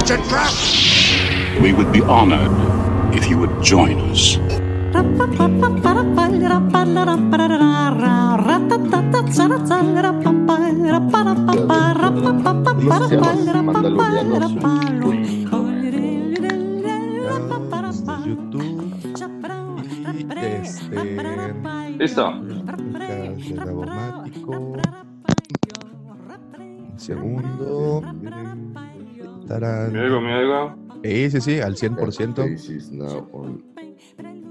[0.00, 0.50] It's a trap!
[1.62, 2.50] We would be honored
[3.14, 4.38] if you would join us.
[21.98, 22.32] Este Listo.
[26.96, 28.02] segundo.
[29.50, 29.92] Tarán.
[29.92, 30.76] ¿Me oigo, me oigo?
[31.02, 32.36] Sí, sí, sí, al 100%.
[32.36, 33.60] Face is now on.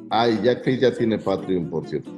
[0.10, 2.12] Ay, Jack Face ya tiene Patreon, por cierto.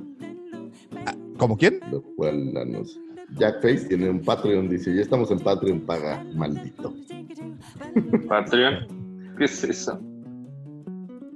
[1.38, 1.79] ¿Cómo quién?
[1.91, 2.99] Lo cual la nos...
[3.38, 6.91] Jack Face tiene un Patreon, dice, ya estamos en Patreon, paga, maldito.
[8.27, 8.88] Patreon.
[9.38, 9.99] ¿Qué es eso?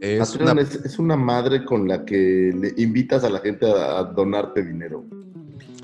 [0.01, 3.67] Es Patreon una- es, es una madre con la que le invitas a la gente
[3.71, 5.05] a, a donarte dinero.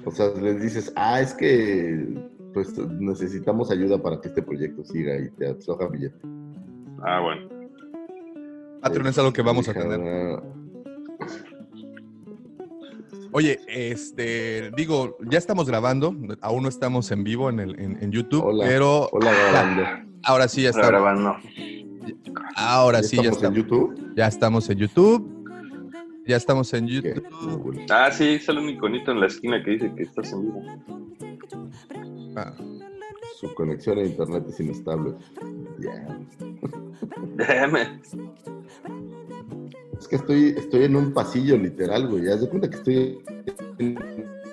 [0.05, 5.17] O sea, les dices, ah, es que pues necesitamos ayuda para que este proyecto siga
[5.17, 6.19] y te afloja billete.
[7.03, 7.47] Ah, bueno.
[8.81, 10.41] Patreon es algo que vamos a tener.
[13.33, 18.11] Oye, este, digo, ya estamos grabando, aún no estamos en vivo en, el, en, en
[18.11, 19.83] YouTube, Hola, pero Hola, grabando.
[20.23, 21.01] ahora sí ya Está estamos.
[21.01, 21.37] grabando.
[22.57, 23.57] Ahora ¿Ya sí ya estamos en estamos.
[23.95, 24.13] YouTube?
[24.15, 25.37] Ya estamos en YouTube.
[26.27, 27.29] Ya estamos en YouTube.
[27.63, 27.79] cool.
[27.89, 30.61] Ah, sí, sale un iconito en la esquina que dice que estás en vivo.
[32.35, 32.53] Ah,
[33.39, 35.13] Su conexión a internet es inestable.
[35.79, 36.19] Ya.
[37.35, 37.99] Déjame.
[39.99, 42.27] Es que estoy, estoy en un pasillo literal, güey.
[42.29, 43.19] Haz de cuenta que estoy
[43.79, 43.97] en,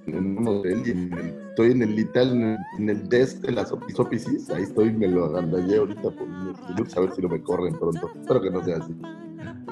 [0.07, 3.39] en un hotel y en el- estoy en el literal, en el, en el desk
[3.43, 4.49] de las opis opisis.
[4.51, 8.11] Ahí estoy, me lo agandallé ahorita por a ver si no me corren pronto.
[8.21, 8.95] Espero que no sea así.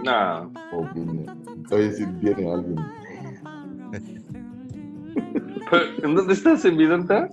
[0.04, 0.52] No.
[0.72, 1.26] O viene,
[1.70, 2.76] oye, si viene alguien.
[6.02, 6.64] ¿En dónde estás?
[6.64, 7.28] ¿En Vidanta?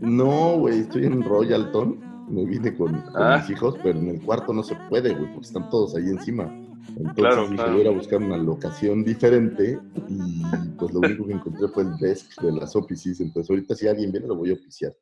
[0.00, 2.00] No, güey, estoy en Royalton.
[2.28, 3.38] Me vine con, con Ah.
[3.38, 6.44] mis hijos, pero en el cuarto no se puede, güey, porque están todos ahí encima.
[6.90, 7.70] Entonces Claro, dije, claro.
[7.72, 9.78] voy a ir a buscar una locación diferente
[10.08, 10.42] y
[10.78, 13.20] pues lo único que encontré fue el desk de las opisis.
[13.20, 14.94] Entonces ahorita si alguien viene lo voy a oficiar.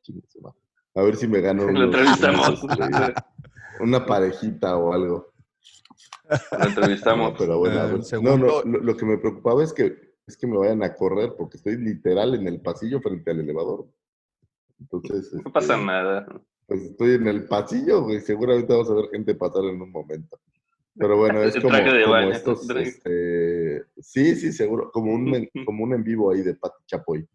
[0.95, 2.63] A ver si me gano Lo unos- entrevistamos.
[2.63, 3.13] unos, este,
[3.81, 5.33] una parejita o algo.
[6.59, 7.31] Lo entrevistamos.
[7.33, 8.03] No, pero bueno, a Eh, ver.
[8.03, 10.93] segundo- no, no, lo, lo que me preocupaba es que es que me vayan a
[10.93, 13.87] correr porque estoy literal en el pasillo frente al elevador.
[14.79, 16.27] Entonces, No este, pasa nada.
[16.67, 18.19] pues estoy en el pasillo, güey.
[18.21, 20.39] Seguramente vamos a ver gente pasar en un momento.
[20.95, 25.13] Pero bueno, es El como, traje de como baño, estos, este, sí, sí, seguro, como
[25.13, 27.27] un, en- como un en vivo ahí de Pati Chapoy.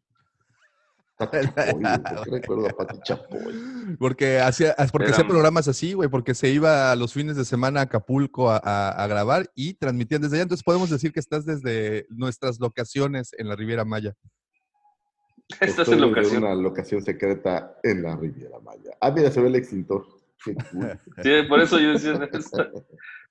[1.16, 3.54] Pati Chapoy, güey, ¿por qué recuerdo a Pati Chapoy?
[3.98, 7.80] Porque hacía, porque hacía programas así, güey, porque se iba a los fines de semana
[7.80, 10.42] a Acapulco a, a- a grabar y transmitían desde allá.
[10.44, 14.14] Entonces podemos decir que estás desde nuestras locaciones en la Riviera Maya.
[15.48, 16.44] Estás Estoy en locación.
[16.44, 18.96] una locación secreta en la Riviera Maya.
[19.00, 20.06] Ah, mira, se ve el extintor.
[20.44, 20.54] Sí,
[21.48, 22.18] por eso yo decía,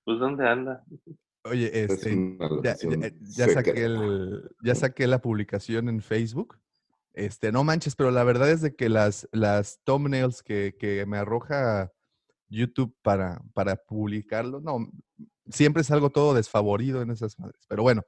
[0.06, 0.84] pues ¿dónde anda?
[1.44, 6.58] Oye, Es este, una ya, ya- ya saqué el- ya saqué la publicación en Facebook.
[7.14, 11.18] Este, no manches, pero la verdad es de que las, las thumbnails que, que me
[11.18, 11.92] arroja
[12.48, 14.90] YouTube para, para publicarlo, no,
[15.50, 17.66] siempre salgo todo desfavorido en esas madres.
[17.68, 18.04] Pero bueno,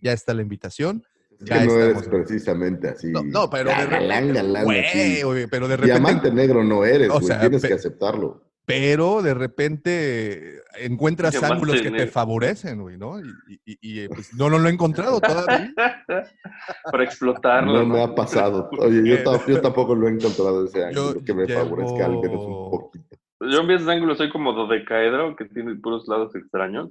[0.00, 1.02] ya está la invitación.
[1.40, 3.08] Ya que no eres precisamente así.
[3.10, 5.22] No, no, pero de galán, repente, galán, así.
[5.22, 8.42] güey, pero de repente, Diamante negro no eres, O sea, Tienes pe- que aceptarlo.
[8.64, 13.20] pero de repente encuentras Diamante ángulos que te favorecen, güey, ¿no?
[13.20, 15.72] Y, y- y- y, pues, no, no lo he encontrado todavía.
[16.90, 17.72] Para explotarlo.
[17.80, 18.68] No me ha pasado.
[18.78, 22.12] Oye, yo, ta- yo tampoco lo he encontrado ese Yo ángulo que me favorezca al
[22.12, 23.16] menos llevo- un poquito.
[23.40, 26.88] Yo en vez de ángulo soy como dodecaedro, que tiene puros lados extraños.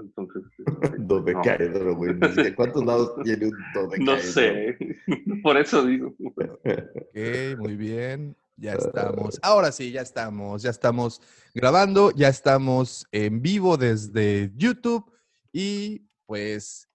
[0.00, 0.42] Entonces,
[0.82, 2.14] este, Dodecaedro, güey.
[2.56, 4.16] ¿Cuántos lados tiene un dodecaedro?
[4.16, 4.78] no sé.
[5.42, 6.14] Por eso digo.
[6.18, 8.36] Ok, muy bien.
[8.56, 9.38] Ya estamos.
[9.42, 10.62] Ahora sí, ya estamos.
[10.62, 11.22] Ya estamos
[11.54, 12.10] grabando.
[12.10, 15.10] Ya estamos en vivo desde YouTube.
[15.52, 16.89] Y pues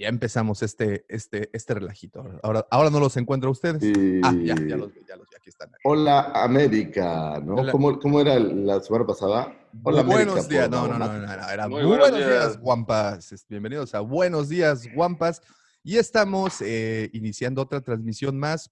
[0.00, 2.24] ya empezamos este, este, este relajito.
[2.42, 3.82] Ahora, ahora no los encuentro a ustedes.
[3.82, 5.36] Y- Ah, ya, ya los vi, ya los vi.
[5.36, 5.70] Aquí están.
[5.84, 7.56] Hola, América, ¿no?
[7.56, 7.70] Hola.
[7.70, 9.54] ¿Cómo, cómo era la semana pasada?
[9.82, 10.30] Hola, Muy América.
[10.32, 10.70] buenos días.
[10.70, 12.60] No, no, no, no, no, Era Muy muy, buenos buenos días, días.
[12.60, 13.44] Guampas.
[13.50, 15.42] Bienvenidos a Buenos Días, Guampas.
[15.82, 18.70] Y estamos eh, iniciando otra transmisión más.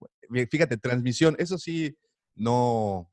[0.50, 1.94] Fíjate, transmisión, eso sí,
[2.36, 3.10] no,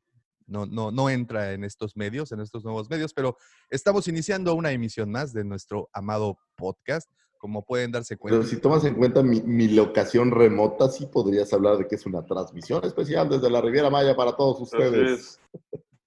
[0.47, 3.35] no, no, no entra en estos medios, en estos nuevos medios, pero
[3.69, 7.09] estamos iniciando una emisión más de nuestro amado podcast.
[7.37, 8.37] Como pueden darse cuenta.
[8.39, 12.05] Pero si tomas en cuenta mi, mi locación remota, sí podrías hablar de que es
[12.05, 15.39] una transmisión especial desde la Riviera Maya para todos ustedes.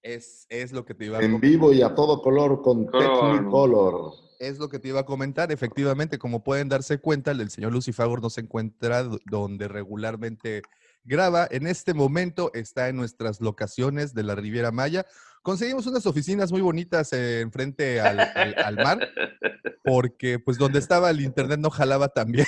[0.02, 0.46] es.
[0.48, 3.32] Es, lo que te iba a En com- vivo y a todo color con Color.
[3.32, 4.12] Technicolor.
[4.38, 5.52] Es lo que te iba a comentar.
[5.52, 10.62] Efectivamente, como pueden darse cuenta, el señor Lucifagor no se encuentra do- donde regularmente
[11.04, 11.46] graba.
[11.50, 15.04] En este momento está en nuestras locaciones de la Riviera Maya.
[15.42, 18.98] Conseguimos unas oficinas muy bonitas enfrente al, al- al mar,
[19.84, 22.46] porque pues donde estaba el internet no jalaba tan bien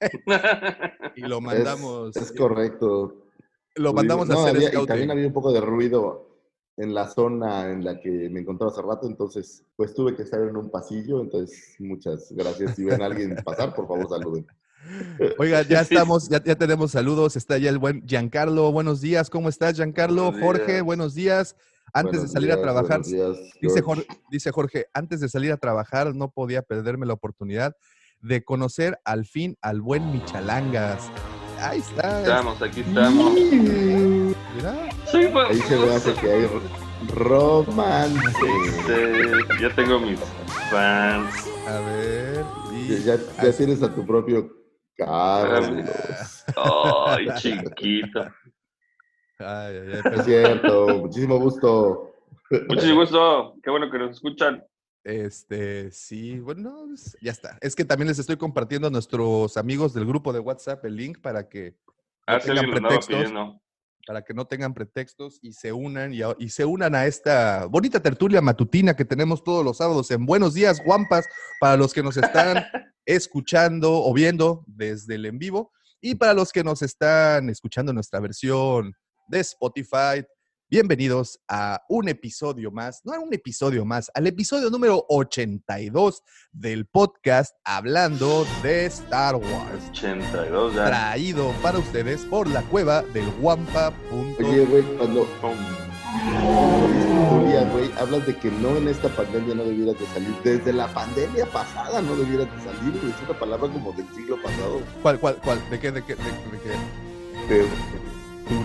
[1.16, 3.26] y lo mandamos, Es, correcto.
[3.74, 6.24] lo mandamos a hacer había- Y también había un poco de ruido
[6.76, 10.40] en la zona en la que me encontraba hace rato, entonces pues tuve que estar
[10.42, 12.76] en un pasillo, entonces muchas gracias.
[12.76, 14.46] Si ven a alguien pasar, por favor saluden.
[15.38, 17.34] Oiga, ya estamos, ya, ya tenemos saludos.
[17.36, 18.70] Está ya el buen Giancarlo.
[18.72, 20.24] Buenos días, ¿cómo estás, Giancarlo?
[20.30, 20.82] Buenos Jorge, días.
[20.84, 21.56] buenos días.
[21.92, 23.80] Antes de salir a trabajar, días, dice.
[23.82, 27.74] Jorge, dice Jorge, antes de salir a trabajar no podía perderme la oportunidad
[28.20, 31.10] de conocer al fin al buen Michalangas.
[31.58, 32.20] Ahí está.
[32.20, 33.32] Estamos, aquí estamos.
[33.34, 34.88] Mira.
[35.10, 36.48] Sí, pues, Ahí se ve hace que hay
[37.14, 38.20] romance.
[39.60, 40.18] ya tengo mis
[40.70, 41.48] fans.
[41.66, 42.44] A ver.
[42.72, 44.50] y- Ya, ya tienes a tu propio
[44.96, 46.44] Carlos.
[46.56, 48.26] Ay, chiquito.
[49.38, 52.12] Ay, ay, ay, Es cierto, muchísimo gusto.
[52.68, 53.54] Muchísimo gusto.
[53.62, 54.64] Qué bueno que nos escuchan.
[55.04, 56.86] este, sí, bueno,
[57.20, 57.58] ya está.
[57.60, 61.20] Es que también les estoy compartiendo a nuestros amigos del grupo de WhatsApp el link
[61.20, 61.94] para que no
[62.26, 63.32] Ah, tengan pretextos.
[64.06, 67.66] para que no tengan pretextos y se unan y, a- y se unan a esta
[67.66, 71.26] bonita tertulia matutina que tenemos todos los sábados en Buenos Días, Guampas,
[71.60, 72.64] para los que nos están
[73.04, 78.18] escuchando o viendo desde el en vivo y para los que nos están escuchando nuestra
[78.20, 78.92] versión
[79.28, 80.24] de Spotify.
[80.68, 86.86] Bienvenidos a un episodio más, no a un episodio más, al episodio número 82 del
[86.86, 90.86] podcast hablando de Star Wars 82 ya.
[90.86, 94.34] traído para ustedes por la cueva del guampa.com.
[94.44, 95.28] Oye, güey, cuando.
[97.30, 100.34] Julia, güey, hablas de que no en esta pandemia no debieras de salir.
[100.42, 103.12] Desde la pandemia pasada no debieras de salir, güey.
[103.12, 104.80] Es una palabra como del siglo pasado.
[105.02, 105.70] ¿Cuál, cuál, cuál?
[105.70, 108.05] ¿De qué, de qué, de, de qué?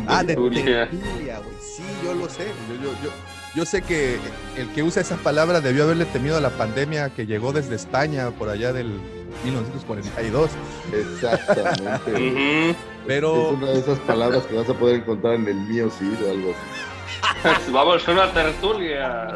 [0.08, 0.56] Ah, de güey.
[0.56, 2.46] Sí, yo lo sé.
[2.70, 3.10] Yo, yo, yo,
[3.56, 4.18] yo sé que
[4.58, 8.30] el que usa esa palabra debió haberle temido a la pandemia que llegó desde España
[8.32, 9.00] por allá del
[9.44, 10.50] 1942.
[10.94, 12.76] Exactamente.
[13.08, 16.12] Pero Es una de esas palabras que vas a poder encontrar en el mío sí
[16.26, 17.72] o algo así.
[17.72, 19.28] Vamos a una tertulia.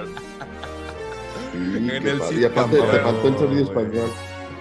[1.51, 2.37] Sí, En qué el padre.
[2.41, 4.09] y aparte te faltó el sonido español.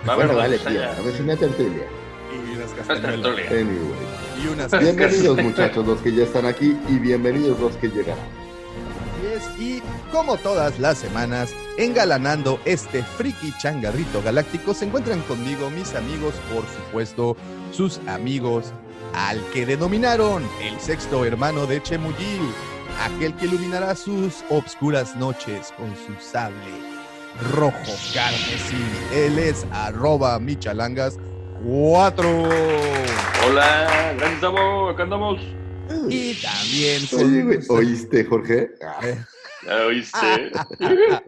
[0.09, 0.97] Va a Bueno, haber vale, tertulia.
[0.97, 1.85] A ver si una tertulia.
[2.33, 3.53] y Una castañuelas.
[3.53, 4.14] Anyway.
[4.44, 8.25] Y unas Bienvenidos muchachos los que ya están aquí y bienvenidos los que llegarán.
[9.58, 9.81] Y
[10.12, 16.64] como todas las semanas, engalanando este friki changarrito galáctico, se encuentran conmigo mis amigos, por
[16.67, 17.37] supuesto,
[17.73, 18.73] sus amigos,
[19.14, 22.43] al que denominaron el sexto hermano de Chemuyil,
[23.02, 26.94] aquel que iluminará sus obscuras noches con su sable
[27.55, 28.76] rojo carmesí.
[29.12, 31.19] Él es arroba michalangas
[31.65, 32.43] 4.
[33.47, 34.91] Hola, gracias, Davo.
[34.91, 35.41] Acá andamos.
[36.11, 38.73] Y también Oye, güey, ¿oíste, Jorge?
[39.67, 40.53] ¿Ya oíste?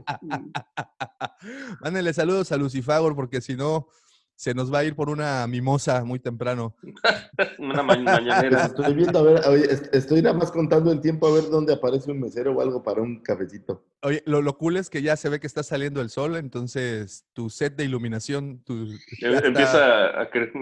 [1.81, 3.88] Mándenle saludos a Lucifagor porque si no
[4.37, 6.76] se nos va a ir por una mimosa muy temprano.
[7.59, 8.66] Una ma- mañanera.
[8.66, 11.73] estoy viendo, a ver, oye, est- estoy nada más contando el tiempo a ver dónde
[11.73, 13.83] aparece un mesero o algo para un cafecito.
[14.02, 17.25] Oye, lo, lo cool es que ya se ve que está saliendo el sol, entonces
[17.33, 18.87] tu set de iluminación, tu,
[19.21, 20.52] ya, está- Empieza a creer.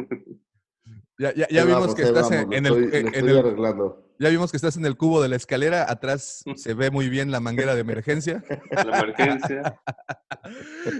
[1.19, 3.31] ya, ya- ya vimos vamos, que estás en, vamos, en lo el, estoy, en estoy
[3.31, 4.04] el- arreglando.
[4.19, 7.31] Ya vimos que estás en el cubo de la escalera, atrás se ve muy bien
[7.31, 8.43] la manguera de emergencia.
[8.71, 9.81] La emergencia.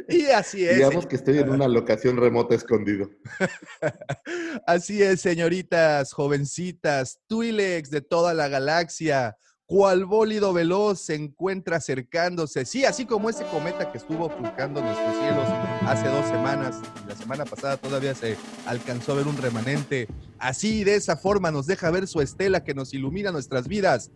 [0.09, 0.77] Y así es.
[0.77, 3.11] Digamos que estoy en una locación remota escondido.
[4.67, 12.65] Así es, señoritas, jovencitas, Twi'leks de toda la galaxia, cual bólido veloz se encuentra acercándose.
[12.65, 15.49] Sí, así como ese cometa que estuvo surcando nuestros cielos
[15.87, 20.09] hace dos semanas, y la semana pasada todavía se alcanzó a ver un remanente.
[20.39, 24.11] Así, de esa forma, nos deja ver su estela que nos ilumina nuestras vidas.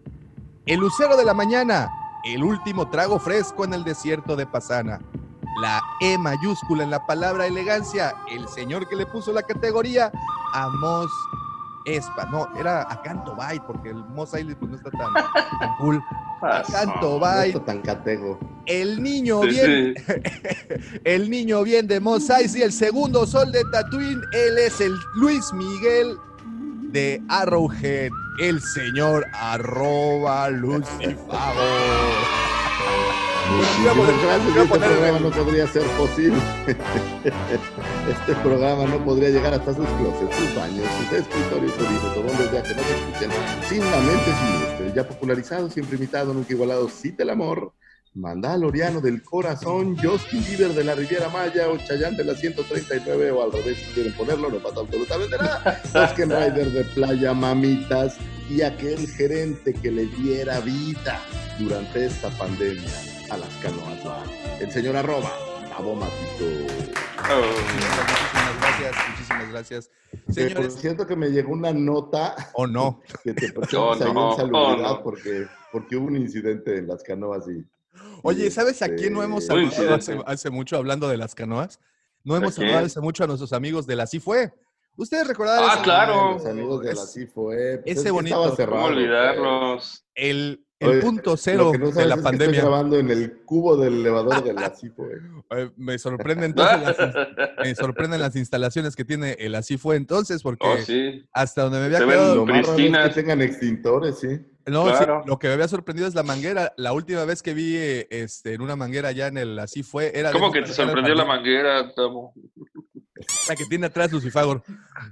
[0.66, 1.90] El lucero de la mañana,
[2.24, 5.00] el último trago fresco en el desierto de Pasana.
[5.62, 10.12] La E mayúscula en la palabra elegancia, el señor que le puso la categoría
[10.52, 11.10] a Mos
[11.96, 12.26] Espa.
[12.26, 16.02] No, era a Canto Byte, porque el Mos Eisley pues, no está tan, tan cool.
[16.42, 18.38] A Canto No Byte, está tan catego.
[18.66, 20.12] el niño Sí, bien, sí.
[21.04, 25.52] el niño bien de Mos Eisley, el segundo sol de Tatooine, él es el Luis
[25.52, 26.16] Miguel
[26.92, 28.10] de Arrowhead.
[28.40, 31.60] el señor arroba Lucifago.
[33.50, 34.56] Muchísimas gracias.
[34.56, 36.38] Este programa no podría ser posible.
[38.08, 42.50] Este programa no podría llegar hasta sus closets, sus baños, sus escritorios jurídicos o donde
[42.50, 43.30] sea que no se escuchen
[43.68, 44.94] sin la mente siniestra.
[44.94, 47.74] Ya popularizado, siempre imitado, nunca igualado, cita el amor.
[48.14, 53.42] Mandaloriano del corazón, Justin Bieber de la Riviera Maya o Chayanne de la 139 o
[53.42, 55.82] al revés si quieren ponerlo, no pasa absolutamente nada.
[55.92, 58.16] Tusken Rider de Playa Mamitas
[58.48, 61.20] y aquel gerente que le diera vida
[61.58, 62.90] durante esta pandemia
[63.30, 63.98] a las canoas.
[64.60, 65.30] El señor arroba,
[65.78, 66.44] abomático.
[67.30, 67.40] Oh.
[67.40, 69.90] Muchísimas gracias, muchísimas gracias.
[70.10, 73.00] Que por Señores, cierto que me llegó una nota o no.
[73.22, 75.02] que te Oh, no, oh, no.
[75.02, 77.64] porque, porque hubo un incidente en las canoas y...
[78.22, 81.80] Oye, ¿sabes a quién no hemos este, saludado hace, mucho hablando de las canoas?
[82.24, 84.52] No hemos saludado hace mucho a nuestros amigos de la Así Fue.
[84.96, 86.32] Ustedes recordarán Ah, ese- claro.
[86.34, 87.78] Los amigos de la CIFO, eh.
[87.84, 88.36] pues ese es bonito.
[88.36, 90.04] Estaba cerrado, ¿Cómo olvidarlos?
[90.16, 92.60] el, el Oye, punto Lo cero que no de la es que estoy pandemia.
[92.60, 95.70] grabando en el cubo del elevador de la CIFO, eh.
[95.76, 97.28] Me sorprende entonces las,
[97.64, 101.26] me sorprenden las instalaciones que tiene el Así Fue entonces, porque Oh, sí.
[101.32, 103.08] hasta donde me había Se quedado, Lo más raro es pristinas.
[103.08, 104.28] que tengan extintores, sí.
[104.66, 105.22] no, sí, claro.
[105.26, 106.72] lo que me había sorprendido es la manguera.
[106.76, 110.12] La última vez que vi eh, este, en una manguera allá en el Así Fue
[110.14, 112.34] era ¿Cómo que te sorprendió la manguera, Tamo?
[113.48, 114.62] La que tiene atrás Lucifagor.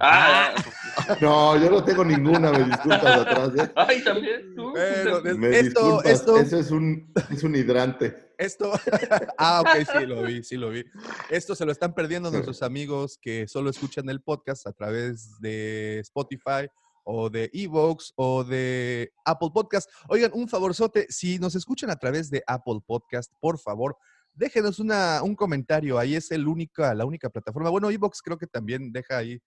[0.01, 0.55] Ah,
[1.21, 3.73] No, yo no tengo ninguna, me disculpas atrás, eh.
[3.77, 4.71] ay, también tú.
[4.71, 8.33] Bueno, Me esto, disculpas, esto, eso es un, es un hidrante.
[8.39, 8.73] Esto,
[9.39, 10.85] ah, ok, sí, lo vi, sí, lo vi.
[11.31, 16.01] Esto se lo están perdiendo nuestros amigos que solo escuchan el podcast a través de
[16.01, 16.69] Spotify
[17.05, 19.89] o de Evox o de Apple Podcast.
[20.09, 23.97] Oigan, un favorzote, si nos escuchan a través de Apple Podcast, por favor,
[24.37, 25.99] déjenos una, un comentario.
[25.99, 27.71] Ahí es el única, la única plataforma.
[27.71, 29.41] Bueno, Evox creo que también deja ahí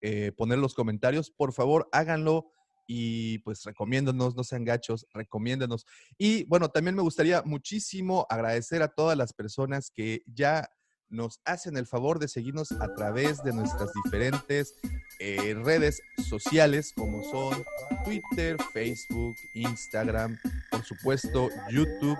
[0.00, 1.30] eh, poner los comentarios.
[1.30, 2.52] Por favor, háganlo
[2.86, 5.86] y pues recomiéndanos, no sean gachos, recomiéndanos.
[6.18, 10.68] Y bueno, también me gustaría muchísimo agradecer a todas las personas que ya
[11.12, 14.74] nos hacen el favor de seguirnos a través de nuestras diferentes
[15.20, 17.64] eh, redes sociales como son
[18.04, 20.38] Twitter, Facebook, Instagram,
[20.70, 22.18] por supuesto YouTube,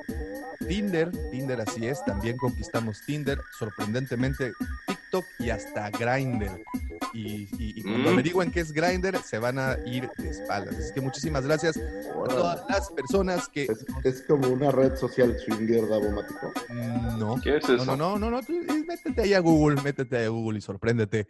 [0.68, 4.52] Tinder, Tinder así es, también conquistamos Tinder, sorprendentemente
[4.86, 5.01] TikTok
[5.38, 6.62] y hasta Grindr.
[7.12, 8.12] Y, y- y cuando Mm.
[8.14, 10.76] averigüen qué es Grindr, se van a ir de espaldas.
[10.76, 13.64] Así que muchísimas gracias a todas las personas que...
[13.64, 16.52] Es, es como una red social swinger davomático.
[16.70, 17.84] Mm, No, ¿Qué es no, eso?
[17.84, 20.62] no, no, no, no, tú, eh, métete ahí a Google, métete ahí a Google y
[20.62, 21.26] sorpréndete.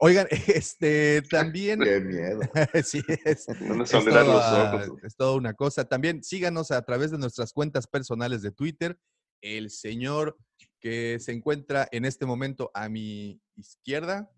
[0.00, 2.40] Oigan, este, también, Qué miedo.
[2.84, 4.98] sí, es, a es soldar los toda, ojos.
[5.04, 5.84] es toda una cosa.
[5.84, 8.98] También síganos a través de nuestras cuentas personales de Twitter.
[9.40, 10.36] El señor
[10.84, 14.30] que se encuentra en este momento a mi izquierda,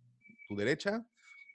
[0.49, 1.05] tu derecha,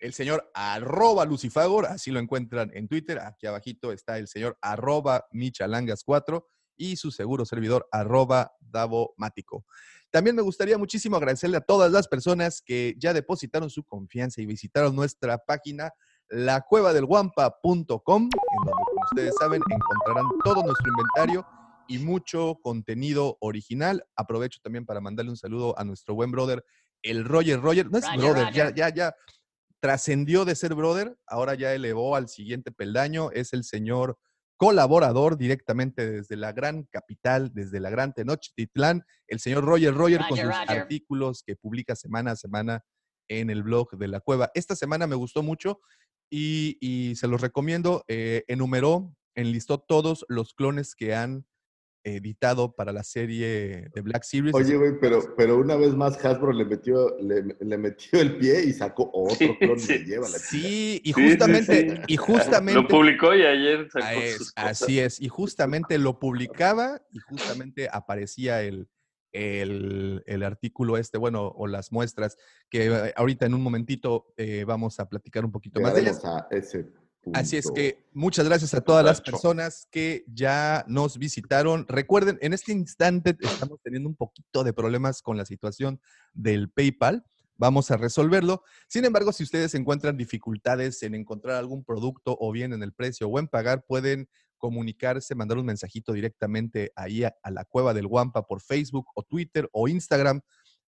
[0.01, 3.19] el señor arroba Lucifagor, así lo encuentran en Twitter.
[3.19, 6.43] Aquí abajito está el señor arroba Michalangas4
[6.75, 9.63] y su seguro servidor arroba Davomático.
[10.09, 14.45] También me gustaría muchísimo agradecerle a todas las personas que ya depositaron su confianza y
[14.45, 15.93] visitaron nuestra página
[16.27, 21.60] lacuevadelguampa.com, en donde, como ustedes saben, encontrarán todo nuestro inventario
[21.91, 24.05] y mucho contenido original.
[24.15, 26.63] Aprovecho también para mandarle un saludo a nuestro buen brother,
[27.03, 27.89] el Roger Roger.
[27.91, 28.75] No es Roger, brother, ya, Roger.
[28.75, 29.15] ya, ya
[29.81, 34.17] trascendió de ser brother, ahora ya elevó al siguiente peldaño, es el señor
[34.55, 40.37] colaborador directamente desde la gran capital, desde la gran Tenochtitlán, el señor Roger Roger con
[40.37, 40.69] sus Roger.
[40.69, 42.83] artículos que publica semana a semana
[43.27, 44.51] en el blog de la cueva.
[44.53, 45.81] Esta semana me gustó mucho
[46.29, 48.03] y, y se los recomiendo.
[48.07, 51.47] eh, enumeró, enlistó todos los clones que han
[52.03, 54.53] editado para la serie de Black Series.
[54.55, 58.63] Oye, güey, pero, pero una vez más Hasbro le metió, le, le metió el pie
[58.63, 59.93] y sacó otro Sí, clon sí.
[59.93, 60.37] y le lleva la.
[60.39, 62.01] Sí, y Sí, sí, justamente, sí.
[62.07, 62.81] y justamente.
[62.81, 64.81] Lo publicó y ayer sacó Ah, es- sus cosas.
[64.81, 68.87] así es, y justamente lo publicaba y justamente aparecía el,
[69.33, 72.37] el, el artículo este, bueno, o las muestras,
[72.69, 76.23] que eh, ahorita en un momentito eh, vamos a platicar un poquito más de ellas.
[76.25, 76.87] A ese.
[77.33, 81.85] Así es que muchas gracias a todas las personas que ya nos visitaron.
[81.87, 86.01] Recuerden, en este instante estamos teniendo un poquito de problemas con la situación
[86.33, 87.23] del PayPal.
[87.57, 88.63] Vamos a resolverlo.
[88.87, 93.27] Sin embargo, si ustedes encuentran dificultades en encontrar algún producto o bien en el precio
[93.27, 98.07] o en pagar, pueden comunicarse, mandar un mensajito directamente ahí a, a la cueva del
[98.07, 100.41] Guampa por Facebook o Twitter o Instagram.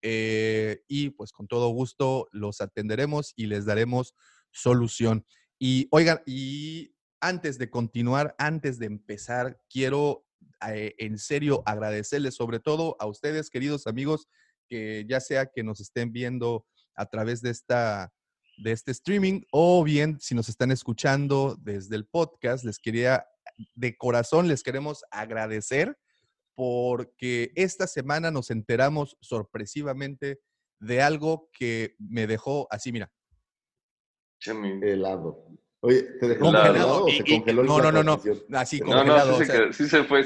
[0.01, 4.13] eh, y pues con todo gusto los atenderemos y les daremos
[4.51, 5.25] solución.
[5.59, 10.25] Y oigan, y antes de continuar, antes de empezar, quiero
[10.67, 14.29] eh, en serio agradecerles sobre todo a ustedes, queridos amigos,
[14.69, 18.13] que ya sea que nos estén viendo a través de esta,
[18.57, 23.25] de este streaming o bien si nos están escuchando desde el podcast, les quería,
[23.75, 25.97] de corazón, les queremos agradecer
[26.55, 30.39] porque esta semana nos enteramos sorpresivamente
[30.79, 33.11] de algo que me dejó así, mira.
[34.45, 35.45] Helado.
[35.81, 37.05] Oye, ¿te dejó Congelado.
[37.05, 38.13] o Y- se y- congeló en no, no, no, no,
[38.59, 39.31] así congelado.
[39.31, 40.25] no, sí o se, sea, quedó- sí se fue.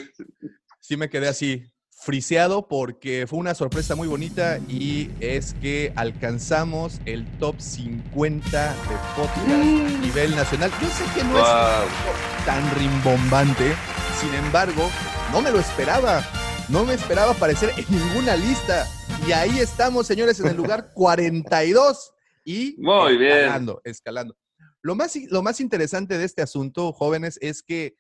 [0.80, 7.00] sí me quedé así friseado porque fue una sorpresa muy bonita y es que alcanzamos
[7.06, 10.72] el top 50 de podcast a nivel nacional.
[10.82, 13.74] Yo sé que no es tan rimbombante,
[14.20, 14.90] sin embargo,
[15.32, 16.24] no me lo esperaba.
[16.70, 18.88] No me esperaba aparecer en ninguna lista.
[19.28, 22.13] Y ahí estamos, señores, en el lugar 42
[22.44, 23.38] y Muy bien.
[23.38, 24.36] escalando, escalando.
[24.82, 27.96] Lo más, lo más interesante de este asunto, jóvenes, es que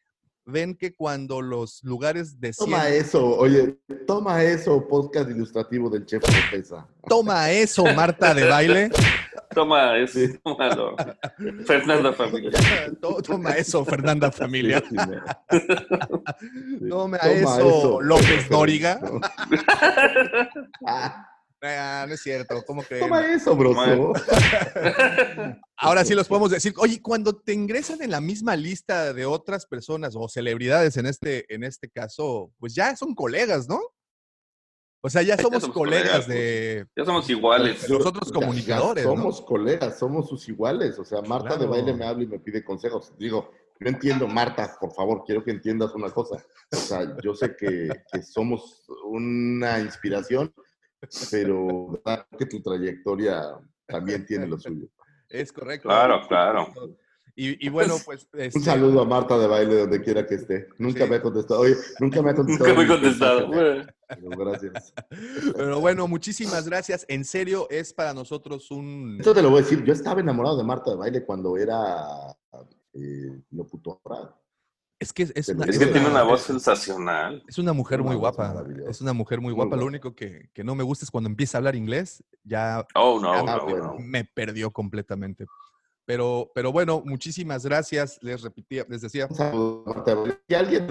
[0.45, 6.21] ven que cuando los lugares de Toma eso, oye, toma eso, podcast ilustrativo del chef
[6.23, 6.85] Lopeza.
[7.07, 8.91] Toma eso, Marta de baile.
[9.55, 10.95] Toma eso, tómalo.
[11.65, 12.51] Fernanda Familia.
[13.01, 14.79] To- Toma eso, Fernanda Familia.
[14.79, 15.59] Sí, sí, me-
[16.79, 16.79] sí.
[16.89, 18.99] Toma, Toma eso, López Dóriga.
[21.63, 21.69] No.
[21.69, 23.03] Ah, no es cierto, ¿cómo creen?
[23.07, 24.13] toma eso, broso.
[25.77, 26.73] Ahora sí los podemos decir.
[26.77, 31.53] Oye, cuando te ingresan en la misma lista de otras personas o celebridades en este,
[31.53, 33.79] en este caso, pues ya son colegas, ¿no?
[35.05, 37.81] O sea, ya Ya somos colegas colegas, de, Ya somos iguales.
[37.87, 39.11] de los otros Ya- ya comunicadores, ¿no?
[39.11, 40.97] Somos colegas, somos sus iguales.
[40.99, 43.13] O sea, Marta de baile me habla y me pide consejos.
[43.17, 46.43] Digo, yo entiendo, Marta, por favor, quiero que entiendas una cosa.
[46.71, 50.53] O sea, yo sé que, que somos una inspiración,
[51.31, 52.01] pero
[52.37, 53.41] que tu trayectoria
[53.85, 54.87] también tiene lo suyo.
[55.29, 55.87] Es correcto.
[55.89, 56.73] Claro, claro.
[57.35, 58.27] Y, y bueno, pues.
[58.33, 60.67] este, Un saludo a Marta de baile donde quiera que esté.
[60.77, 61.09] Nunca Sí.
[61.09, 61.61] me ha contestado.
[61.61, 62.69] Oye, nunca me ha contestado.
[62.69, 63.49] Nunca me he contestado.
[63.49, 64.93] pero Gracias.
[65.55, 67.05] Pero bueno, muchísimas gracias.
[67.09, 69.15] En serio, es para nosotros un.
[69.19, 69.83] Esto te lo voy a decir.
[69.83, 72.05] Yo estaba enamorado de Marta de baile cuando era
[72.93, 74.35] eh, locutora.
[75.03, 77.43] Es que es una, Es que es tiene una- una voz sensacional.
[77.47, 78.65] es una mujer Una muy guapa.
[78.89, 79.75] Es una mujer muy Muy guapa.
[79.75, 82.23] Lo único que, que no me gusta es cuando empieza a hablar inglés.
[82.43, 83.83] Ya Oh, no, no, bueno.
[83.85, 83.95] no.
[83.99, 85.45] me perdió completamente.
[86.05, 88.17] Pero, pero bueno, muchísimas gracias.
[88.21, 89.27] Les repetía, les decía.
[89.29, 90.87] Si alguien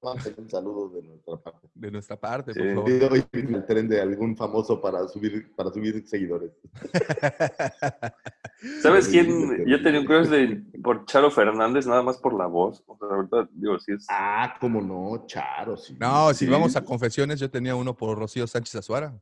[0.00, 1.68] un saludo de nuestra parte.
[1.74, 2.84] De nuestra parte, por favor.
[2.84, 6.52] Pido hoy el tren de algún famoso para subir, para subir seguidores.
[8.82, 9.66] ¿Sabes quién?
[9.66, 12.82] Yo tenía un crush de, por Charo Fernández, nada más por la voz.
[12.86, 14.06] O sea, la verdad, digo, sí es.
[14.08, 15.96] Ah, cómo no, Charo, sí.
[15.98, 16.50] No, si Sí.
[16.50, 19.20] vamos a confesiones, yo tenía uno por Rocío Sánchez Azuara.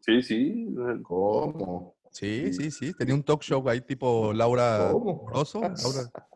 [0.00, 0.74] Sí, sí.
[1.02, 1.94] ¿Cómo?
[2.10, 2.70] Sí, Sí.
[2.72, 2.92] sí.
[2.94, 5.24] Tenía un talk show ahí tipo Laura ¿Cómo?
[5.26, 5.60] Grosso.
[5.60, 5.74] Laura.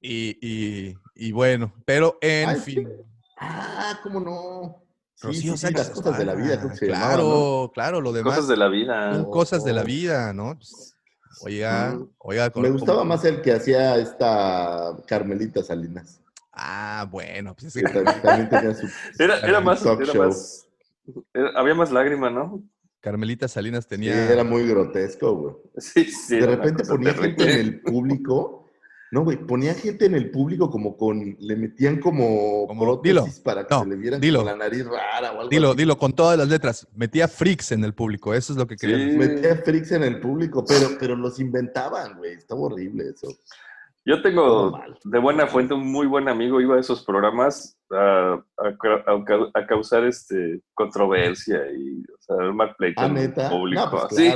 [0.00, 2.88] Y, y, y bueno, pero en Ay, fin.
[3.38, 4.82] Ah, ¿cómo no?
[5.14, 7.28] Sí, Rocío sí, sí, Sánchez las cosas de la vida, creo que se llamaba, Claro,
[7.64, 7.70] ¿no?
[7.74, 9.14] claro, lo demás Cosas de la vida.
[9.14, 10.56] son cosas de la vida, ¿no?
[10.56, 10.96] Pues,
[11.42, 12.08] Oiga, Mm.
[12.18, 12.50] oiga.
[12.50, 16.20] con- Me gustaba más el que hacía esta Carmelita Salinas.
[16.52, 18.86] Ah, bueno, pues Que es que también, también tenía su
[19.18, 19.82] Era, era más.
[19.82, 20.26] talk Era show.
[20.26, 20.66] más
[21.32, 22.62] era- había más lágrima, ¿no?
[23.00, 24.30] Carmelita Salinas Sí, tenía.
[24.30, 25.54] era muy grotesco, güey.
[25.78, 26.36] Sí, sí.
[26.40, 28.59] De repente ponía gente en el público.
[29.12, 31.36] No, güey, ponía gente en el público como con.
[31.40, 32.66] Le metían como.
[32.68, 33.44] Como- prótesis dilo.
[33.44, 34.38] para que No, se le viera dilo.
[34.40, 35.78] como la nariz rara o algo Dilo, así.
[35.78, 36.86] dilo con todas las letras.
[36.94, 39.04] Metía freaks en el público, eso es lo que quería Sí.
[39.16, 39.18] decir.
[39.18, 42.34] Metía freaks en el público, pero, pero los inventaban, güey.
[42.34, 43.28] Estaba horrible eso.
[44.04, 44.96] Yo tengo mal.
[45.04, 49.24] de buena fuente un muy buen amigo, iba a esos programas a, a ca- a
[49.24, 53.84] ca- a causar este controversia y o sea, armar pleito Ah, el público.
[53.84, 54.32] No, pues Sí.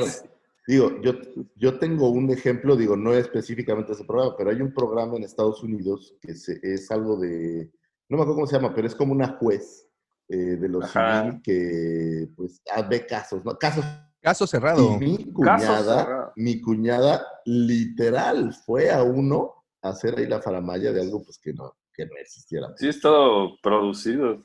[0.67, 1.13] Digo, yo,
[1.57, 5.63] yo tengo un ejemplo, digo, no específicamente ese programa, pero hay un programa en Estados
[5.63, 7.71] Unidos que se- es algo de,
[8.09, 9.87] no me acuerdo cómo se llama, pero es como una juez
[10.29, 13.59] eh, de los civil que pues ah, ve casos, ¿no?
[13.59, 13.85] Casos.
[14.23, 14.97] Caso cerrado.
[14.97, 16.33] Y mi cuñada, cerrado.
[16.37, 21.53] mi cuñada literal fue a uno a hacer ahí la faramaya de algo pues que
[21.53, 22.69] no, que no existiera.
[22.79, 24.43] sí es todo producido.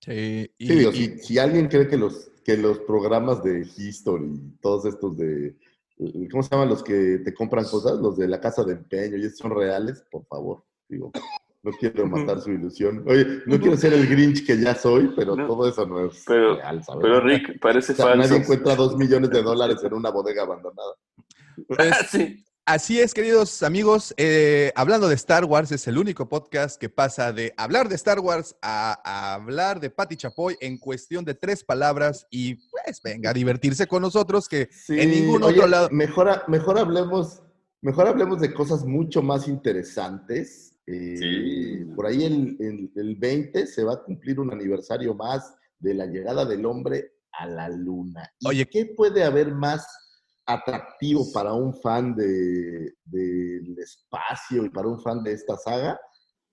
[0.00, 3.60] Sí, y- Sí, digo, y- si, si alguien cree que los, que los programas de
[3.76, 5.54] History, todos estos de,
[6.30, 7.98] ¿cómo se llaman los que te compran cosas?
[7.98, 11.12] Los de la casa de empeño, y esos son reales, por favor, digo,
[11.62, 13.04] no quiero matar su ilusión.
[13.06, 15.46] Oye, no quiero ser el Grinch que ya soy, pero No.
[15.46, 17.02] todo eso no es Pero- real, ¿sabes?
[17.02, 18.22] Pero Rick parece O sea, falso.
[18.30, 20.94] nadie encuentra dos millones de dólares en una bodega abandonada.
[21.66, 21.78] pues,
[22.10, 22.44] sí.
[22.70, 24.12] Así es, queridos amigos.
[24.18, 28.20] eh, hablando de Star Wars, es el único podcast que pasa de hablar de Star
[28.20, 32.26] Wars a, a hablar de Patti Chapoy en cuestión de tres palabras.
[32.30, 35.88] Y pues venga a divertirse con nosotros, que Sí, en ningún oye, otro lado.
[35.90, 37.40] Mejor, mejor, hablemos,
[37.80, 40.74] mejor hablemos de cosas mucho más interesantes.
[40.86, 41.84] Eh, Sí.
[41.96, 46.04] Por ahí el, el- el 20 se va a cumplir un aniversario más de la
[46.04, 48.30] llegada del hombre a la luna.
[48.40, 48.66] ¿Y Oye.
[48.68, 49.86] ¿qué puede haber más
[50.48, 56.00] atractivo para un fan de- del espacio y para un fan de esta saga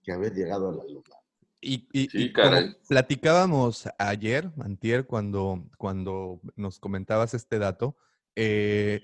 [0.03, 1.15] que haber llegado a la luna.
[1.61, 2.51] Y, y- Sí, y como
[2.89, 7.95] platicábamos ayer, antier, cuando, cuando nos comentabas este dato,
[8.35, 9.01] eh,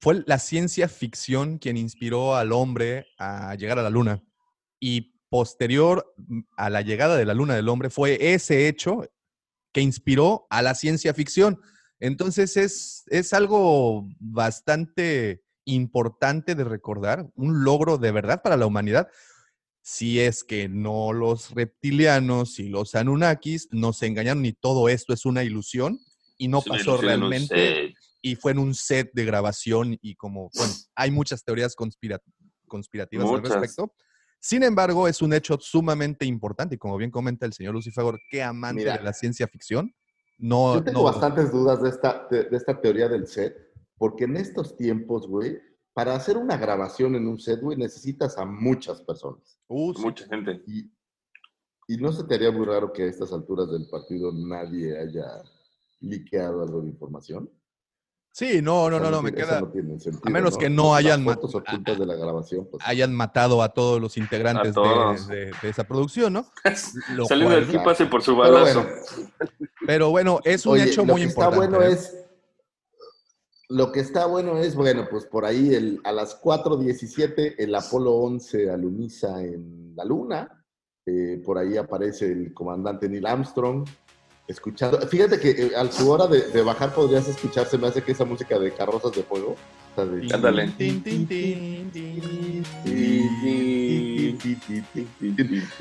[0.00, 4.22] fue la ciencia ficción quien inspiró al hombre a llegar a la luna.
[4.80, 9.02] Y posterior mm, a la llegada de la luna del hombre fue ese hecho
[9.72, 11.60] que inspiró a la ciencia ficción.
[12.00, 19.08] Entonces es, es algo bastante importante de recordar, un logro de verdad para la humanidad,
[19.82, 25.24] si es que no los reptilianos y los Anunnakis nos engañaron y todo esto es
[25.24, 25.98] una ilusión
[26.38, 31.10] y no pasó realmente y fue en un set de grabación y como, bueno, hay
[31.10, 32.20] muchas teorías conspira-
[32.66, 33.44] conspirativas Muchas.
[33.44, 33.94] al respecto.
[34.40, 38.42] Sin embargo, es un hecho sumamente importante y como bien comenta el señor Lucifer, que
[38.42, 38.98] amante Mira.
[38.98, 39.94] de la ciencia ficción,
[40.38, 40.74] no...
[40.74, 43.56] Yo tengo no- bastantes dudas de esta, de, de esta teoría del set,
[43.98, 45.58] porque en estos tiempos, güey,
[45.94, 49.58] para hacer una grabación en un set, güey, necesitas a muchas personas.
[49.66, 50.02] Uh, sí.
[50.02, 50.62] Mucha gente.
[50.66, 50.90] Y,
[51.88, 55.42] y no se te haría muy raro que a estas alturas del partido nadie haya
[56.00, 57.50] liqueado algo de información.
[58.38, 59.62] Sí, no, no, no, no, me queda...
[59.62, 62.86] no tiene sentido, a menos que no hayan ma- fotos ocultas de la grabación, pues.
[62.86, 65.26] hayan matado a todos los integrantes de, todos.
[65.26, 66.46] de- de esa producción, ¿no?
[67.14, 68.82] Lo Saliendo del aquí pase por su Pero balazo.
[68.82, 68.96] bueno,
[69.86, 71.64] pero bueno, es un Oye, hecho lo muy que importante.
[71.64, 71.92] Está bueno ¿eh?
[71.94, 72.26] es,
[73.70, 78.16] lo que está bueno es, bueno, pues por ahí el, a las 4.17 el Apolo
[78.16, 80.62] 11 aluniza en la Luna.
[81.06, 83.86] Eh, por ahí aparece el comandante Neil Armstrong.
[84.48, 88.02] Escuchando, fíjate que eh, a su hora de, de bajar podrías escuchar, se me hace
[88.02, 89.56] que esa música de carrozas de fuego.
[90.32, 90.66] Ándale.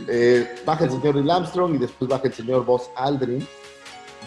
[0.08, 3.46] Eh, baja el señor Neil Armstrong y después baja el señor Buzz Aldrin.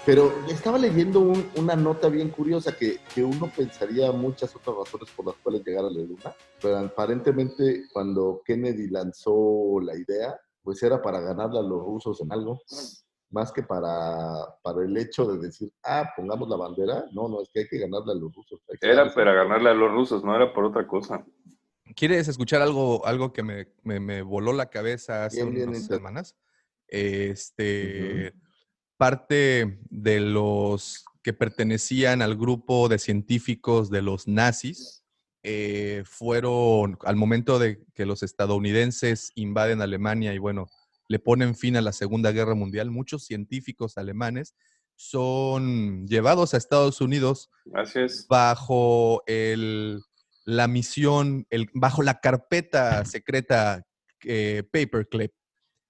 [0.07, 5.09] Pero estaba leyendo un- una nota bien curiosa que, que uno pensaría muchas otras razones
[5.14, 10.83] por las cuales llegar a la Luna, pero aparentemente cuando Kennedy lanzó la idea, pues
[10.83, 12.61] era para ganarle a los rusos en algo,
[13.30, 13.88] más que para,
[14.62, 17.04] para el hecho de decir, ah, pongamos la bandera.
[17.12, 18.60] No, no, es que hay que ganarle a los rusos.
[18.80, 21.24] Era para ganarle a los rusos, no era por otra cosa.
[21.96, 25.84] ¿Quieres escuchar algo, algo que me, me- me voló la cabeza hace Bien, bien, unas
[25.86, 26.36] semanas?
[26.86, 28.34] Este,
[28.96, 35.04] parte de los que pertenecían al grupo de científicos de los nazis
[35.42, 40.68] eh, fueron, al momento de que los estadounidenses invaden Alemania y bueno,
[41.08, 44.54] le ponen fin a la Segunda Guerra Mundial, muchos científicos alemanes
[44.94, 47.50] son llevados a Estados Unidos
[48.28, 50.00] bajo el,
[50.44, 53.86] la misión, el, bajo la carpeta secreta
[54.24, 55.32] eh, Paperclip.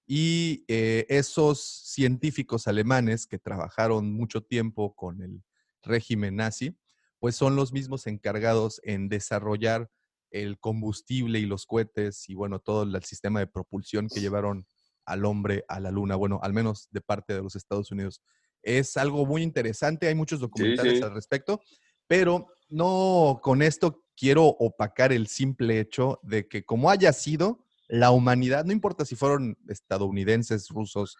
[0.05, 5.43] Y eh, esos científicos alemanes que trabajaron mucho tiempo con el
[5.83, 6.75] régimen nazi,
[7.19, 9.89] pues son los mismos encargados en desarrollar
[10.31, 14.67] el combustible y los cohetes y bueno, todo el sistema de propulsión que llevaron
[15.09, 18.21] al hombre a la luna, bueno, al menos de parte de los Estados Unidos.
[18.61, 21.03] Es algo muy interesante, hay muchos documentales sí.
[21.03, 21.61] al respecto,
[22.07, 28.11] pero no con esto quiero opacar el simple hecho de que como haya sido, la
[28.11, 31.17] humanidad, no importa si fueron estadounidenses, rusos,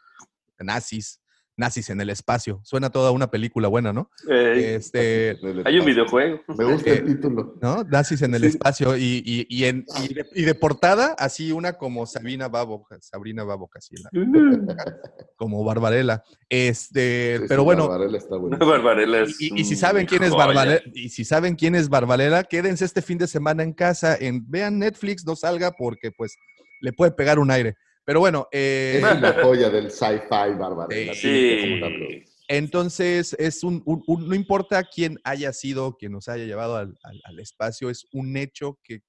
[0.59, 1.18] nazis,
[1.59, 4.09] nazis en el espacio, suena toda una película buena, ¿no?
[4.29, 6.41] Eh, Este, hay un videojuego.
[6.57, 7.55] Me gusta Eh, el título.
[7.61, 7.83] ¿no?
[7.83, 8.47] Nazis en el Sí.
[8.47, 12.87] espacio y, y, y, en, y, de, y de portada, así una como Sabina Babo,
[13.01, 14.09] Sabrina Babo, casi, la-
[15.35, 16.23] como Barbarella.
[16.49, 18.57] Este, Sí, pero sí, bueno, Barbarella está bueno.
[18.65, 20.31] Barbarella es y, y si saben quién es.
[20.31, 24.49] Barbarella, y si saben quién es Barbarella, quédense este fin de semana en casa, en,
[24.49, 26.35] vean Netflix, no salga porque pues
[26.81, 27.75] le puede pegar un aire.
[28.09, 30.57] Pero bueno, eh, Es una joya del sci-fi.
[30.89, 30.89] Sí.
[30.89, 32.07] tienes que comentarlo.
[32.47, 36.97] Entonces, es un, un- un- no importa quién haya sido, quien nos haya llevado al,
[37.03, 39.03] al- al espacio, es un hecho que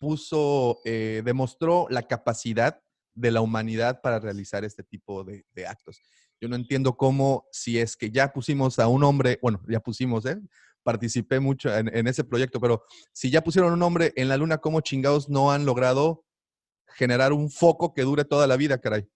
[0.00, 2.80] puso, eh, demostró la capacidad
[3.14, 6.00] de la humanidad para realizar este tipo de, de actos.
[6.40, 10.26] Yo no entiendo cómo, si es que ya pusimos a un hombre, bueno, ya pusimos,
[10.26, 10.40] ¿eh?
[10.82, 14.58] participé mucho en, en ese proyecto, pero si ya pusieron un hombre en la luna,
[14.58, 16.24] ¿cómo chingados no han logrado
[16.94, 19.08] generar un foco que dure toda la vida, caray?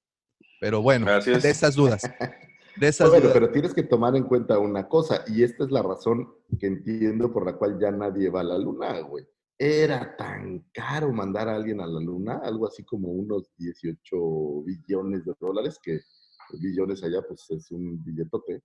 [0.61, 1.25] Pero bueno, es.
[1.43, 2.03] de esas dudas.
[2.77, 3.33] De esas Bueno, dudas.
[3.39, 6.29] pero tienes que tomar en cuenta una cosa, y esta es la razón
[6.61, 9.27] que entiendo por la cual ya nadie va a la luna, güey.
[9.59, 15.25] Era tan caro mandar a alguien a la luna, algo así como unos 18 billones
[15.25, 16.01] de dólares, que
[16.61, 18.61] billones allá pues es un billetote.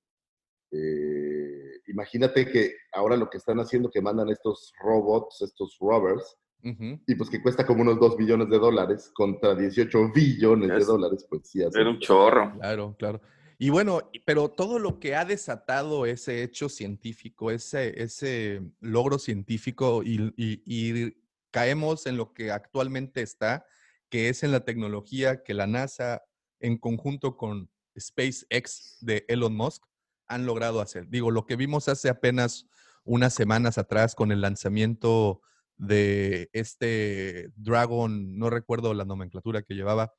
[0.71, 7.15] Eh, imagínate que ahora lo que están haciendo, que mandan estos robots, estos rovers, Y
[7.15, 11.25] pues que cuesta como unos 2 billones de dólares contra 18 billones de Es- dólares,
[11.29, 12.53] pues sí Era un chorro.
[12.57, 13.21] Claro, claro.
[13.57, 20.01] Y bueno, pero todo lo que ha desatado ese hecho científico, ese, ese logro científico,
[20.03, 21.15] y, y- y
[21.51, 23.65] caemos en lo que actualmente está,
[24.09, 26.23] que es en la tecnología que la NASA,
[26.59, 27.69] en conjunto con
[27.99, 29.83] SpaceX de Elon Musk,
[30.27, 31.07] han logrado hacer.
[31.09, 32.67] Digo, lo que vimos hace apenas
[33.03, 35.41] unas semanas atrás con el lanzamiento
[35.81, 40.13] de este Dragon, no recuerdo la nomenclatura que llevaba,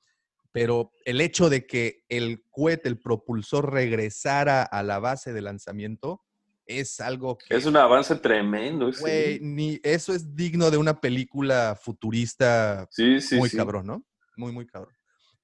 [0.51, 6.21] pero el hecho de que el cohete, el propulsor regresara a la base de lanzamiento
[6.67, 8.91] es algo que, Es un avance tremendo.
[9.01, 13.57] güey, ni eso es digno de una película futurista Sí, sí, muy sí.
[13.57, 14.05] cabrón, ¿no?
[14.37, 14.93] Muy, muy cabrón.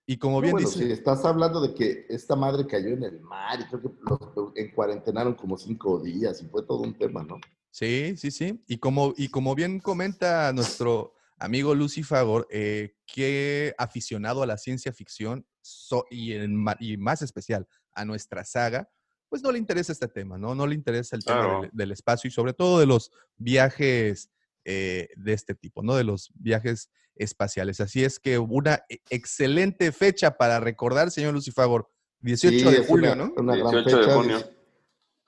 [0.05, 3.05] Y como No, bien bueno, dice, si estás hablando de que esta madre cayó en
[3.05, 7.23] el mar y creo que los encuarentenaron como cinco días y fue todo un tema,
[7.23, 7.39] ¿no?
[7.71, 8.63] Sí, sí, sí.
[8.67, 14.57] Y como, y como bien comenta nuestro amigo Lucy Fagor, eh, que aficionado a la
[14.59, 18.91] ciencia ficción so- y, en y más especial a nuestra saga,
[19.29, 20.55] pues no le interesa este tema, ¿no?
[20.55, 21.61] No le interesa el tema Claro.
[21.63, 24.31] del, del espacio y sobre todo de los viajes
[24.65, 25.95] eh, de este tipo, ¿no?
[25.95, 27.81] De los viajes espaciales.
[27.81, 32.81] Así es que una e- excelente fecha para recordar, señor Lucy Fagor, 18 Sí, de
[32.87, 33.33] julio, una, ¿no?
[33.37, 34.15] Una gran 18 de fecha.
[34.17, 34.39] junio.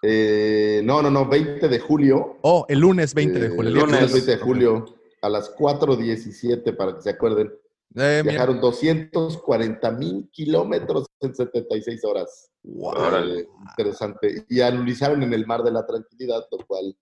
[0.03, 2.39] Eh, no, no, no, 20 de julio.
[2.43, 3.69] Oh, el lunes 20 de Eh, julio.
[3.69, 4.85] el lunes lunes estamos- 20 de julio
[5.23, 7.49] a las 4.17 para que se acuerden.
[7.97, 8.23] Eh, mira.
[8.23, 12.51] Viajaron 240 mil kilómetros en 76 horas.
[12.79, 13.41] Órale.
[13.41, 14.47] Eh, interesante.
[14.49, 16.97] Y analizaron en el Mar de la Tranquilidad, lo cual,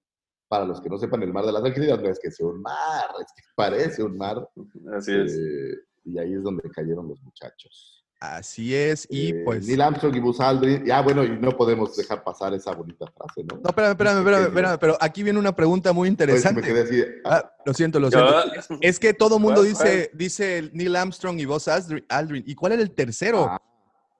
[0.48, 2.60] para los que no sepan, el Mar de la Tranquilidad no es que sea un
[2.62, 4.48] mar, es que parece un mar.
[4.96, 5.34] Así es.
[5.36, 5.74] Eh,
[6.06, 7.97] y ahí es donde cayeron los muchachos.
[8.20, 9.64] Así es, y Eh, pues...
[9.68, 10.84] Neil Armstrong y Buzz Aldrin.
[10.84, 13.60] Ya, bueno, y no podemos dejar pasar esa bonita frase, ¿no?
[13.62, 16.62] No, espérame, espérame, espérame, espérame, pero aquí viene una pregunta muy Pues, me interesante.
[16.62, 16.96] quedé así.
[16.96, 18.34] de, ah, Ah, lo siento, lo siento.
[18.80, 22.42] Es que todo mundo ¿Cuál, dice, dice Neil Armstrong y Buzz Aldrin.
[22.44, 23.46] ¿Y cuál era el tercero?
[23.50, 23.62] ah,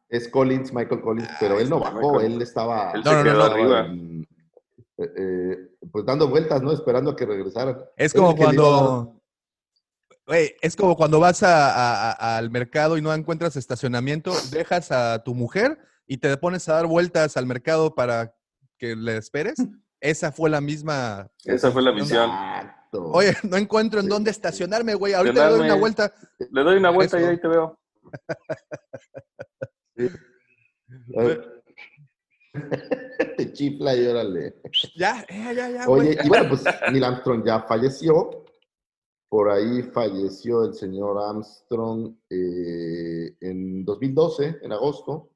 [0.09, 2.93] es Collins, Michael Collins, pero él no bajó, él estaba.
[2.93, 3.45] Él No, no, no, quedó no.
[3.45, 3.87] arriba.
[3.87, 4.29] en-
[5.01, 5.57] eh, eh,
[5.93, 6.73] pues dando vueltas, ¿no?
[6.73, 7.79] Esperando a que regresaran.
[7.97, 9.18] es como cuando...
[10.29, 14.93] Güey, es como cuando vas a- a- a- al mercado y no encuentras estacionamiento, dejas
[14.93, 18.35] a tu mujer y te pones a dar vueltas al mercado para
[18.79, 19.57] que le esperes.
[20.01, 21.31] Esa fue la misma...
[21.45, 22.31] Esa fue la misión.
[22.31, 23.11] Exacto.
[23.13, 24.11] Oye, no encuentro en Sí.
[24.11, 25.15] dónde estacionarme, güey.
[25.15, 26.13] Ahorita le doy una vuelta.
[26.39, 27.79] Le doy una vuelta y ahí te veo.
[31.17, 31.63] A ver.
[33.37, 34.55] Te chifla y órale.
[34.97, 36.09] Ya, ya, ya, ya, güey.
[36.11, 36.63] Oye, y bueno, pues
[36.93, 38.45] Neil Armstrong ya falleció.
[39.29, 45.31] Por ahí falleció el señor Armstrong eh, en 2012, en agosto.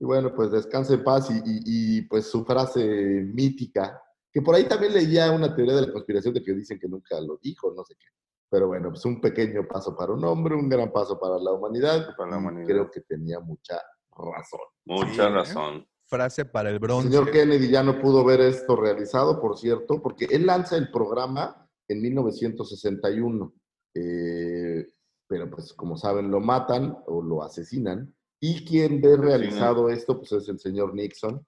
[0.00, 2.84] Y bueno, pues descanse en paz y, y- y, pues su frase
[3.32, 6.88] mítica, que por ahí también leía una teoría de la conspiración de que dicen que
[6.88, 8.06] nunca lo dijo, no sé qué.
[8.50, 12.08] Pero bueno, pues un pequeño paso para un hombre, un gran paso para la humanidad.
[12.16, 12.66] Para la humanidad.
[12.66, 13.80] Creo que tenía mucha
[14.10, 14.60] razón.
[14.84, 15.28] Mucha Sí, ¿eh?
[15.30, 15.86] razón.
[16.06, 17.08] Frase para el El bronce.
[17.08, 21.61] señor Kennedy ya no pudo ver esto realizado, por cierto, porque él lanza el programa
[21.88, 23.52] en 1961.
[23.94, 24.86] eh,
[25.28, 28.14] pero pues como saben, lo matan o lo asesinan.
[28.38, 31.44] Y quien ve realizado esto, pues es el señor Nixon.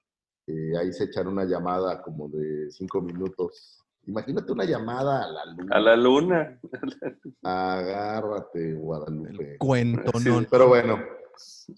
[0.46, 3.82] Eh, ahí se echan una llamada como de cinco minutos.
[4.06, 5.76] Imagínate una llamada a la luna.
[5.76, 6.60] A la luna.
[7.42, 9.58] Agárrate, Guadalupe.
[9.58, 10.42] Cuento, Sí, no.
[10.50, 10.98] Pero bueno,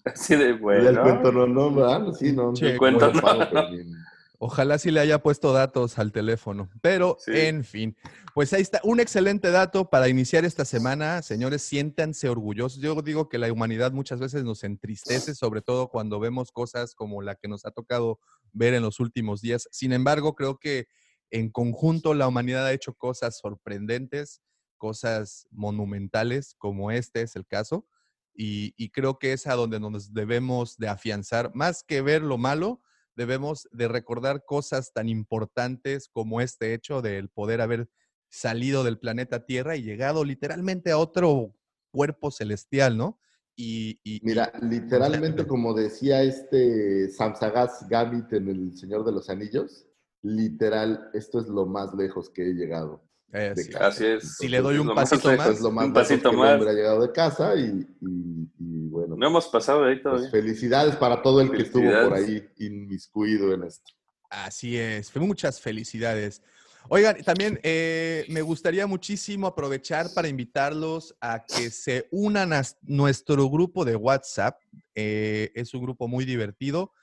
[0.05, 1.01] Así de ya el bueno.
[1.01, 2.13] cuento no, no, ¿verdad?
[2.13, 2.53] Sí, no.
[2.53, 3.21] Che, no cuento no.
[3.21, 3.91] pero bien.
[4.39, 6.69] Ojalá sí le haya puesto datos al teléfono.
[6.81, 7.31] Pero, Sí.
[7.35, 7.97] en fin,
[8.35, 8.79] pues ahí está.
[8.83, 11.23] Un excelente dato para iniciar esta semana.
[11.23, 12.79] Señores, siéntanse orgullosos.
[12.79, 17.23] Yo digo que la humanidad muchas veces nos entristece, sobre todo cuando vemos cosas como
[17.23, 18.19] la que nos ha tocado
[18.53, 19.67] ver en los últimos días.
[19.71, 20.87] Sin embargo, creo que
[21.31, 24.41] en conjunto la humanidad ha hecho cosas sorprendentes,
[24.77, 27.87] cosas monumentales, como este es el caso.
[28.35, 32.37] Y, y creo que es a donde nos debemos de afianzar, más que ver lo
[32.37, 32.81] malo,
[33.17, 37.89] debemos de recordar cosas tan importantes como este hecho del poder haber
[38.29, 41.55] salido del planeta Tierra y llegado literalmente a otro
[41.91, 43.19] cuerpo celestial, ¿no?
[43.59, 49.87] Y, Mira, literalmente como decía este Samsagas Gambit en El Señor de los Anillos,
[50.21, 53.06] literal, esto es lo más lejos que he llegado.
[53.33, 53.71] Eh, de sí.
[53.71, 53.87] casa.
[53.87, 54.37] Así es.
[54.37, 56.53] Si le doy un pasito más, Es lo más un pasito que el más.
[56.53, 60.03] hombre ha llegado de casa y, y- y bueno, No hemos pasado de ahí pues
[60.03, 60.31] todavía.
[60.31, 63.91] felicidades para todo el que estuvo por ahí inmiscuido en esto.
[64.29, 66.41] Así es, muchas felicidades.
[66.89, 73.49] Oigan, también eh, me gustaría muchísimo aprovechar para invitarlos a que se unan a nuestro
[73.49, 74.61] grupo de WhatsApp.
[74.95, 76.93] Eh, es un grupo muy divertido,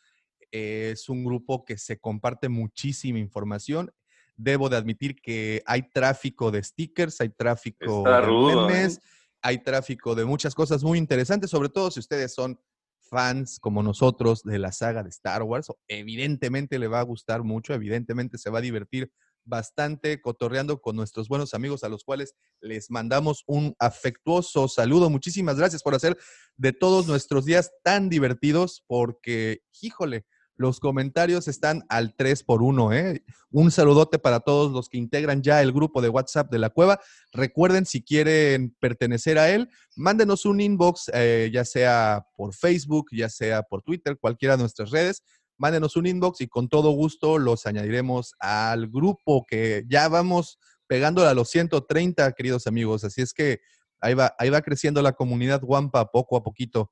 [0.52, 3.90] eh, es un grupo que se comparte muchísima información.
[4.37, 9.01] Debo de admitir que hay tráfico de stickers, hay tráfico Está de rudo, memes, ¿eh?
[9.42, 12.59] hay tráfico de muchas cosas muy interesantes, sobre todo si ustedes son
[13.01, 17.75] fans como nosotros de la saga de Star Wars, evidentemente le va a gustar mucho,
[17.75, 19.12] evidentemente se va a divertir
[19.44, 25.11] bastante cotorreando con nuestros buenos amigos a los cuales les mandamos un afectuoso saludo.
[25.11, 26.16] Muchísimas gracias por hacer
[26.57, 30.25] de todos nuestros días tan divertidos porque, híjole,
[30.56, 32.92] los comentarios están al 3 por 1.
[32.92, 33.24] ¿eh?
[33.50, 37.00] Un saludote para todos los que integran ya el grupo de WhatsApp de la cueva.
[37.32, 43.28] Recuerden, si quieren pertenecer a él, mándenos un inbox, eh, ya sea por Facebook, ya
[43.28, 45.22] sea por Twitter, cualquiera de nuestras redes.
[45.56, 51.28] Mándenos un inbox y con todo gusto los añadiremos al grupo que ya vamos pegándole
[51.28, 53.04] a los 130, queridos amigos.
[53.04, 53.60] Así es que
[54.00, 56.90] ahí va, ahí va creciendo la comunidad Guampa poco a poquito.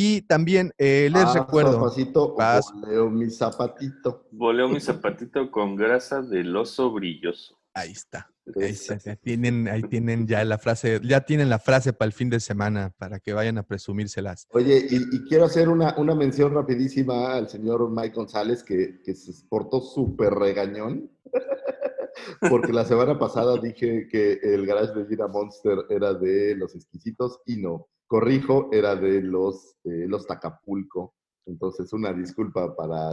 [0.00, 1.80] Y también eh, les Ah, recuerdo.
[1.80, 2.72] Pasito, Vas.
[2.72, 4.28] voleo mi zapatito.
[4.30, 7.58] Voleo mi zapatito con grasa del oso brilloso.
[7.74, 8.30] Ahí está.
[8.62, 12.30] Ahí, está, tienen, ahí tienen ya la frase, ya tienen la frase para el fin
[12.30, 14.46] de semana, para que vayan a presumírselas.
[14.52, 19.16] Oye, y, y quiero hacer una, una mención rapidísima al señor Mike González, que, que
[19.16, 21.10] se portó súper regañón.
[22.48, 27.40] Porque la semana pasada dije que el garage de Gina Monster era de los exquisitos
[27.46, 27.88] y no.
[28.08, 31.14] Corrijo, era de los, eh, los Tacapulco.
[31.46, 33.12] Entonces, una disculpa para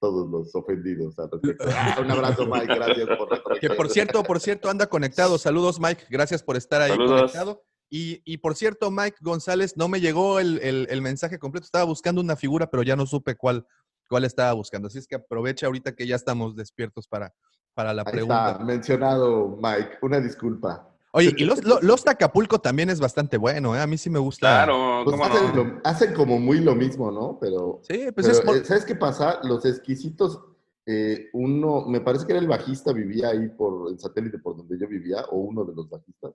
[0.00, 1.64] todos los ofendidos al respecto.
[1.74, 2.66] Ah, un abrazo, Mike.
[2.74, 5.38] Gracias por la Que por cierto, por cierto, anda conectado.
[5.38, 6.04] Saludos, Mike.
[6.10, 7.20] Gracias por estar ahí Saludos.
[7.32, 7.62] conectado.
[7.90, 11.64] Y, y por cierto, Mike González, no me llegó el, el- el mensaje completo.
[11.64, 13.66] Estaba buscando una figura, pero ya no supe cuál,
[14.08, 14.88] cuál estaba buscando.
[14.88, 17.32] Así es que aprovecha ahorita que ya estamos despiertos para,
[17.72, 18.50] para la Ahí pregunta.
[18.52, 19.98] está, mencionado Mike.
[20.02, 20.90] Una disculpa.
[21.16, 23.80] Oye, y los, lo- los Tacapulco también es bastante bueno, ¿eh?
[23.80, 24.64] A mí sí me gusta.
[24.64, 25.64] Claro, Pues cómo hacen, no.
[25.64, 27.38] lo- hacen como muy lo mismo, ¿no?
[27.40, 28.40] Pero Sí, pues Pero, es.
[28.40, 29.38] por- eh, ¿Sabes qué pasa?
[29.44, 30.40] Los exquisitos,
[30.86, 34.76] eh, uno, me parece que era el bajista, vivía ahí por el satélite por donde
[34.76, 36.32] yo vivía, o uno de los bajistas,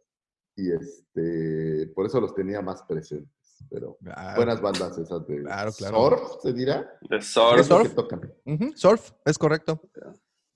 [0.56, 3.30] y este, por eso los tenía más presentes.
[3.70, 5.98] Pero Ah, buenas bandas esas de Claro, claro.
[6.10, 6.90] surf, se dirá.
[7.02, 7.68] De surf.
[7.68, 7.90] Surf?
[7.90, 8.34] que tocan.
[8.46, 9.82] Ujú, Surf, es correcto.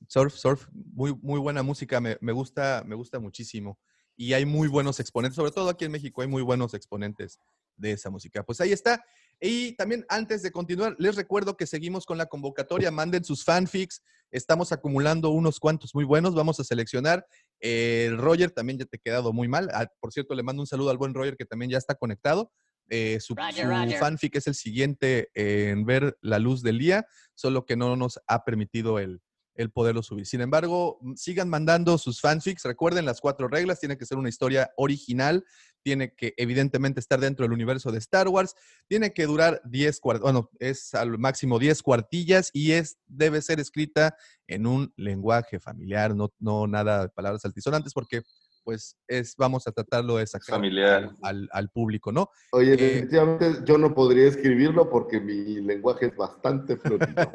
[0.08, 3.78] Surf, surf, muy, muy buena música, me, me gusta, me gusta muchísimo.
[4.16, 7.40] Y hay muy buenos exponentes, sobre todo aquí en México hay muy buenos exponentes
[7.78, 8.44] de esa música.
[8.44, 9.04] Pues ahí está.
[9.40, 14.02] Y también antes de continuar, les recuerdo que seguimos con la convocatoria, manden sus fanfics,
[14.32, 17.26] estamos acumulando unos cuantos muy buenos, vamos a seleccionar.
[17.60, 19.70] Eh, Roger también ya te ha quedado muy mal.
[19.74, 22.52] Ah, por cierto, le mando un saludo al buen Roger que también ya está conectado.
[22.90, 24.00] Eh, su, Roger, su Roger.
[24.00, 28.44] fanfic es el siguiente en ver la luz del día, solo que no nos ha
[28.44, 29.22] permitido el,
[29.56, 30.26] el poderlo subir.
[30.26, 32.64] Sin embargo, m- sigan mandando sus fanfics.
[32.64, 33.80] Recuerden las cuatro reglas.
[33.80, 35.46] Tiene que ser una historia original.
[35.84, 38.56] Tiene que evidentemente estar dentro del universo de Star Wars.
[38.88, 40.24] Tiene que durar 10 cuartillas.
[40.24, 44.16] Bueno, es al máximo 10 cuartillas y es, debe ser escrita
[44.48, 48.22] en un lenguaje familiar, no, no nada de palabras altisonantes, porque
[48.64, 51.04] pues es, vamos a tratarlo de sacar Familiar.
[51.04, 52.30] al, al- al público, ¿no?
[52.52, 57.14] Oye, Eh, definitivamente yo no podría escribirlo porque mi lenguaje es bastante florido.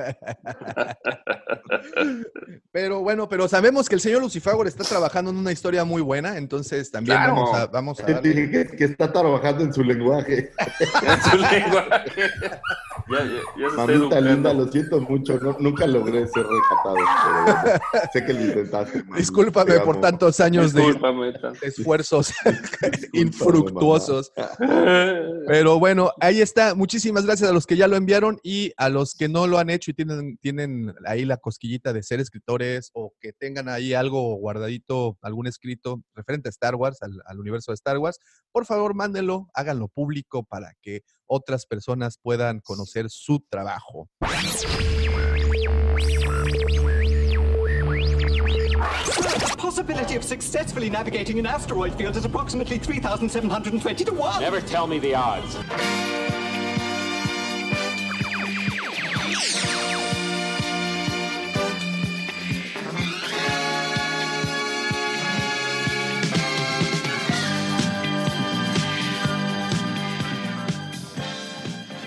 [2.72, 6.36] Pero bueno, pero sabemos que el señor Lucifagor está trabajando en una historia muy buena,
[6.38, 7.34] entonces también Claro.
[7.34, 8.28] vamos a, vamos a Te darle.
[8.30, 10.50] dije que, que está trabajando en su lenguaje.
[11.02, 11.86] En su lengua.
[13.08, 16.96] ya, ya, ya Mamita linda, lo siento mucho, no- nunca logré ser recatado.
[17.24, 17.80] Pero bueno,
[18.12, 19.02] sé que lo intentaste.
[19.04, 20.82] mami, Discúlpame por tantos años de
[21.62, 22.32] Esfuerzos
[23.12, 24.32] infructuosos.
[25.46, 26.74] Pero bueno, ahí está.
[26.74, 29.70] Muchísimas gracias a los que ya lo enviaron y a los que no lo han
[29.70, 34.34] hecho y tienen, tienen ahí la cosquillita de ser escritores o que tengan ahí algo
[34.36, 38.18] guardadito, algún escrito referente a Star Wars, al, al universo de Star Wars.
[38.52, 44.08] Por favor, mándenlo, háganlo público para que otras personas puedan conocer su trabajo.
[49.68, 54.40] The possibility of successfully navigating an asteroid field is approximately 3,720 to 1.
[54.40, 55.58] Never tell me the odds.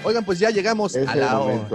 [0.04, 1.68] Oigan, pues ya llegamos Ese a la hora.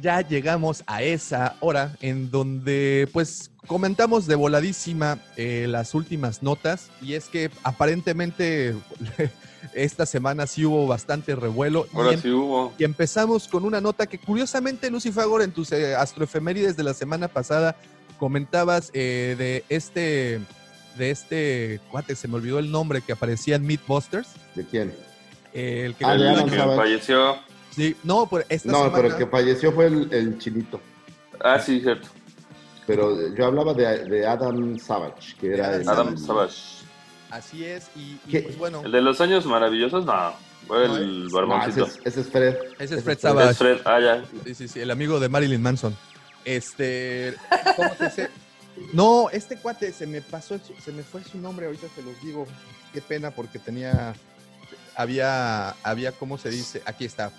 [0.00, 6.90] ya llegamos a esa hora en donde pues comentamos de voladísima eh, las últimas notas
[7.02, 8.74] y es que aparentemente
[9.74, 12.72] esta semana sí hubo bastante revuelo y, Ahora em- sí hubo.
[12.78, 16.94] y empezamos con una nota que curiosamente Lucy Fagor en tus eh, astroefemérides de la
[16.94, 17.76] semana pasada
[18.18, 20.40] comentabas eh, de este
[20.96, 24.92] de este cuate se me olvidó el nombre que aparecía en Mythbusters ¿De quién?
[25.52, 27.36] eh, el que Ah, El que falleció.
[27.74, 30.80] sí no pues esta No, semana pero el que falleció fue el, el chinito.
[31.42, 32.08] Ah, sí, cierto.
[32.90, 36.56] Pero yo hablaba de, de Adam Savage, que era Adam el, Adam Savage.
[37.30, 40.32] así es y, pues bueno El de los años maravillosos, no.
[40.66, 41.86] Fue No, el Ah, ese, barboncito.
[41.86, 42.56] es, ese es Fred.
[42.78, 43.18] Ese es Fred.
[43.18, 43.50] Savage.
[43.50, 43.78] Es Fred.
[43.84, 44.24] Ah, ya.
[44.44, 45.96] Sí, sí, sí, el amigo de Marilyn Manson.
[46.44, 47.34] Este,
[47.76, 48.30] ¿cómo se dice?
[48.92, 52.20] No, este cuate se me pasó, el se me fue su nombre, ahorita se los
[52.22, 52.46] digo.
[52.92, 54.14] Qué pena porque tenía,
[54.96, 56.82] había, había, ¿cómo se dice?
[56.86, 57.30] Aquí está.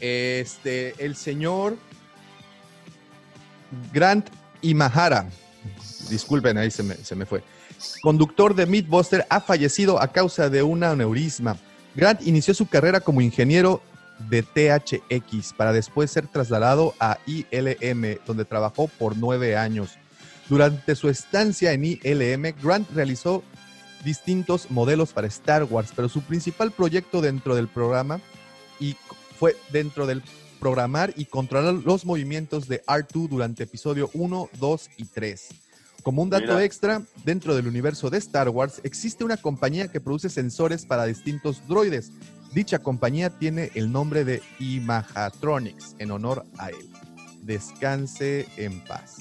[0.00, 1.76] Este, el señor
[3.92, 4.28] Grant
[4.62, 5.28] Imahara.
[6.08, 7.42] Disculpen, ahí se me, se me fue.
[8.02, 11.56] Conductor de Mythbuster ha fallecido a causa de un aneurisma.
[11.94, 13.82] Grant inició su carrera como ingeniero
[14.28, 19.98] de THX para después ser trasladado a ILM, donde trabajó por nueve años.
[20.48, 23.42] Durante su estancia en ILM, Grant realizó
[24.04, 28.20] distintos modelos para Star Wars, pero su principal proyecto dentro del programa
[28.78, 28.96] y
[29.38, 30.22] fue dentro del
[30.60, 35.48] programar y controlar los movimientos de R2 durante episodio 1, 2 y 3.
[36.02, 36.64] Como un dato Mira.
[36.64, 41.66] extra, dentro del universo de Star Wars existe una compañía que produce sensores para distintos
[41.66, 42.12] droides.
[42.54, 46.90] Dicha compañía tiene el nombre de Imahatronics en honor a él.
[47.42, 49.16] Descanse en paz.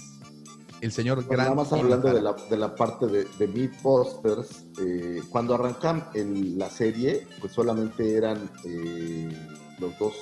[0.81, 4.65] El señor Bueno, Grant nada más hablando de la, de la parte de, de Mythbusters,
[4.81, 9.29] eh, cuando arrancan en la serie, pues solamente eran eh,
[9.79, 10.13] los dos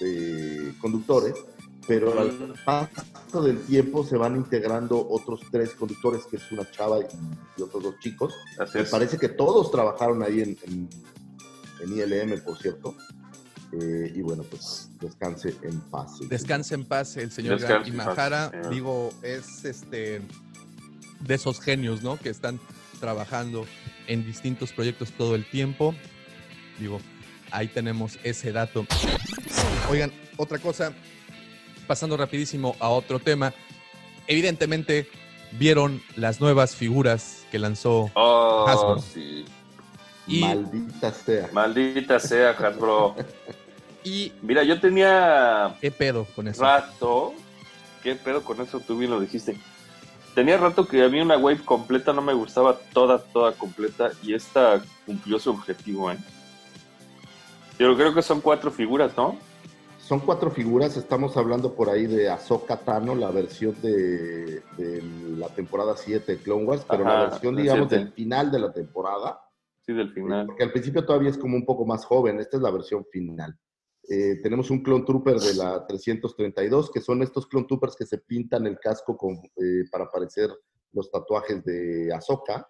[0.00, 1.34] eh, conductores,
[1.86, 7.00] pero al paso del tiempo se van integrando otros tres conductores, que es una chava
[7.00, 7.04] y,
[7.56, 8.34] y otros dos chicos.
[8.58, 8.90] Así Me es.
[8.90, 10.88] parece que todos trabajaron ahí en, en,
[11.80, 12.94] en ILM, por cierto.
[13.72, 16.18] Eh, y bueno, pues descanse en paz.
[16.28, 18.50] Descanse en paz el señor Imahara.
[18.50, 18.70] señor.
[18.70, 20.22] Digo, es este
[21.20, 22.16] de esos genios, ¿no?
[22.18, 22.58] Que están
[22.98, 23.64] trabajando
[24.08, 25.94] en distintos proyectos todo el tiempo.
[26.80, 27.00] Digo,
[27.50, 28.86] ahí tenemos ese dato.
[29.90, 30.92] Oigan, otra cosa,
[31.86, 33.52] pasando rapidísimo a otro tema.
[34.26, 35.08] Evidentemente,
[35.52, 39.00] vieron las nuevas figuras que lanzó Oh, Hasbro.
[39.02, 39.44] sí.
[40.26, 41.48] y, Maldita sea.
[41.52, 43.16] Maldita sea, Hasbro.
[44.04, 46.62] y Mira, yo tenía qué pedo con eso.
[46.62, 47.34] rato.
[48.02, 48.80] ¿Qué pedo con eso?
[48.80, 49.56] Tú bien lo dijiste.
[50.34, 54.12] Tenía rato que a mí una wave completa no me gustaba toda, toda completa.
[54.22, 56.16] Y esta cumplió su objetivo, ¿eh?
[57.80, 59.38] Yo creo que son cuatro figuras, ¿no?
[59.98, 65.02] Son cuatro figuras, estamos hablando por ahí de Ahsoka Tano, la versión de, de
[65.38, 68.04] la temporada 7 de Clone Wars, pero Ajá, la versión, digamos, siete.
[68.04, 69.40] del final de la temporada,
[69.80, 70.44] Sí, del final.
[70.46, 73.58] porque al principio todavía es como un poco más joven, esta es la versión final.
[74.10, 78.18] Eh, tenemos un Clone Trooper de la 332, que son estos Clone Troopers que se
[78.18, 80.50] pintan el casco con, eh, para parecer
[80.92, 82.68] los tatuajes de Ahsoka,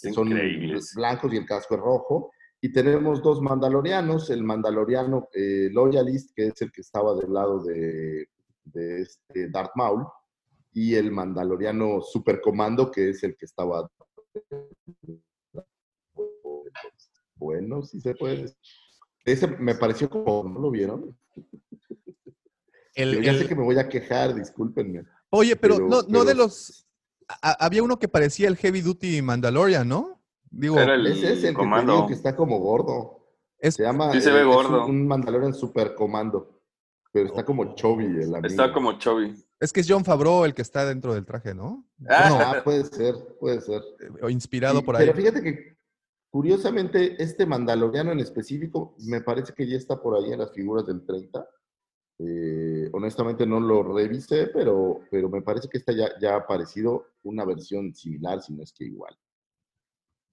[0.00, 0.92] que son Increíbles.
[0.94, 2.30] blancos y el casco es rojo.
[2.66, 7.62] Y tenemos dos mandalorianos, el mandaloriano eh, Loyalist, que es el que estaba del lado
[7.62, 8.28] de,
[8.64, 10.04] de este Darth Maul,
[10.72, 13.88] y el mandaloriano Supercomando, que es el que estaba...
[17.36, 18.42] Bueno, sí se puede.
[18.42, 18.56] decir.
[19.24, 21.16] Ese me pareció como, ¿no lo vieron?
[22.96, 25.04] El- ya el- sé que me voy a quejar, discúlpenme.
[25.30, 26.84] Oye, pero, pero- no, no de los.
[27.28, 30.15] a- había uno que parecía el Heavy Duty Mandalorian, ¿no?
[30.58, 31.92] Digo, el Ese es el que te comando.
[31.94, 33.26] digo que está como gordo.
[33.58, 34.12] es, Se llama.
[34.12, 34.84] Sí se ve eh, es gordo.
[34.86, 36.60] un, un Mandalorian Supercomando.
[37.12, 38.46] Pero está como chubby el amigo.
[38.46, 39.34] Está como Chovy.
[39.58, 41.86] es que es John Favreau el que está dentro del traje, ¿no?
[42.08, 43.82] Ah, Bueno, Ah, puede ser, puede ser.
[44.20, 45.06] o inspirado Y- por ahí.
[45.06, 45.76] Pero fíjate que,
[46.30, 50.86] curiosamente, este Mandaloriano en específico, me parece que ya está por ahí en las figuras
[50.86, 51.48] del 30.
[52.18, 57.06] Eh, honestamente no lo revisé, pero, pero me parece que esta ya, ya ha aparecido
[57.22, 59.16] una versión similar, si no es que igual.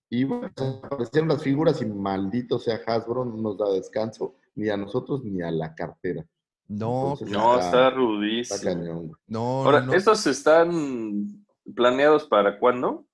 [0.09, 4.69] Y bueno, pues, aparecieron las figuras y maldito sea Hasbro, no nos da descanso, ni
[4.69, 6.25] a nosotros ni a la cartera.
[6.67, 8.61] No, Entonces, No, está- está Está rudísimo.
[8.63, 8.97] cañón.
[9.07, 9.21] güey.
[9.27, 9.93] no, Ahora, no, no.
[9.93, 11.45] ¿estos están
[11.75, 13.05] planeados para cuándo?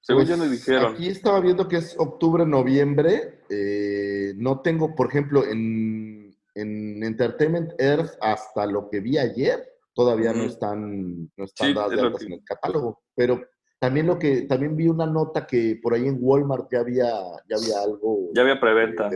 [0.00, 0.94] Según Pues, me dijeron.
[0.94, 3.40] Aquí estaba viendo que es octubre, noviembre.
[3.52, 10.32] eh, no tengo, por ejemplo, en, en Entertainment Earth, hasta lo que vi ayer, todavía
[10.32, 13.02] no están, no están Sí, dadas es de lo altas que- en el catálogo.
[13.14, 13.40] Pero
[13.80, 17.06] también lo que, también vi una nota que por ahí en Walmart ya había,
[17.48, 18.28] ya había algo.
[18.34, 19.08] Ya había preventa.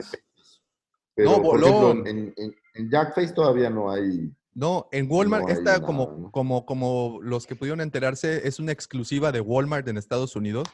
[1.17, 1.67] No, voló.
[1.67, 4.33] ejemplo, en, en, en Jackface todavía no hay.
[4.55, 6.31] No, en Walmart No está nada, como, ¿no?
[6.31, 10.67] como, como los que pudieron enterarse, es una exclusiva de Walmart en Estados Unidos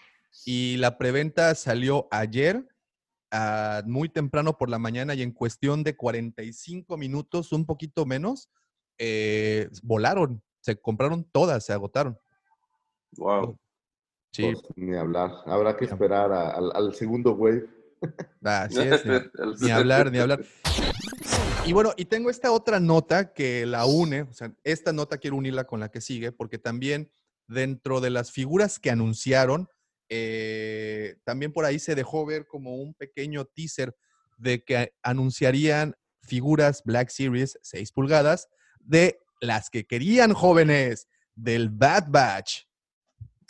[0.45, 2.69] y la preventa salió ayer
[3.33, 8.51] ah, muy temprano por la mañana y en cuestión de 45 minutos, un poquito menos,
[8.99, 12.19] eh, volaron, se compraron todas, se agotaron.
[13.17, 13.59] Wow.
[14.33, 15.33] Sí, Pues, ni hablar.
[15.47, 17.67] Habrá que esperar a- al, al segundo wave.
[18.43, 20.45] así es, ni, ni hablar, ni hablar.
[21.67, 25.37] Y bueno, y tengo esta otra nota que la une, o sea, esta nota quiero
[25.37, 27.13] unirla con la que sigue, porque también
[27.47, 29.69] dentro de las figuras que anunciaron,
[30.09, 33.95] eh, también por ahí se dejó ver como un pequeño teaser
[34.39, 38.49] de que anunciarían figuras Black Series 6 pulgadas
[38.81, 42.63] de las que querían jóvenes del Bad Batch.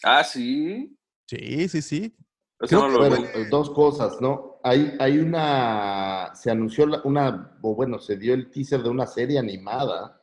[0.03, 0.96] Ah, sí.
[1.26, 2.16] Sí, sí, sí.
[2.61, 4.61] Eso no Bueno, eh, dos cosas, ¿no?
[4.62, 9.38] Hay, hay una, se anunció una, o bueno, se dio el teaser de una serie
[9.38, 10.22] animada.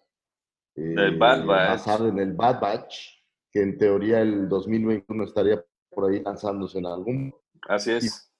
[0.75, 1.69] eh, Del Bad Batch.
[1.69, 6.85] Basada en el Bad Batch, que en teoría el 2021 estaría por ahí lanzándose en
[6.85, 7.33] algún,
[7.67, 8.31] Así es.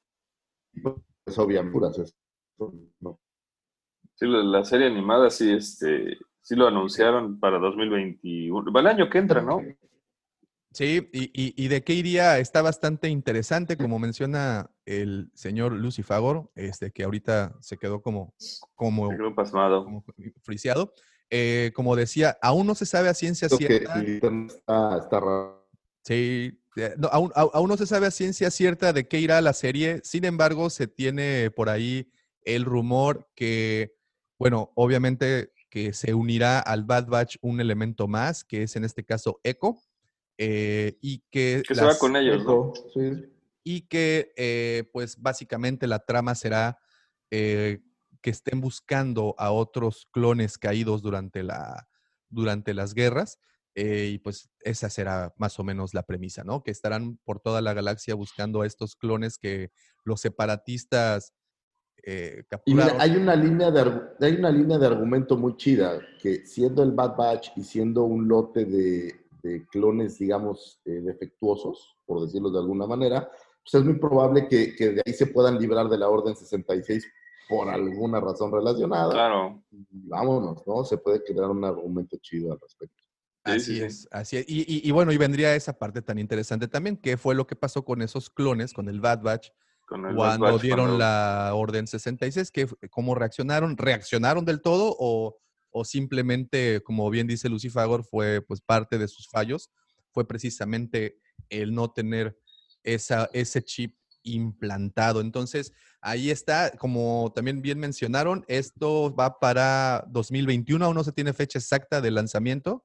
[0.84, 2.16] pues obviamente, es-
[3.00, 3.20] no.
[4.14, 8.72] Sí, la, la serie animada sí, este, sí lo anunciaron para 2021.
[8.72, 9.64] Va el año que entra, ¿no?
[10.78, 16.52] Sí, y, y- y de qué iría está bastante interesante, como menciona el señor Lucifagor,
[16.54, 18.36] este, que ahorita se quedó como,
[18.76, 19.84] como, pasmado.
[19.86, 20.06] como
[20.44, 20.94] friseado.
[21.32, 24.00] Eh, como decía, aún no se sabe a ciencia cierta.
[24.04, 25.68] está, raro.
[26.04, 29.54] Sí, eh, no, aún, aún no se sabe a ciencia cierta de qué irá la
[29.54, 30.02] serie.
[30.04, 32.12] Sin embargo, se tiene por ahí
[32.44, 33.96] el rumor que,
[34.38, 39.04] bueno, obviamente que se unirá al Bad Batch un elemento más, que es en este
[39.04, 39.76] caso Echo,
[40.38, 42.74] eh, y que, Que se va con ellos, ¿no?
[42.94, 43.26] Sí.
[43.64, 46.80] y que eh, pues básicamente la trama será
[47.32, 47.82] eh,
[48.22, 51.88] que estén buscando a otros clones caídos durante, la,
[52.30, 53.40] durante las guerras.
[53.76, 56.64] eh, y pues esa será más o menos la premisa, ¿no?
[56.64, 59.72] Que estarán por toda la galaxia buscando a estos clones que
[60.04, 61.34] los separatistas
[62.04, 63.02] eh, Y mira, capturaron.
[63.02, 63.82] hay una, línea de,
[64.22, 68.28] hay una línea de argumento muy chida, que siendo el Bad Batch y siendo un
[68.28, 73.30] lote de, de clones, digamos, eh, defectuosos, por decirlo de alguna manera,
[73.64, 77.06] pues es muy probable que, que de ahí se puedan librar de la Orden 66
[77.50, 79.12] por alguna razón relacionada.
[79.12, 79.64] Claro.
[79.72, 80.84] Vámonos, ¿no?
[80.84, 82.96] Se puede crear un argumento chido al respecto.
[83.46, 83.84] Sí, Así sí, sí.
[83.84, 84.46] es, así es.
[84.50, 87.56] Y, y- y bueno, y vendría esa parte tan interesante también, que fue lo que
[87.56, 89.48] pasó con esos clones, con el Bad Batch,
[89.88, 93.78] Con el Bad cuando Batch, dieron cuando- la orden 66, que, ¿cómo reaccionaron?
[93.78, 95.38] ¿Reaccionaron del todo o,
[95.78, 99.70] o simplemente, como bien dice Lucifagor, fue pues parte de sus fallos?
[100.12, 101.20] Fue precisamente
[101.50, 102.38] el no tener
[102.84, 105.22] esa, ese chip implantado.
[105.22, 105.72] Entonces,
[106.02, 111.60] ahí está, como también bien mencionaron, esto va para 2021, aún no se tiene fecha
[111.60, 112.84] exacta de lanzamiento.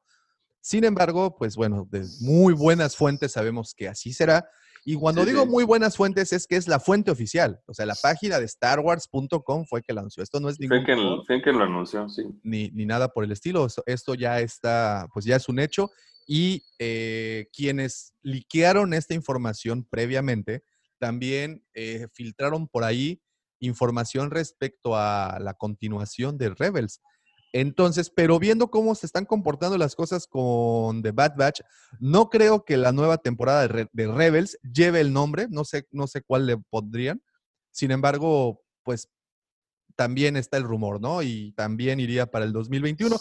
[0.61, 4.49] Sin embargo, pues bueno, de muy buenas fuentes sabemos que así será.
[4.85, 5.49] Y cuando Sí, digo sí.
[5.49, 7.61] muy buenas fuentes es que es la fuente oficial.
[7.67, 10.23] O sea, la página de StarWars.com fue que la anunció.
[10.23, 12.25] Esto no es ningún Fue quien, rumor fue quien lo anunció, sí.
[12.43, 13.67] ni, ni nada por el estilo.
[13.67, 15.91] Esto, esto ya está, pues ya es un hecho.
[16.27, 20.63] Y eh, quienes liquearon esta información previamente
[20.99, 23.21] también eh, filtraron por ahí
[23.61, 27.01] información respecto a la continuación de Rebels.
[27.53, 31.61] Entonces, pero viendo cómo se están comportando las cosas con The Bad Batch,
[32.01, 35.87] no creo que la nueva temporada de, Re- de Rebels lleve el nombre, no sé,
[35.91, 37.23] no sé cuál le pondrían.
[37.71, 39.09] Sin embargo, pues
[39.95, 41.23] también está el rumor, ¿no?
[41.23, 43.17] Y también iría para el 2021.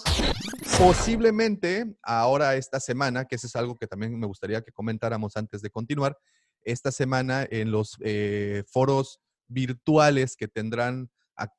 [0.78, 5.62] Posiblemente ahora esta semana, que eso es algo que también me gustaría que comentáramos antes
[5.62, 6.18] de continuar,
[6.64, 11.10] esta semana en los eh, foros virtuales que tendrán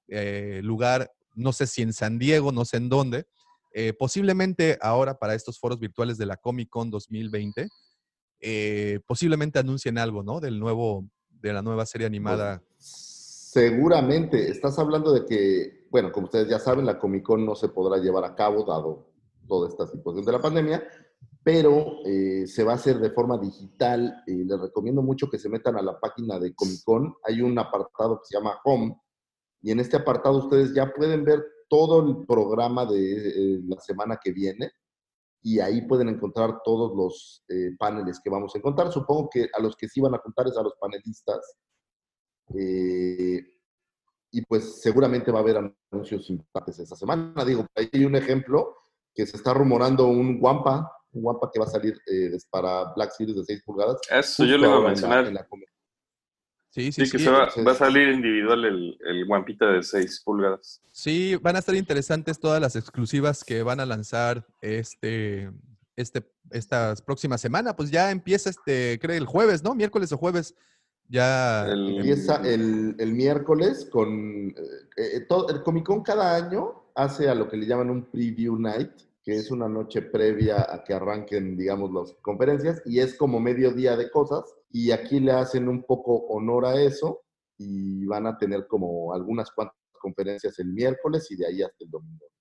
[0.08, 3.26] eh, lugar, no sé si en San Diego, no sé en dónde,
[3.74, 7.68] eh, posiblemente ahora para estos foros virtuales de la Comic Con 2020,
[8.40, 10.40] eh, posiblemente anuncien algo, ¿no?
[10.40, 12.62] Del nuevo, de la nueva serie animada.
[12.76, 17.68] Seguramente, estás hablando de que, bueno, como ustedes ya saben, la Comic Con no se
[17.68, 19.08] podrá llevar a cabo dado
[19.48, 20.82] toda esta situación de la pandemia,
[21.42, 24.22] pero eh, se va a hacer de forma digital.
[24.26, 27.14] Les recomiendo mucho que se metan a la página de Comic Con.
[27.24, 28.96] Hay un apartado que se llama Home
[29.62, 34.18] y en este apartado ustedes ya pueden ver todo el programa de eh, la semana
[34.22, 34.70] que viene
[35.42, 38.92] y ahí pueden encontrar todos los eh, paneles que vamos a encontrar.
[38.92, 41.40] Supongo que a los que sí van a contar es a los panelistas.
[42.54, 43.40] Eh,
[44.34, 45.56] y pues seguramente va a haber
[45.92, 47.44] anuncios importantes esta semana.
[47.44, 48.76] Digo, ahí hay un ejemplo
[49.14, 53.10] que se está rumorando un Wampa, un Wampa que va a salir eh, para Black
[53.12, 53.98] Series de 6 pulgadas.
[54.10, 55.26] Eso yo le iba a en la- mencionar.
[55.26, 55.68] en la Comic-
[56.74, 57.24] Sí, sí, Sí, que sí.
[57.24, 60.80] se va, entonces- va a salir individual el, el guampita de 6 pulgadas.
[60.90, 65.50] Sí, van a estar interesantes todas las exclusivas que van a lanzar este,
[65.96, 67.74] este, estas próximas semanas.
[67.76, 69.74] Pues ya empieza este, creo el jueves, ¿no?
[69.74, 70.54] Miércoles o jueves.
[71.08, 71.66] Ya.
[71.68, 74.48] El- Empieza el, el miércoles con...
[74.48, 74.54] eh,
[74.96, 78.58] eh, todo, el Comic Con cada año hace a lo que le llaman un preview
[78.58, 78.92] night,
[79.22, 83.72] que es una noche previa a que arranquen, digamos, las conferencias, y es como medio
[83.72, 87.22] día de cosas, y aquí le hacen un poco honor a eso,
[87.58, 91.90] y van a tener como algunas cuantas conferencias el miércoles y de ahí hasta el
[91.90, 92.31] domingo.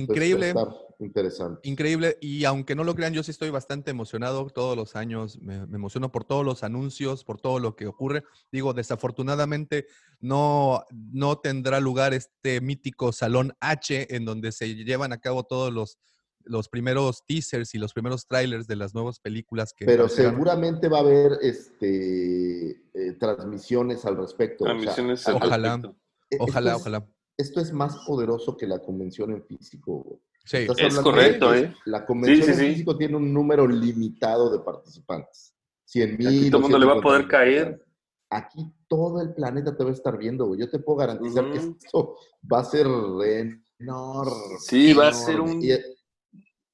[0.00, 0.46] Increíble.
[0.46, 0.68] a estar
[0.98, 1.68] interesante.
[1.68, 5.66] Increíble, y aunque no lo crean, yo sí estoy bastante emocionado todos los años, me,
[5.66, 8.22] me emociono por todos los anuncios, por todo lo que ocurre.
[8.52, 9.86] Digo, desafortunadamente
[10.20, 15.72] no, no tendrá lugar este mítico Salón H en donde se llevan a cabo todos
[15.72, 15.98] los,
[16.44, 19.84] los primeros teasers y los primeros trailers de las nuevas películas que...
[19.86, 24.64] Pero seguramente va a haber este, eh, transmisiones al respecto.
[24.64, 25.68] o sea, Transmisiones al- al Ojalá.
[25.76, 25.96] respecto.
[26.30, 27.06] e- Ojalá, esto es- ojalá.
[27.36, 30.02] Esto es más poderoso que la convención en físico.
[30.02, 30.20] güey.
[30.44, 31.74] Sí, Estás Es correcto, de- ¿eh?
[31.86, 32.72] La convención Sí, sí, en sí.
[32.74, 35.54] físico tiene un número limitado de participantes.
[35.84, 36.50] 100 Aquí mil.
[36.50, 37.84] todo el mundo le va a poder caer.
[38.30, 40.60] Aquí todo el planeta te va a estar viendo, güey.
[40.60, 42.16] Yo te puedo garantizar que esto
[42.52, 42.86] va a ser
[43.78, 44.58] enorme.
[44.60, 45.70] Sí, va a ser un- Y,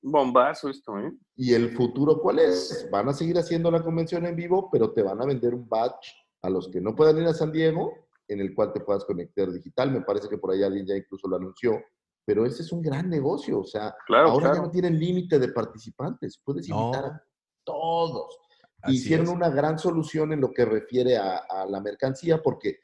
[0.05, 1.13] Bombazo esto, ¿eh?
[1.37, 2.89] y el futuro, ¿cuál es?
[2.91, 6.13] Van a seguir haciendo la convención en vivo, pero te van a vender un badge
[6.43, 7.95] a los que no puedan ir a San Diego,
[8.33, 9.91] en el cual te puedas conectar digital.
[9.93, 11.81] Me parece que por ahí alguien ya incluso lo anunció.
[12.25, 13.61] Pero ese es un gran negocio.
[13.61, 16.41] O sea, Claro, ahora ya no tienen límite de participantes.
[16.45, 16.81] Puedes No.
[16.87, 17.25] invitar a
[17.65, 18.39] todos.
[18.83, 19.33] así Hicieron es.
[19.33, 22.79] una gran solución en lo que refiere a, a la mercancía, porque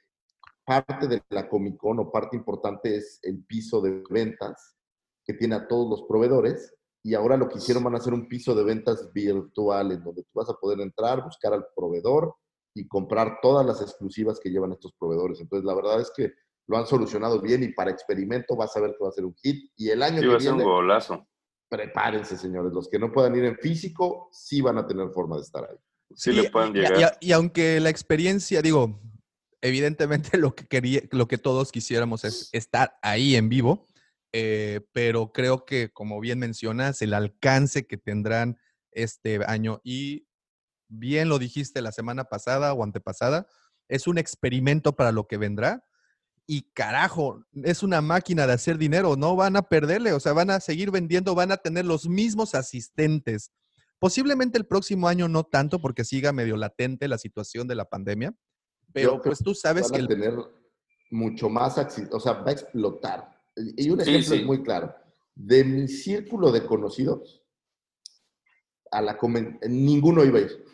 [0.64, 4.76] parte de la Comic Con o parte importante es el piso de ventas
[5.24, 6.74] que tiene a todos los proveedores.
[7.02, 10.22] Y ahora lo que hicieron van a hacer un piso de ventas virtual en donde
[10.24, 12.34] tú vas a poder entrar, buscar al proveedor
[12.78, 15.40] y comprar todas las exclusivas que llevan estos proveedores.
[15.40, 16.32] Entonces, la verdad es que
[16.68, 19.34] lo han solucionado bien y para experimento vas a ver que va a ser un
[19.42, 19.70] hit.
[19.76, 21.28] Y el año Sí, va que a ser un viene, golazo.
[21.68, 22.72] prepárense, señores.
[22.72, 25.76] Los que no puedan ir en físico, sí van a tener forma de estar ahí.
[26.14, 27.16] Sí, le pueden y- y- llegar.
[27.20, 29.00] Y, y aunque la experiencia, digo,
[29.60, 33.86] evidentemente lo que quería, lo que todos quisiéramos es estar ahí en vivo,
[34.32, 38.58] eh, pero creo que, como bien mencionas, el alcance que tendrán
[38.92, 40.27] este año y
[40.88, 43.46] bien lo dijiste la semana pasada o antepasada,
[43.88, 45.84] es un experimento para lo que vendrá.
[46.46, 50.48] Y carajo, es una máquina de hacer dinero, no van a perderle, o sea, van
[50.48, 53.52] a seguir vendiendo, van a tener los mismos asistentes.
[53.98, 58.34] Posiblemente el próximo año no tanto porque siga medio latente la situación de la pandemia,
[58.94, 60.34] pero pues tú sabes van que a el, tener
[61.10, 61.76] mucho más,
[62.12, 63.28] o sea, va a explotar.
[63.54, 64.40] Y un ejemplo sí.
[64.40, 64.94] es muy claro.
[65.34, 67.44] De mi círculo de conocidos,
[68.90, 69.18] a la
[69.68, 70.67] ninguno iba a ir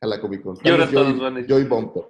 [0.00, 0.58] a la Comic Con.
[0.62, 1.46] Y ahora todos van a ir.
[1.46, 2.04] Joy Bumper.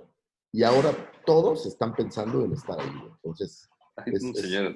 [0.53, 0.93] Y ahora
[1.27, 2.91] todos están pensando en estar ahí.
[3.17, 3.69] Entonces,
[4.07, 4.75] es- no, es- señora.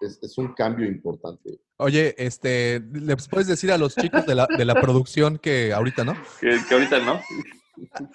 [0.00, 1.60] es, es un cambio importante.
[1.78, 6.04] oye, este, ¿les puedes decir a los chicos de la, de la producción que ahorita
[6.04, 6.14] no?
[6.40, 7.20] Que, que ahorita no.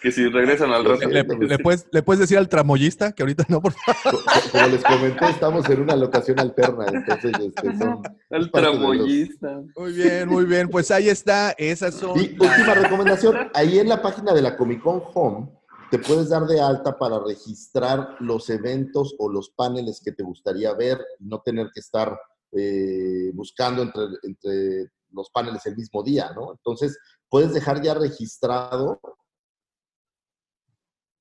[0.02, 1.08] Que si regresan al rato.
[1.10, 4.02] ¿Le, le puedes, ¿Le puedes decir al tramoyista que ahorita no, por favor?
[4.04, 6.86] Co- co- Como les comenté, estamos en una locación alterna.
[6.92, 9.62] Entonces, este, son, los- tramoyista.
[9.76, 10.70] Muy bien, muy bien.
[10.70, 11.52] Pues ahí está.
[11.58, 12.20] Esas son.
[12.20, 15.50] Y última recomendación, ahí en la página de la Comic Con Home
[15.92, 20.74] te puedes dar de alta para registrar los eventos o los paneles que te gustaría
[20.74, 22.20] ver no tener que estar
[22.58, 26.52] eh, buscando entre, entre los paneles el mismo día, ¿no?
[26.54, 26.98] Entonces,
[27.30, 29.00] puedes dejar ya registrado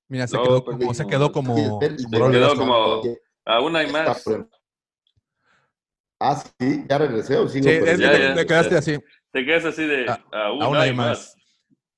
[0.08, 1.78] Mira, se No, quedó pues, como, se quedó como.
[1.78, 3.02] te quedó como-.
[3.46, 4.24] Aún hay más.
[6.20, 7.68] Ah, sí, ya regresé o sigo.
[7.68, 8.34] Sí, por es el- que Ya, te, ya.
[8.34, 8.98] te quedaste así.
[9.32, 10.06] Te quedas así de.
[10.08, 11.08] Ah, Aún, Aún hay hay más.
[11.08, 11.36] más.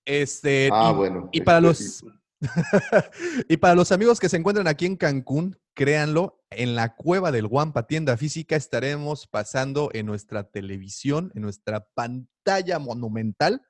[0.05, 1.29] Este, Ah, y, bueno.
[1.33, 2.07] y para los Este,
[3.49, 7.47] y para los amigos que se encuentran aquí en Cancún, créanlo, en la cueva del
[7.47, 13.63] Guampa tienda física estaremos pasando en nuestra televisión, en nuestra pantalla monumental.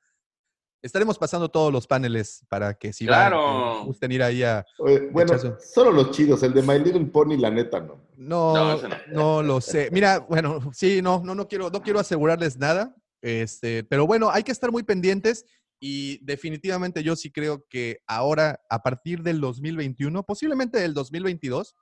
[0.87, 3.81] Estaremos pasando todos los paneles para que si van, Claro.
[3.83, 4.65] eh, gusten ir ahí a...
[4.79, 5.57] Oye, bueno, Echazo.
[5.61, 8.07] solo los chidos, el de My Little Pony, la neta, no.
[8.17, 9.43] No, No, no, ese no.
[9.43, 9.89] lo sé.
[9.93, 12.95] Mira, bueno, sí, no, no, no quiero, no quiero asegurarles nada.
[13.21, 15.45] Este, pero bueno, hay que estar muy pendientes
[15.81, 21.75] y definitivamente yo sí creo que ahora, a partir del 2021, posiblemente del 2022,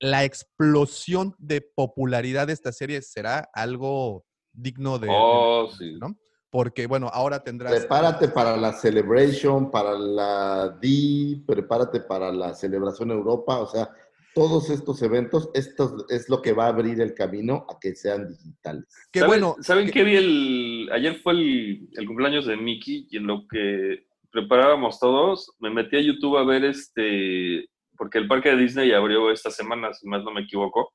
[0.00, 5.96] la explosión de popularidad de esta serie será algo digno de, Oh, sí.
[6.00, 6.16] ¿no?
[6.52, 13.10] Porque bueno, ahora tendrás Prepárate para la Celebration, para la D, prepárate para la celebración
[13.10, 13.88] Europa, o sea,
[14.34, 18.28] todos estos eventos, esto es lo que va a abrir el camino a que sean
[18.28, 18.84] digitales.
[19.10, 20.90] que ¿Saben- bueno, ¿Saben que- qué vi el.
[20.92, 25.96] Ayer fue el, el cumpleaños de Mickey y en lo que preparábamos todos, me metí
[25.96, 27.66] a YouTube a ver este.
[27.96, 30.92] Porque el parque de Disney abrió esta semana, si más no me equivoco.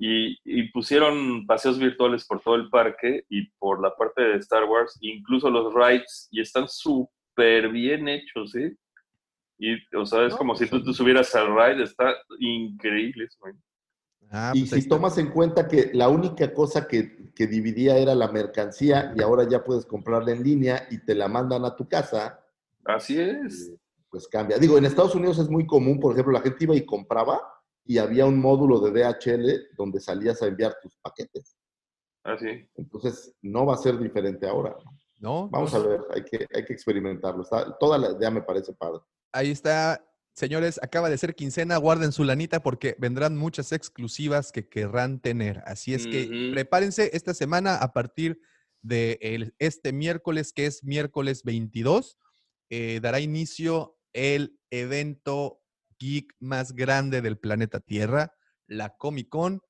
[0.00, 4.64] Y, y pusieron paseos virtuales por todo el parque y por la parte de Star
[4.64, 8.76] Wars, incluso los rides, y están súper bien hechos, ¿sí?
[9.58, 13.24] Y, o sea, es No, como si pues, tú te subieras al ride, está increíble.
[13.24, 13.54] eso, güey.
[14.30, 17.96] Ah, y pues ahí si tomas en cuenta que la única cosa que, que dividía
[17.96, 21.74] era la mercancía y ahora ya puedes comprarla en línea y te la mandan a
[21.74, 22.38] tu casa,
[22.84, 23.68] Así es.
[23.70, 23.78] eh,
[24.10, 24.58] pues cambia.
[24.58, 27.40] Digo, en Estados Unidos es muy común, por ejemplo, la gente iba y compraba
[27.88, 31.56] y había un módulo de DHL donde salías a enviar tus paquetes.
[32.22, 32.68] Así.
[32.76, 34.76] Entonces, no va a ser diferente ahora.
[35.20, 35.48] ¿No?
[35.48, 37.42] Vamos a ver, hay que, hay que experimentarlo.
[37.42, 39.00] Está, toda la idea me parece padre.
[39.32, 40.04] Ahí está.
[40.34, 45.62] Señores, acaba de ser quincena, guarden su lanita porque vendrán muchas exclusivas que querrán tener.
[45.64, 48.38] Así es que prepárense esta semana a partir
[48.82, 52.18] de el- este miércoles, que es miércoles 22,
[52.70, 55.62] eh, dará inicio el evento
[55.98, 58.34] geek más grande del planeta Tierra,
[58.66, 59.60] la Comic Con.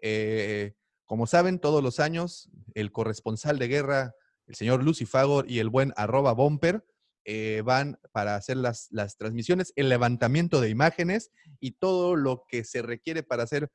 [0.00, 0.74] Eh,
[1.04, 4.14] como saben, todos los años, el corresponsal de guerra,
[4.46, 6.84] el señor Lucifagor y el buen arroba bumper,
[7.24, 12.62] eh, van para hacer las, las transmisiones, el levantamiento de imágenes y todo lo que
[12.62, 13.68] se requiere para hacer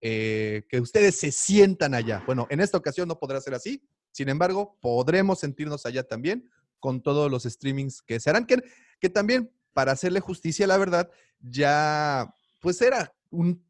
[0.00, 2.22] eh, que ustedes se sientan allá.
[2.26, 7.02] Bueno, en esta ocasión no podrá ser así, sin embargo, podremos sentirnos allá también con
[7.02, 8.58] todos los streamings que se harán, que,
[9.00, 11.10] que también, para hacerle justicia a la verdad,
[11.40, 13.64] ya, pues era un,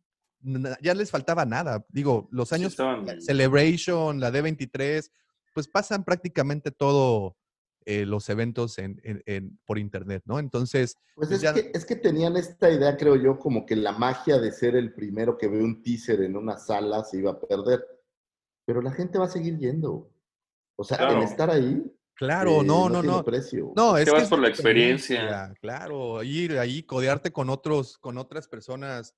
[0.81, 1.85] ya les faltaba nada.
[1.89, 5.11] Digo, los Sí años estaban- la Celebration, la D23,
[5.55, 7.37] pues pasan prácticamente todo
[7.85, 10.39] eh, los eventos en, en- en- por internet, ¿no?
[10.39, 13.75] Entonces, Pues Pues es, ya- que, es que tenían esta idea, creo yo, como que
[13.75, 17.33] la magia de ser el primero que ve un teaser en una sala se iba
[17.33, 17.85] a perder.
[18.65, 20.09] Pero la gente va a seguir yendo.
[20.77, 21.19] O sea, Claro.
[21.19, 21.83] el estar ahí.
[22.27, 23.25] Claro, eh, no, no, no.
[23.25, 23.73] precio.
[23.77, 28.18] No, es que que vas por la experiencia, Claro, ir ahí, codearte con otros, con
[28.18, 29.14] otras personas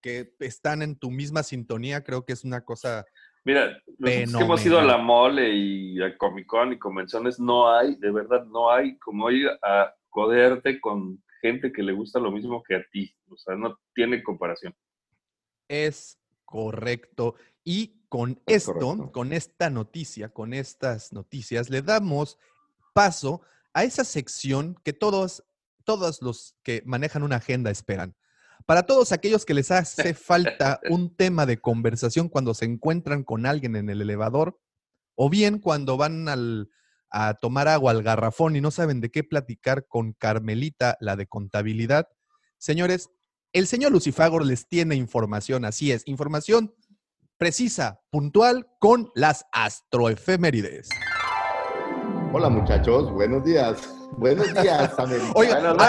[0.00, 3.04] que están en tu misma sintonía, creo que es una cosa.
[3.44, 7.72] Mira, nosotros que hemos ido a la mole y a Comic Con y convenciones, no
[7.72, 12.30] hay, de verdad, no hay como ir a codearte con gente que le gusta lo
[12.30, 13.14] mismo que a ti.
[13.28, 14.74] O sea, no tiene comparación.
[15.68, 17.34] Es correcto.
[17.64, 19.12] Y con Es esto, correcto.
[19.12, 22.38] con esta noticia, con estas noticias, le damos
[22.94, 23.40] paso
[23.72, 25.44] a esa sección que todos,
[25.84, 28.14] todos los que manejan una agenda esperan.
[28.66, 33.46] Para todos aquellos que les hace falta un tema de conversación cuando se encuentran con
[33.46, 34.60] alguien en el elevador,
[35.14, 36.70] o bien cuando van al-
[37.10, 41.26] a tomar agua al garrafón y no saben de qué platicar con Carmelita, la de
[41.26, 42.08] contabilidad.
[42.58, 43.10] Señores,
[43.52, 46.74] el señor Lucifagor les tiene información, así es, información
[47.46, 50.88] precisa, puntual, con las astroefemérides.
[52.32, 53.78] Hola muchachos, buenos días.
[54.12, 55.32] Buenos días, América.
[55.34, 55.82] Oiga, Bueno,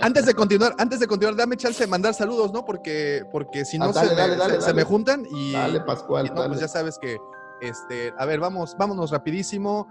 [0.00, 2.64] antes de continuar, antes de continuar, dame chance de mandar saludos, ¿no?
[2.64, 4.74] Porque, porque si no Ah, dale, se, me, dale, dale, se- se dale.
[4.74, 6.48] me juntan y, Dale, Pascual, y no, dale.
[6.48, 7.18] pues ya sabes que,
[7.60, 9.86] este, a ver, vamos, vámonos rapidísimo.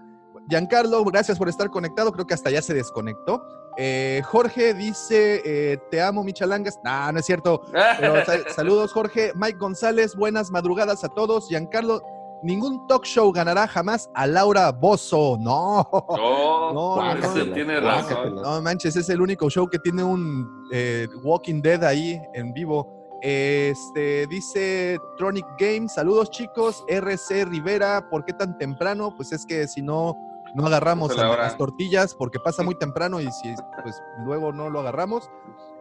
[0.49, 2.11] Giancarlo, gracias por estar conectado.
[2.11, 3.41] Creo que hasta ya se desconectó.
[3.81, 6.77] Eh, Jorge dice, eh, te amo, Michalangas.
[6.83, 7.61] No, no es cierto.
[7.99, 9.31] Pero sal- saludos, Jorge.
[9.35, 11.47] Mike González, buenas madrugadas a todos.
[11.47, 12.01] Giancarlo,
[12.43, 15.37] ningún talk show ganará jamás a Laura Bozo.
[15.39, 15.87] No.
[16.09, 17.53] No, No, no, ese no.
[17.53, 18.03] tiene razón.
[18.15, 18.43] Guácatelas.
[18.43, 22.95] No manches, es el único show que tiene un eh, Walking Dead ahí en vivo.
[23.21, 29.13] Este dice Tronic Games, saludos chicos, RC Rivera, ¿por qué tan temprano?
[29.15, 30.15] Pues es que si no,
[30.55, 34.79] no agarramos a las tortillas porque pasa muy temprano y si pues luego no lo
[34.79, 35.29] agarramos.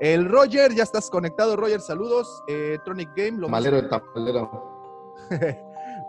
[0.01, 2.43] El Roger, ya estás conectado, Roger, saludos.
[2.49, 3.89] Eh, Tronic Game, lo más- Malero de.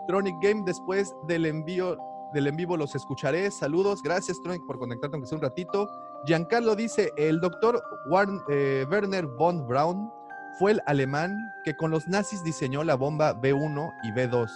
[0.06, 1.96] Tronic Game, después del envío
[2.32, 3.50] del en vivo los escucharé.
[3.50, 5.88] Saludos, gracias Tronic por conectarte aunque sea un ratito.
[6.26, 10.10] Giancarlo dice, el doctor Warn- eh, Werner von Braun
[10.58, 14.48] fue el alemán que con los nazis diseñó la bomba B1 y B2.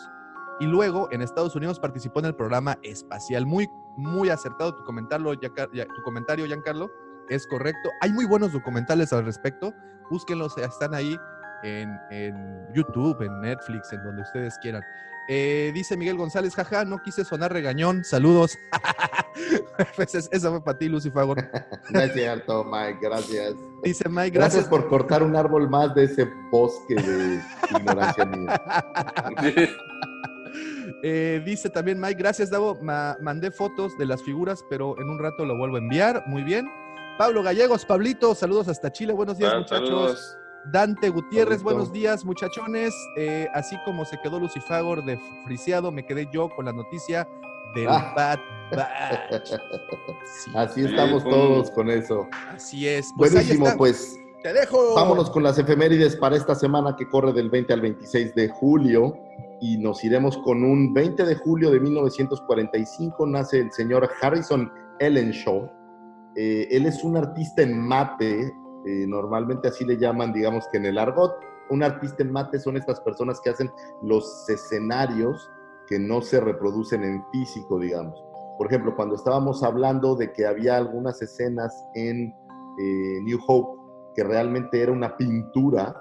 [0.60, 3.44] Y luego en Estados Unidos participó en el programa espacial.
[3.44, 6.90] Muy, muy acertado tu comentario, tu comentario, Giancarlo.
[7.28, 7.90] Es correcto.
[8.02, 9.72] Hay muy buenos documentales al respecto.
[10.10, 11.16] Búsquenlos, están ahí
[11.62, 14.82] en, en YouTube, en Netflix, en donde ustedes quieran.
[15.26, 18.58] Eh, dice Miguel González, jaja, no quise sonar regañón, saludos.
[19.96, 21.38] pues es- eso fue para ti, Lucifagor.
[21.90, 23.54] No es cierto, Mike, gracias.
[23.82, 24.68] Dice Mike, Gracias gracias.
[24.68, 27.40] por cortar un árbol más de ese bosque de
[27.78, 28.60] ignorancia mía.
[31.02, 32.76] Eh, dice también Mike, gracias, Davo.
[32.82, 36.22] Ma- mandé fotos de las figuras, pero en un rato lo vuelvo a enviar.
[36.26, 36.66] Muy bien.
[37.18, 39.12] Pablo Gallegos, Pablito, saludos hasta Chile.
[39.12, 39.88] Buenos días, muchachos.
[39.88, 40.36] Saludos.
[40.72, 41.64] Dante Gutiérrez, Pablito.
[41.64, 42.94] buenos días, muchachones.
[43.18, 47.28] Eh, así como se quedó Lucifagor de friseado, me quedé yo con la noticia
[47.74, 48.12] del Ah.
[48.16, 48.38] Bad
[49.30, 49.48] Batch.
[50.24, 52.26] Sí, Así estamos Sí, todos con eso.
[52.54, 53.10] así es.
[53.16, 54.94] Pues Buenísimo, pues Te dejo.
[54.94, 59.16] vámonos con las efemérides para esta semana que corre del 20 al 26 de julio
[59.60, 65.70] y nos iremos con un 20 de julio de 1945 nace el señor Harrison Ellenshaw.
[66.36, 68.52] Eh, él es un artista en mate,
[68.86, 71.32] eh, normalmente así le llaman, digamos que en el argot.
[71.70, 73.70] Un artista en mate son estas personas que hacen
[74.02, 75.50] los escenarios
[75.86, 78.22] que no se reproducen en físico, digamos.
[78.58, 82.34] Por ejemplo, cuando estábamos hablando de que había algunas escenas en
[82.78, 83.80] eh, New Hope
[84.14, 85.94] que realmente era una pintura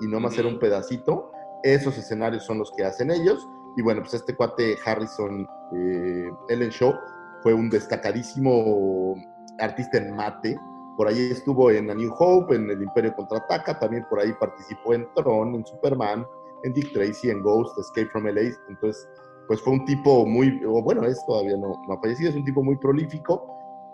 [0.00, 1.30] y no más era un pedacito,
[1.64, 3.48] esos escenarios son los que hacen ellos.
[3.76, 6.94] Y bueno, pues este cuate Harrison eh, Ellen Shaw
[7.42, 9.16] fue un destacadísimo
[9.58, 10.56] artista en mate.
[10.96, 14.94] Por ahí estuvo en A New Hope, en El Imperio Contraataca, también por ahí participó
[14.94, 16.24] en Tron, en Superman,
[16.62, 18.52] en Dick Tracy, en Ghost, Escape from LA.
[18.68, 19.08] Entonces,
[19.48, 22.44] pues fue un tipo muy, o bueno, es todavía no, no ha fallecido, es un
[22.44, 23.44] tipo muy prolífico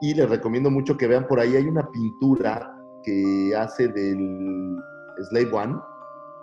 [0.01, 4.77] y les recomiendo mucho que vean por ahí, hay una pintura que hace del
[5.31, 5.77] Slave One,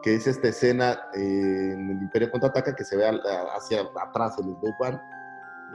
[0.07, 3.21] que es esta escena eh, en el Imperio Contraataca que se ve al-
[3.57, 5.01] hacia atrás el Slave One.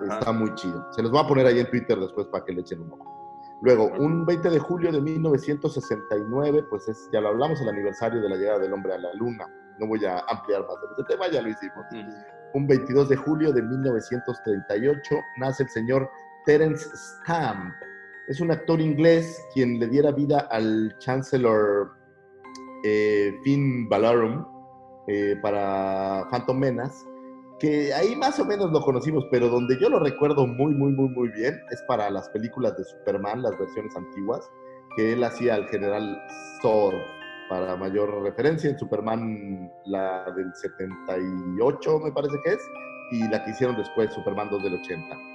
[0.06, 0.18] Ajá.
[0.20, 0.90] Está muy chido.
[0.92, 3.38] Se los voy a poner ahí en Twitter después para que le echen un ojo.
[3.60, 8.28] Luego, un 20 de julio de 1969, pues es, ya lo hablamos, el aniversario de
[8.30, 9.46] la llegada del hombre a la luna.
[9.78, 11.84] No voy a ampliar más en este tema, ya lo hicimos.
[12.54, 16.08] Un 22 de julio de 1938 nace el señor
[16.46, 17.74] Terence Stamp.
[18.28, 22.00] Es un actor inglés quien le diera vida al Chancellor
[22.84, 23.88] eh, Finn
[25.08, 27.06] eh, para Phantom Menace,
[27.58, 31.08] que ahí más o menos lo conocimos, pero donde yo lo recuerdo muy, muy, muy,
[31.10, 34.50] muy bien es para las películas de Superman, las versiones antiguas,
[34.96, 36.20] que él hacía al general
[36.60, 36.94] Zod.
[37.48, 42.60] Para mayor referencia, en Superman, la del 78, me parece que es,
[43.10, 45.32] y la que hicieron después, Superman 2 del 80.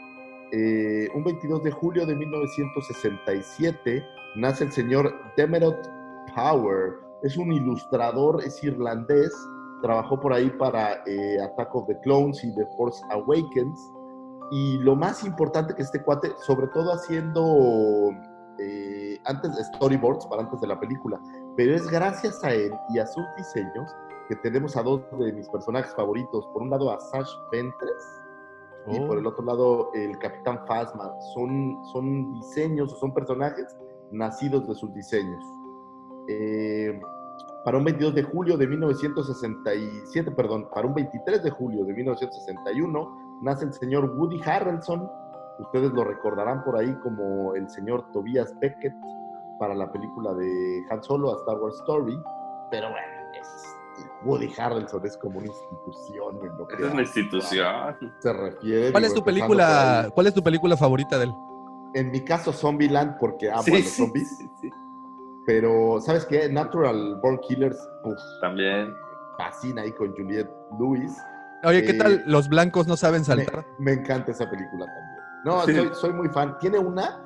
[0.51, 4.03] Eh, un 22 de julio de 1967
[4.35, 5.77] nace el señor Demerot
[6.33, 7.06] Power.
[7.23, 9.33] Es un ilustrador, es irlandés,
[9.81, 13.79] trabajó por ahí para eh, Attack of the Clones y The Force Awakens.
[14.51, 18.11] Y lo más importante que este cuate, sobre todo haciendo
[18.59, 21.19] eh, antes storyboards, para antes de la película,
[21.55, 23.91] pero es gracias a él y a sus diseños
[24.29, 26.45] que tenemos a dos de mis personajes favoritos.
[26.53, 28.21] Por un lado a Sash Ventress
[28.87, 29.07] y Oh.
[29.07, 31.13] por el otro lado el Capitán Phasma.
[31.33, 33.75] Son, son diseños, son personajes
[34.11, 35.43] nacidos de sus diseños.
[36.27, 36.99] Eh,
[37.63, 43.39] para un 22 de julio de 1967, perdón, para un 23 de julio de 1961,
[43.41, 45.09] nace el señor Woody Harrelson.
[45.59, 48.93] Ustedes lo recordarán por ahí como el señor Tobias Beckett
[49.59, 52.17] para la película de Han Solo a Star Wars Story.
[52.71, 53.07] Pero bueno,
[53.39, 53.73] es-
[54.23, 57.97] Woody Harrelson es como una institución en lo que es una a- institución.
[58.19, 58.91] se refiere.
[58.91, 61.33] ¿Cuál es tu película, cuál es tu película favorita de él?
[61.95, 64.37] En mi caso, Zombieland, porque amo Sí, a los sí, zombies.
[64.37, 64.69] sí, sí.
[65.47, 66.49] Pero, ¿sabes qué?
[66.49, 68.93] Natural Born Killers, uf, También.
[69.37, 71.17] fascina ahí con Juliette Lewis.
[71.63, 72.23] Oye, ¿qué Eh, tal?
[72.27, 73.65] Los blancos no saben saltar.
[73.79, 75.17] me encanta esa película también.
[75.45, 75.73] No, Sí.
[75.73, 76.57] soy, soy muy fan.
[76.59, 77.23] Tiene una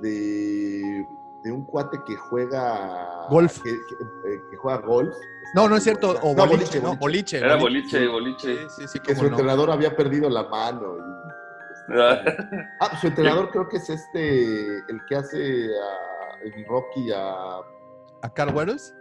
[0.00, 1.04] de,
[1.42, 3.26] de un cuate que juega...
[3.28, 3.60] Golf.
[3.62, 5.14] Que, que- eh, que juega golf.
[5.54, 6.16] No, no es cierto.
[6.22, 7.38] O No, boliche, no, boliche.
[7.38, 8.56] Era boliche, boliche.
[8.68, 9.28] Sí, sí, sí, Que su no.
[9.30, 10.96] entrenador había perdido la mano.
[10.98, 11.24] y-
[12.80, 15.68] Ah, su entrenador creo que es este, el que hace
[16.68, 17.58] Rocky a,
[18.22, 18.94] ¿A Carl Weathers?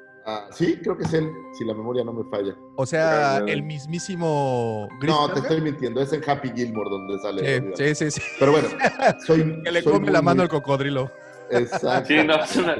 [0.52, 2.56] Sí, creo que es él, si la memoria no me falla.
[2.78, 7.60] O sea, el mismísimo No, te estoy mintiendo, es en Happy Gilmore donde sale.
[7.76, 8.22] Sí, sí, sí, sí.
[8.40, 8.70] Pero bueno,
[9.26, 9.62] soy.
[9.66, 11.12] Que le soy come muy, la mano muy- al cocodrilo.
[11.50, 12.08] Exacto.
[12.08, 12.78] Sí, no, es una-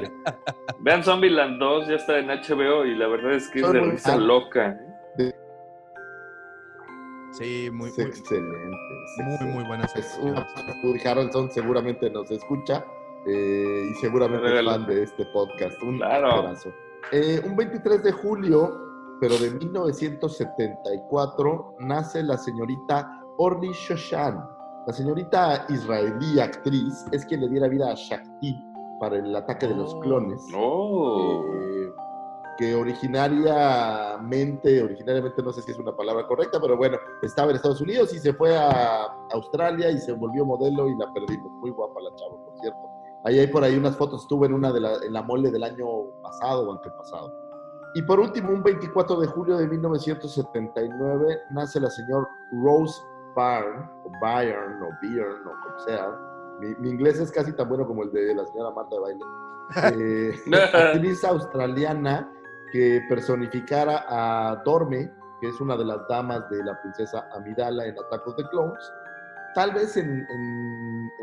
[0.80, 3.90] Vean Zombieland 2, ya está en HBO y la verdad es que es de muy
[3.90, 4.80] risa loca.
[7.32, 8.56] Sí, muy, Es muy, excelente.
[8.56, 9.44] es muy, excelente.
[9.54, 9.84] muy buena.
[9.96, 10.34] Es un-
[10.84, 12.84] Woody Harrelson seguramente nos escucha
[13.26, 14.70] eh, y seguramente es Regalo.
[14.72, 15.82] fan de este podcast.
[15.82, 16.30] Un Claro.
[16.32, 16.70] abrazo.
[17.12, 18.80] Eh, un 23 de julio,
[19.20, 24.42] pero de 1974, nace la señorita Orly Shoshan.
[24.86, 28.54] La señorita israelí actriz es quien le diera vida a Shakti
[29.00, 30.00] para el ataque de los Oh.
[30.00, 30.46] clones.
[30.54, 31.42] Oh.
[31.46, 31.90] Eh,
[32.58, 37.80] que originariamente, originariamente no sé si es una palabra correcta, pero bueno, estaba en Estados
[37.80, 41.50] Unidos y se fue a Australia y se volvió modelo y la perdimos.
[41.60, 42.78] Muy guapa la chava, por cierto.
[43.24, 45.62] Ahí hay por ahí unas fotos, estuve en una de la, en la mole del
[45.62, 45.86] año
[46.22, 47.32] pasado o antepasado.
[47.94, 52.28] Y por último, un 24 de julio de 1979, nace la señor
[52.64, 53.00] Rose
[53.36, 56.10] Byrne, o Byrne, o Byrne, o como sea.
[56.60, 59.24] Mi, mi inglés es casi tan bueno como el de la señora Marta de Baile.
[59.96, 60.34] Eh,
[60.74, 62.30] actriz australiana
[62.70, 65.10] que personificara a Dorme,
[65.40, 68.92] que es una de las damas de la princesa Amidala en Attack of the Clones.
[69.54, 70.26] Tal vez en,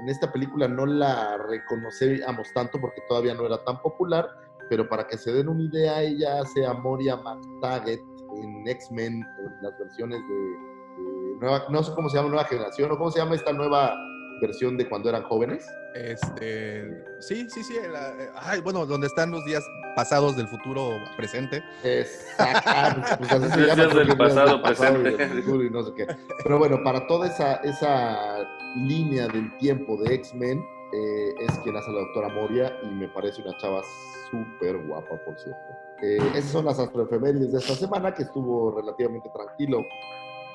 [0.07, 4.29] esta película no la reconocíamos tanto porque todavía no era tan popular,
[4.69, 8.01] pero para que se den una idea, ella hace a Moria McTaggart
[8.37, 12.91] en X-Men, en las versiones de, de nueva, no sé cómo se llama, nueva generación,
[12.91, 13.93] o cómo se llama esta nueva
[14.41, 15.65] versión de cuando eran jóvenes.
[15.93, 17.75] Este, sí, sí, sí.
[17.91, 19.63] la- eh, ay, bueno, donde están los días
[19.95, 21.61] pasados del futuro presente.
[21.83, 25.27] Exacto, pues así se Días llama, del pasado, presente.
[25.41, 26.07] futuro y no sé qué.
[26.43, 28.39] Pero bueno, para toda esa, esa
[28.75, 30.59] línea del tiempo de X-Men,
[30.93, 33.81] eh, es quien hace la doctora Moria y me parece una chava
[34.29, 35.59] súper guapa, por cierto.
[36.01, 39.85] Eh, esas son las astroefemérides de esta semana, que estuvo relativamente tranquilo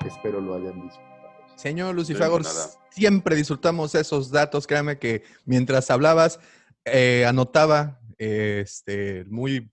[0.05, 1.16] Espero lo hayan disfrutado.
[1.57, 2.43] Señor Lucifagor,
[2.91, 4.67] siempre disfrutamos esos datos.
[4.67, 6.39] Créame que mientras hablabas,
[6.85, 9.71] eh, anotaba eh, este, muy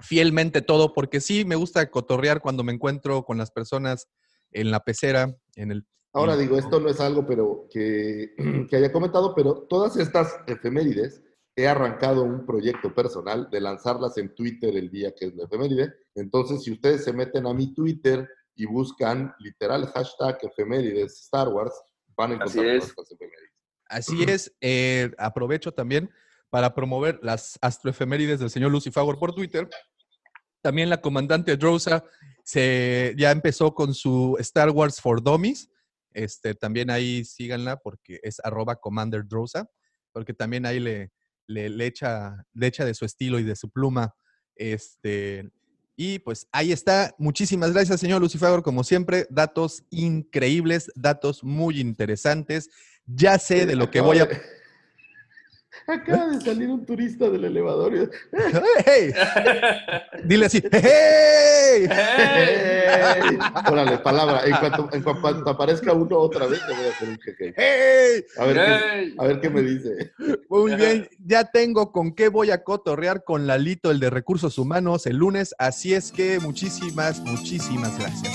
[0.00, 4.08] fielmente todo, porque sí me gusta cotorrear cuando me encuentro con las personas
[4.50, 5.86] en la pecera, en el...
[6.12, 8.34] Ahora en- digo, esto no es algo pero que,
[8.68, 11.22] que haya comentado, pero todas estas efemérides
[11.54, 15.92] he arrancado un proyecto personal de lanzarlas en Twitter el día que es la efeméride.
[16.14, 18.28] Entonces, si ustedes se meten a mi Twitter
[18.60, 21.72] y buscan literal hashtag efemérides Star Wars,
[22.14, 22.80] van a Así encontrar es.
[22.80, 23.50] todas estas efemérides.
[23.86, 26.10] Así es, eh, aprovecho también
[26.50, 29.66] para promover las astroefemérides del señor Lucifagor por Twitter.
[30.60, 32.04] También la comandante Drosa
[32.44, 35.70] se, ya empezó con su Star Wars for Dummies.
[36.12, 39.70] Este, también ahí síganla porque es arroba Commander Drosa,
[40.12, 41.12] porque también ahí le,
[41.46, 44.14] le, le echa, le echa de su estilo y de su pluma.
[44.54, 45.50] Este,
[46.00, 47.14] y pues ahí está.
[47.18, 48.62] Muchísimas gracias, señor Lucifagor.
[48.62, 52.70] Como siempre, datos increíbles, datos muy interesantes.
[53.04, 54.28] Ya sé de lo que voy a...
[55.86, 57.94] Acaba de salir un turista del elevador.
[57.94, 58.08] y-
[58.84, 59.12] ¡Hey!
[60.24, 61.86] Dile así, ¡Hey!
[61.88, 63.38] ¡Ey!
[63.70, 64.42] Órale, palabra.
[64.44, 67.54] En cuanto, en cuanto aparezca uno otra vez, le voy a hacer un jeje.
[67.56, 68.24] ¡Hey!
[68.38, 69.14] A ver, qué, ¡Ey!
[69.18, 70.12] a ver qué me dice.
[70.48, 75.06] Muy bien, ya tengo con qué voy a cotorrear con Lalito, el de Recursos Humanos,
[75.06, 75.54] el lunes.
[75.58, 78.34] Así es que muchísimas, muchísimas gracias.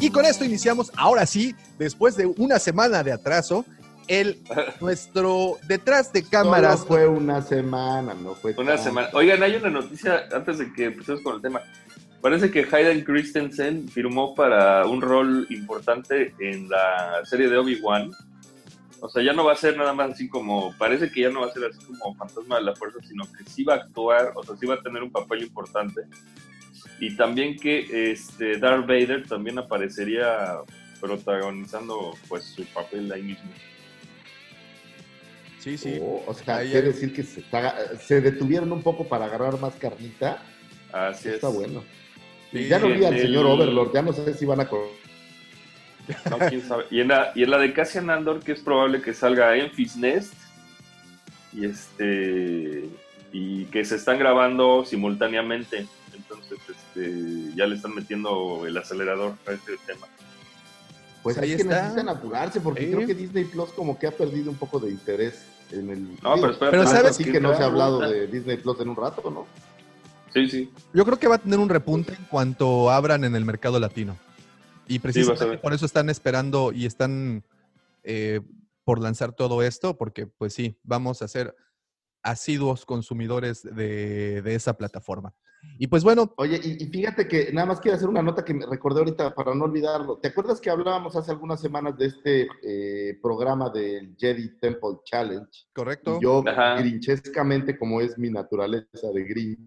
[0.00, 3.64] Y con esto iniciamos, ahora sí, después de una semana de atraso,
[4.08, 4.38] el
[4.80, 6.80] nuestro detrás de cámaras.
[6.80, 9.08] Solo fue una semana, no fue Una semana.
[9.12, 11.62] Oigan, hay una noticia antes de que empecemos con el tema.
[12.20, 18.10] Parece que Hayden Christensen firmó para un rol importante en la serie de Obi-Wan.
[19.00, 21.42] O sea, ya no va a ser nada más así como, parece que ya no
[21.42, 24.32] va a ser así como fantasma de la fuerza, sino que sí va a actuar,
[24.34, 26.02] o sea, sí va a tener un papel importante.
[26.98, 30.58] Y también que este Darth Vader también aparecería
[31.00, 33.50] protagonizando pues su papel ahí mismo.
[35.66, 35.98] Sí, sí.
[36.00, 39.24] Oh, o sea, Ahí quiere hay- decir que se, está- se detuvieron un poco para
[39.24, 40.40] agarrar más carnita.
[40.92, 41.34] Así es.
[41.34, 41.82] Está bueno.
[42.52, 44.64] Sí, ya no vi al el- señor Overlord, ya no sé si van a...
[46.30, 46.84] No, quién sabe.
[46.92, 49.96] Y en la, y en la de Cassian Andor, que es probable que salga Enfys
[49.96, 50.34] Nest.
[51.52, 52.88] Y este.
[53.32, 55.84] Y que se están grabando simultáneamente.
[56.14, 60.06] Entonces, este, ya le están metiendo el acelerador a este tema.
[61.24, 61.82] Pues Pues ahí es que está.
[61.82, 65.44] necesitan apurarse porque creo que Disney Plus como que ha perdido un poco de interés
[65.72, 66.14] en el...
[66.22, 66.78] No, pero espérate.
[66.78, 69.46] Pero ¿sabes así que no se ha hablado de Disney Plus en un rato, ¿no?
[70.32, 70.72] Sí, sí.
[70.92, 74.16] Yo creo que va a tener un repunte en cuanto abran en el mercado latino.
[74.86, 77.42] Y precisamente por eso están esperando y están
[78.04, 78.40] eh,
[78.84, 81.56] por lanzar todo esto, porque pues sí, vamos a ser
[82.22, 85.34] asiduos consumidores de, de esa plataforma.
[85.78, 88.54] Y pues bueno, Oye, y, y fíjate que nada más quiero hacer una nota que
[88.54, 90.18] me recordé ahorita para no olvidarlo.
[90.18, 95.50] ¿Te acuerdas que hablábamos hace algunas semanas de este eh, programa del Jedi Temple Challenge?
[95.74, 96.16] correcto.
[96.18, 96.80] Y yo, Ajá.
[96.80, 99.58] grinchescamente, como es mi naturaleza de grinch,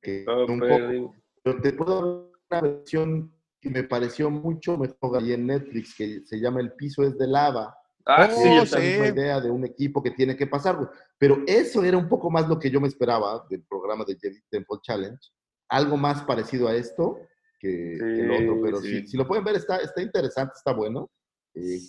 [0.00, 1.00] que Oh, un Freddy.
[1.00, 5.94] poco, pero te puedo dar una versión que me pareció mucho mejor ahí en Netflix,
[5.96, 7.76] que se llama El piso es de lava.
[8.06, 8.86] Ah, Oh, sí, yo esa sí.
[8.86, 10.76] misma idea de un equipo que tiene que pasar.
[10.76, 10.88] güey.
[11.18, 14.40] Pero eso era un poco más lo que yo me esperaba del programa de Jedi
[14.48, 15.18] Temple Challenge.
[15.68, 17.18] Algo más parecido a esto
[17.58, 18.60] que, que el otro.
[18.62, 19.06] Pero Sí, si, sí.
[19.08, 21.10] si lo pueden ver, está, está interesante, está bueno.
[21.54, 21.80] Eh,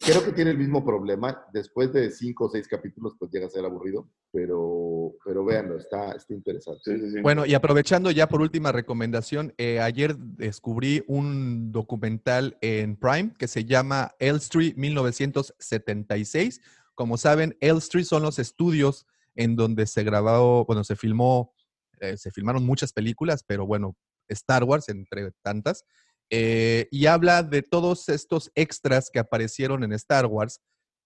[0.00, 1.44] creo que tiene el mismo problema.
[1.52, 4.08] Después de cinco o seis capítulos, pues llega a ser aburrido.
[4.32, 6.80] Pero, pero véanlo, está, está interesante.
[6.84, 7.20] Sí, sí, sí.
[7.20, 13.48] Bueno, y aprovechando ya por última recomendación, eh, ayer descubrí un documental en Prime que
[13.48, 16.60] se llama Elstree 1976.
[16.94, 21.54] Como saben, Elstree son los estudios en donde se grabó, bueno, se filmó,
[22.00, 23.96] eh, se filmaron muchas películas, pero bueno,
[24.28, 25.84] Star Wars entre tantas.
[26.30, 30.60] Eh, y habla de todos estos extras que aparecieron en Star Wars,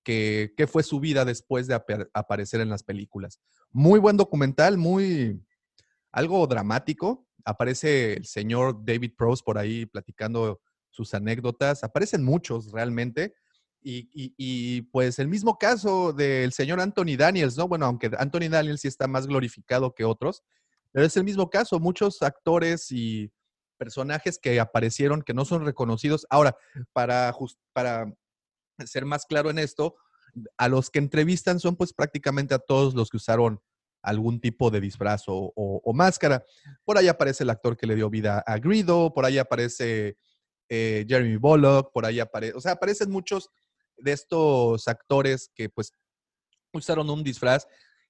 [0.04, 3.40] que, que fue su vida después de apa- aparecer en las películas.
[3.72, 5.42] Muy buen documental, muy,
[6.12, 7.26] algo dramático.
[7.44, 10.60] Aparece el señor David Prose por ahí platicando
[10.90, 11.82] sus anécdotas.
[11.84, 13.34] Aparecen muchos realmente.
[13.82, 17.68] Y, y- y, pues el mismo caso del señor Anthony Daniels, ¿no?
[17.68, 20.42] Bueno, aunque Anthony Daniels sí está más glorificado que otros,
[20.90, 21.78] pero es el mismo caso.
[21.80, 23.30] Muchos actores y
[23.74, 26.26] personajes que aparecieron que no son reconocidos.
[26.30, 26.56] Ahora,
[26.92, 27.34] para,
[27.72, 28.12] para
[28.84, 29.96] ser más claro en esto,
[30.56, 33.60] a los que entrevistan son pues prácticamente a todos los que usaron
[34.02, 36.44] algún tipo de disfraz o máscara.
[36.84, 40.18] Por ahí aparece el actor que le dio vida a Grido, por ahí aparece
[40.68, 43.50] eh, Jeremy Bullock, por ahí aparece, o sea, aparecen muchos
[43.96, 45.92] de estos actores que pues
[46.72, 47.68] usaron un disfraz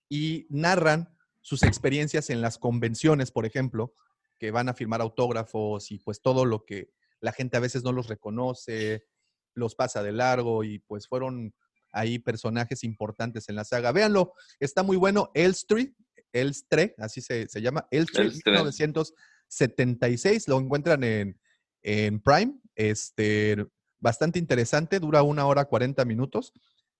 [0.09, 3.93] y narran sus experiencias en las convenciones, por ejemplo,
[4.39, 7.93] que van a firmar autógrafos y pues todo lo que la gente a veces no
[7.93, 9.07] los reconoce,
[9.55, 11.55] los pasa de largo y pues fueron
[11.93, 13.93] ahí personajes importantes en la saga.
[13.93, 15.31] Véanlo, está muy bueno.
[15.35, 15.95] Elstree,
[16.33, 18.53] Elstre, así se, se llama, Elstree, Elstree.
[18.53, 21.41] 1976, lo encuentran en,
[21.83, 23.65] en Prime, este,
[24.01, 26.53] bastante interesante, dura una hora 40 minutos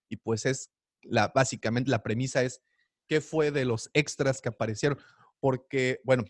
[0.09, 0.71] y pues es
[1.03, 2.63] la, básicamente la premisa es
[3.09, 4.99] qué fue de los extras que aparecieron,
[5.41, 6.25] porque, bueno,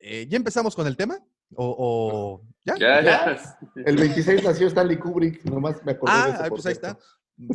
[0.00, 1.18] eh, ¿ya empezamos con el tema?
[1.54, 2.74] ¿O, o- ya?
[2.78, 3.58] Ya, ya.
[3.86, 6.36] El 26 nació Stanley Kubrick, nomás me acordé de Ah, eso.
[6.38, 6.98] ah, por pues ahí está.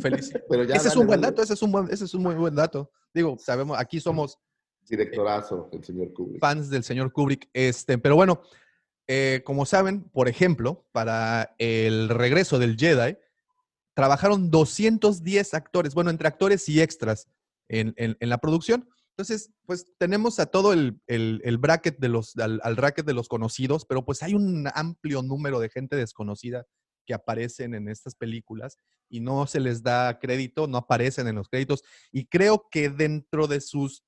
[0.00, 0.32] Feliz.
[0.48, 2.22] Pero ya, ese es dale, un buen dato, ese es un buen, ese es un
[2.22, 2.90] muy buen dato.
[3.12, 4.38] Digo, sabemos, aquí somos
[4.86, 6.40] Directorazo, el señor Kubrick.
[6.40, 7.48] fans del señor Kubrick.
[7.54, 8.42] Este, pero bueno,
[9.06, 13.16] eh, como saben, por ejemplo, para el regreso del Jedi,
[13.94, 17.28] trabajaron 210 actores, bueno, entre actores y extras
[17.68, 18.88] en, en- en la producción.
[19.16, 22.60] Entonces, pues tenemos a todo el, el- el bracket de los, al,
[23.06, 26.66] de los conocidos, pero pues hay un amplio número de gente desconocida
[27.06, 31.48] que aparecen en estas películas y no se les da crédito, no aparecen en los
[31.48, 31.82] créditos.
[32.10, 34.02] Y creo que dentro de sus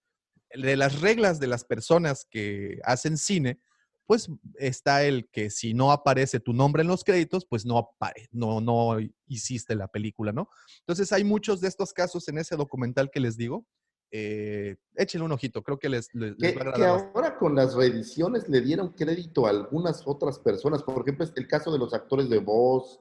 [0.55, 3.61] de las reglas de las personas que hacen cine,
[4.07, 8.29] pues está el que si no aparece tu nombre en los créditos, pues no apare,
[8.33, 8.97] no, no
[9.27, 10.49] hiciste la película, ¿no?
[10.81, 13.67] Entonces hay muchos de estos casos en ese documental que les digo.
[14.11, 17.55] Eh, échenle un ojito, creo que les, les, les Que, va a que ahora con
[17.55, 20.83] las reediciones le dieron crédito a algunas otras personas.
[20.83, 23.01] Por ejemplo, este, el caso de los actores de voz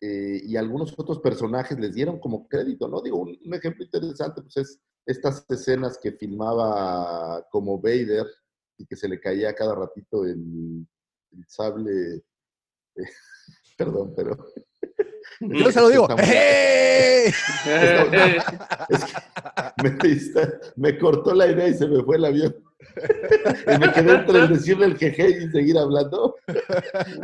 [0.00, 3.02] eh, y algunos otros personajes les dieron como crédito, ¿no?
[3.02, 8.26] Digo, un, un ejemplo interesante pues es estas escenas que filmaba como Vader
[8.76, 10.86] y que se le caía cada ratito el,
[11.32, 12.16] el sable.
[12.16, 12.22] eh,
[13.78, 14.36] perdón, pero
[15.40, 16.08] Yo se lo digo.
[16.18, 17.32] ¡Hey!
[19.78, 22.56] es que me, cortó la idea y se me fue el avión.
[23.66, 26.34] Y me quedé entre el decirle el jeje y seguir hablando.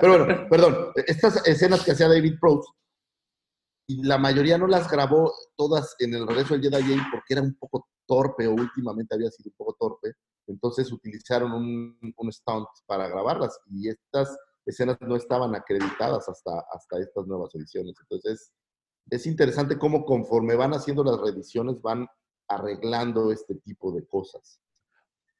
[0.00, 0.92] Pero bueno, perdón.
[1.06, 2.68] Estas escenas que hacía David Prowse,
[3.86, 7.42] y la mayoría no las grabó todas en el regreso del Jedi Jane porque era
[7.42, 10.14] un poco torpe o últimamente había sido un poco torpe.
[10.46, 14.36] Entonces utilizaron un, un stunt para grabarlas y estas
[14.66, 17.94] escenas no estaban acreditadas hasta, hasta estas nuevas ediciones.
[18.00, 18.52] Entonces
[19.10, 22.06] es interesante cómo conforme van haciendo las reediciones van
[22.48, 24.60] arreglando este tipo de cosas.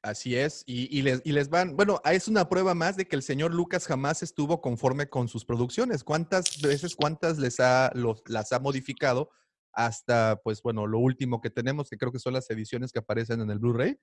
[0.01, 3.15] Así es, y, y les, y les van, bueno, es una prueba más de que
[3.15, 6.03] el señor Lucas jamás estuvo conforme con sus producciones.
[6.03, 9.31] ¿Cuántas veces, cuántas les ha, los, las ha modificado
[9.73, 13.41] hasta, pues bueno, lo último que tenemos, que creo que son las ediciones que aparecen
[13.41, 13.99] en el Blu-ray?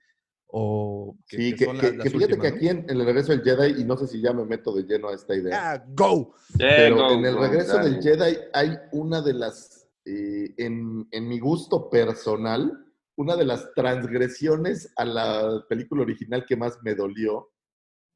[0.55, 2.79] O que, Sí, que que, son que- la- las que fíjate últimas, que aquí en,
[2.81, 5.15] en el regreso del Jedi, y no sé si ya me meto de lleno a
[5.15, 6.35] esta idea, ¡Ah, go!
[6.59, 7.91] pero Go, en el go, regreso dale.
[7.91, 12.85] del Jedi hay una de las, eh, en, en mi gusto personal,
[13.17, 17.51] una de las transgresiones a la película original que más me dolió,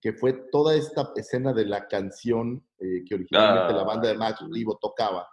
[0.00, 3.76] que fue toda esta escena de la canción eh, que originalmente Ah.
[3.76, 5.26] la banda de Max Rivo tocaba.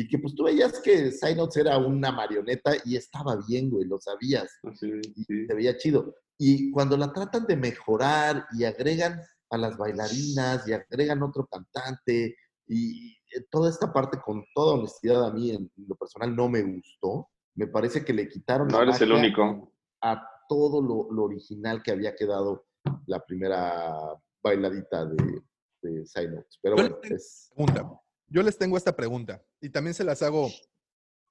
[0.00, 3.98] Y que pues tú veías que Synods era una marioneta y estaba bien, güey, lo
[3.98, 5.46] sabías Sí, y sí.
[5.46, 6.14] se veía chido.
[6.38, 9.20] Y cuando la tratan de mejorar y agregan
[9.50, 12.36] a las bailarinas y agregan otro cantante
[12.68, 16.62] y eh, toda esta parte con toda honestidad a mí en lo personal no me
[16.62, 17.28] gustó.
[17.56, 19.72] Me parece que le quitaron No la eres el magia único.
[20.00, 22.66] a todo lo, lo original que había quedado
[23.06, 23.98] la primera
[24.44, 25.42] bailadita de,
[25.82, 26.56] de Side Notes.
[26.62, 28.00] Pero Yo bueno, es, Pregunta.
[28.28, 30.50] Yo les tengo esta pregunta y también se las hago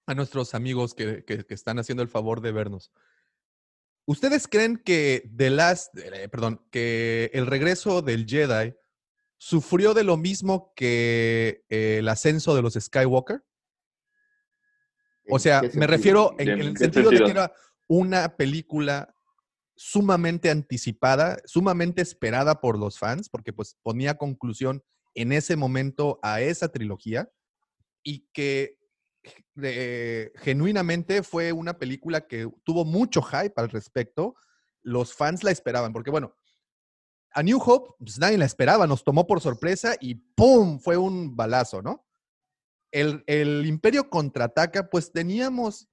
[0.08, 2.92] a nuestros amigos que, que- que están haciendo el favor de vernos.
[4.06, 8.74] ¿Ustedes creen que The Last, eh, perdón, que el regreso del Jedi
[9.38, 13.44] sufrió de lo mismo que eh, el ascenso de los Skywalker?
[15.30, 15.88] O ¿en sea, me sentido?
[15.88, 17.44] refiero en, ¿En en el qué sentido de que sentido?
[17.44, 17.54] era
[17.88, 19.14] una película
[19.76, 24.84] sumamente anticipada, sumamente esperada por los fans, porque pues ponía conclusión
[25.18, 27.32] en ese momento a esa trilogía
[28.04, 28.78] y que
[30.36, 34.36] genuinamente fue una película que tuvo mucho hype al respecto.
[34.84, 36.38] Los fans la esperaban, porque bueno,
[37.32, 40.80] a New Hope pues, nadie la esperaba, nos tomó por sorpresa y ¡pum!
[40.80, 42.06] Fue un balazo, ¿no?
[42.92, 45.90] El, el Imperio contraataca, pues teníamos,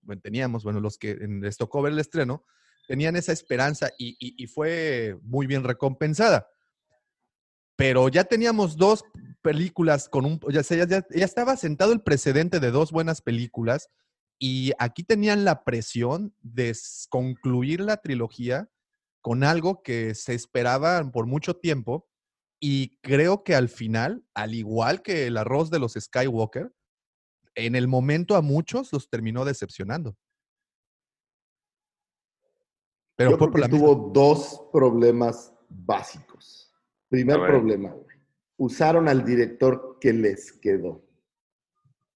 [0.00, 2.46] bueno, teníamos, bueno, los que les tocó ver el estreno,
[2.88, 6.48] tenían esa esperanza y fue muy bien recompensada.
[7.76, 9.04] Pero ya teníamos dos
[9.42, 13.88] películas con un, ya, ya, ya- ya estaba sentado el precedente de dos buenas películas
[14.38, 16.76] y aquí tenían la presión de
[17.08, 18.68] concluir la trilogía
[19.20, 22.08] con algo que se esperaba por mucho tiempo
[22.60, 26.72] y creo que al final, al igual que el arroz de los Skywalker,
[27.54, 30.16] en el momento a muchos los terminó decepcionando.
[33.16, 36.61] Pero Yo fue creo por la misma- tuvo dos problemas básicos.
[37.12, 38.16] Primer problema, güey.
[38.56, 41.04] Usaron al director que les quedó.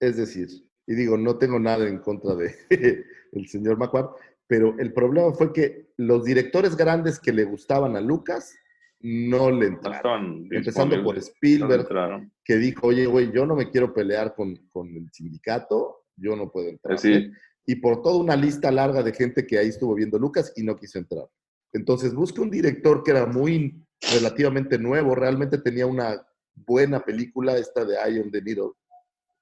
[0.00, 0.48] Es decir,
[0.86, 2.54] y digo, no tengo nada en contra de
[3.32, 4.08] el señor Macuar,
[4.46, 8.56] pero el problema fue que los directores grandes que le gustaban a Lucas
[9.00, 10.48] no le entraron.
[10.50, 14.88] Empezando por no Spielberg, que dijo, oye, güey, yo no me quiero pelear con, con
[14.96, 16.98] el sindicato, yo no puedo entrar.
[16.98, 17.30] Sí.
[17.66, 20.74] Y por toda una lista larga de gente que ahí estuvo viendo Lucas y no
[20.74, 21.26] quiso entrar.
[21.74, 27.84] Entonces busca un director que era muy relativamente nuevo, realmente tenía una buena película, esta
[27.84, 28.72] de Eye on the Needle,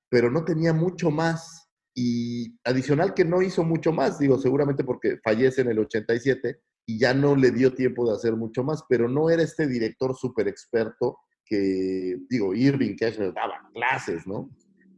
[0.09, 1.69] pero no tenía mucho más.
[1.97, 6.99] Y adicional que no hizo mucho más, digo, seguramente porque fallece en el 87 y
[6.99, 10.49] ya no le dio tiempo de hacer mucho más, pero no era este director súper
[10.49, 14.51] experto que, digo, Irving Cashner daba clases, ¿no?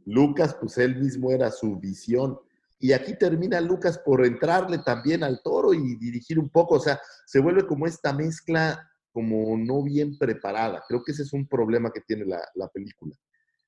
[0.07, 2.39] Lucas, pues él mismo era su visión.
[2.79, 7.01] Y aquí termina Lucas por entrarle también al toro y dirigir un poco, o sea,
[7.27, 10.85] se vuelve como esta mezcla como no bien preparada.
[10.87, 13.17] Creo que ese es un problema que tiene la, la película.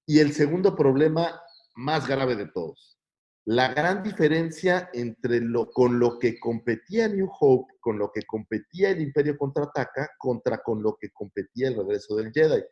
[0.04, 1.40] Y el segundo problema
[1.74, 2.98] más grave de todos,
[3.46, 8.90] la gran diferencia entre lo con lo que competía New Hope, con lo que competía
[8.90, 12.62] el Imperio Contraataca, contra con lo que competía el Regreso del Jedi.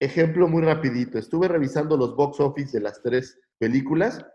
[0.00, 4.26] Ejemplo muy rapidito, estuve revisando los box office de las tres películas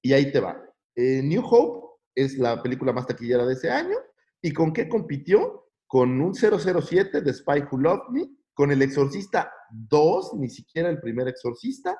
[0.00, 0.64] y ahí te va.
[0.96, 3.98] Eh, New Hope es la película más taquillera de ese año.
[4.40, 5.62] ¿Y con qué compitió?
[5.92, 10.98] Con un 007 de Spy Who Loved Me, con El Exorcista 2, ni siquiera el
[10.98, 11.98] primer Exorcista,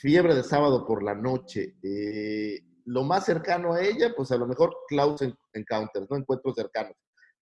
[0.00, 1.74] Fiebre de Sábado por la Noche.
[1.82, 6.16] eh, lo más cercano a ella, pues a lo mejor Klaus En- Encounters, ¿no?
[6.16, 6.94] Encuentros cercanos,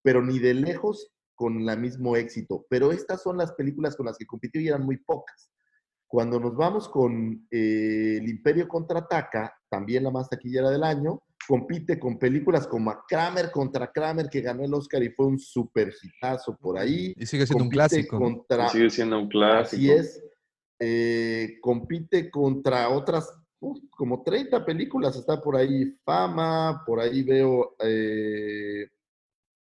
[0.02, 2.64] pero ni de lejos con el mismo éxito.
[2.70, 5.50] Pero estas son las películas con las que compitió y eran muy pocas.
[6.06, 11.98] Cuando nos vamos con eh, El Imperio Contraataca, también la más taquillera del año, compite
[11.98, 15.92] con películas como a Kramer contra Kramer, que ganó el Oscar y fue un super
[16.02, 17.12] hitazo por ahí.
[17.16, 18.18] Y sigue siendo un clásico.
[18.18, 19.76] Contra, Sigue siendo un clásico.
[19.76, 20.22] Así es.
[20.78, 25.16] Eh, compite contra otras, uf, como 30 películas.
[25.16, 28.88] Está por ahí Fama, por ahí veo eh,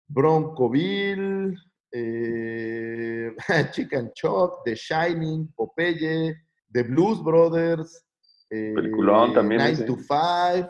[0.08, 1.56] Broncoville,
[1.92, 3.36] eh,
[3.72, 6.36] Chicken Choc, The Shining, Popeye,
[6.72, 8.06] The Blues Brothers,
[8.50, 10.70] eh, Peliculón también Nine to Five,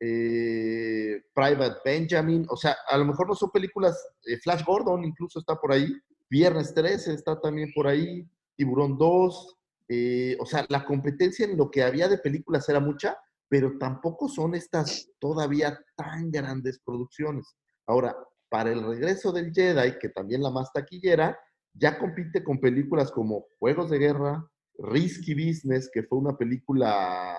[0.00, 2.46] eh, Private Benjamin.
[2.48, 5.92] O sea, a lo mejor no son películas, eh, Flash Gordon incluso está por ahí,
[6.28, 9.56] Viernes 13 está también por ahí, Tiburón 2.
[9.88, 13.16] eh, o sea, la competencia en lo que había de películas era mucha,
[13.48, 17.54] pero tampoco son estas todavía tan grandes producciones.
[17.86, 18.16] Ahora,
[18.48, 21.38] para el regreso del Jedi, que también la más taquillera,
[21.72, 24.44] ya compite con películas como Juegos de Guerra,
[24.78, 27.36] Risky Business, que fue una película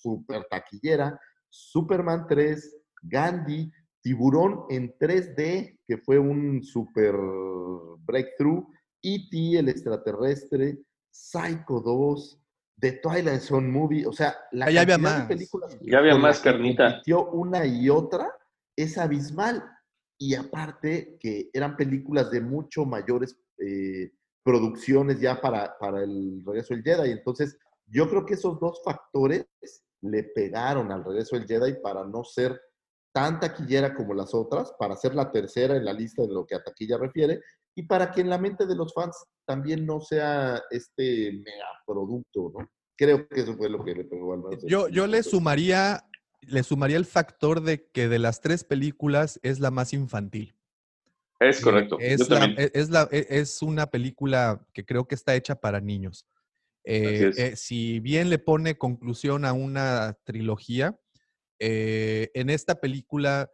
[0.00, 1.18] súper taquillera,
[1.50, 3.70] Superman 3, Gandhi,
[4.02, 7.14] Tiburón en 3D, que fue un super
[7.98, 8.64] breakthrough,
[9.02, 9.58] E.T.
[9.58, 10.78] el extraterrestre,
[11.10, 12.40] Psycho 2,
[12.78, 15.26] The Twilight Zone Movie, o sea, la Ah, ya había de más.
[15.26, 17.02] películas Ya había más carnita.
[17.32, 18.32] una y otra
[18.76, 19.62] es abismal.
[20.18, 24.12] Y aparte que eran películas de mucho mayores eh,
[24.42, 27.10] producciones ya para, para el regreso del Jedi.
[27.10, 29.46] Entonces, yo creo que esos dos factores
[30.02, 32.60] le pegaron al regreso del Jedi para no ser
[33.12, 36.54] tan taquillera como las otras, para ser la tercera en la lista en lo que
[36.54, 37.40] a taquilla refiere,
[37.74, 39.16] y para que en la mente de los fans
[39.46, 42.68] también no sea este megaproducto, ¿no?
[42.96, 44.62] Creo que eso fue lo que le pegó al menos.
[44.64, 46.04] Yo, yo le sumaría,
[46.42, 50.54] le sumaría el factor de que de las tres películas es la más infantil.
[51.40, 51.98] Es correcto.
[51.98, 52.60] Yo Es, la- también.
[52.60, 56.26] e- es, la- e- es una película que creo que está hecha para niños.
[56.84, 60.98] Eh, eh, si bien le pone conclusión a una trilogía,
[61.58, 63.50] eh, en esta película,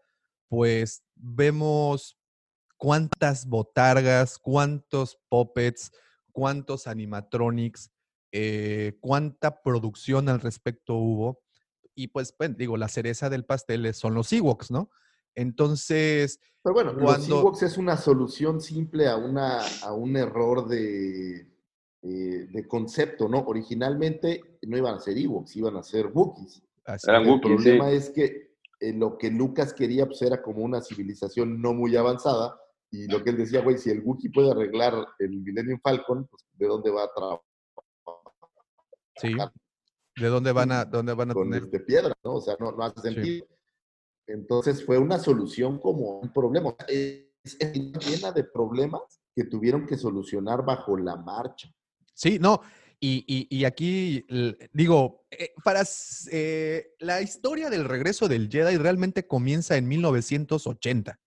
[0.49, 2.19] pues vemos
[2.77, 5.91] cuántas botargas, cuántos puppets,
[6.33, 7.91] cuántos animatronics,
[9.01, 11.43] cuánta producción al respecto hubo.
[11.95, 14.91] Y pues, pues, digo, la cereza del pastel son los Ewoks, ¿no?
[15.35, 20.69] Entonces, Pero bueno, los cuando- Ewoks es una solución simple a, una, a un error
[20.69, 21.56] de,
[22.09, 23.41] eh, de concepto, ¿no?
[23.41, 26.63] Originalmente no iban a ser Ewoks, iban a ser Wookiees.
[26.85, 27.29] así Eran es.
[27.29, 27.97] El Wookiees, problema sí.
[27.97, 32.61] es que eh, lo que Lucas quería pues, era como una civilización no muy avanzada
[32.91, 36.45] y lo que él decía, güey, si el Wookiee puede arreglar el Millennium Falcon, pues
[36.53, 37.41] ¿de dónde va a trabajar
[39.19, 39.35] Sí.
[40.17, 41.65] ¿De dónde van a, dónde van a con tener?
[41.65, 42.15] este piedra?
[42.23, 42.35] ¿no?
[42.35, 43.47] O sea, no, no hace sentido.
[44.27, 46.71] Entonces fue una solución como un problema.
[46.71, 49.03] O sea, Es, es llena de problemas
[49.35, 51.69] que tuvieron que solucionar bajo la marcha.
[52.17, 52.63] Sí, no.
[52.99, 54.25] Y, y- aquí
[54.73, 55.83] digo, eh, para
[56.33, 61.21] eh, la historia del regreso del Jedi realmente comienza en 1980,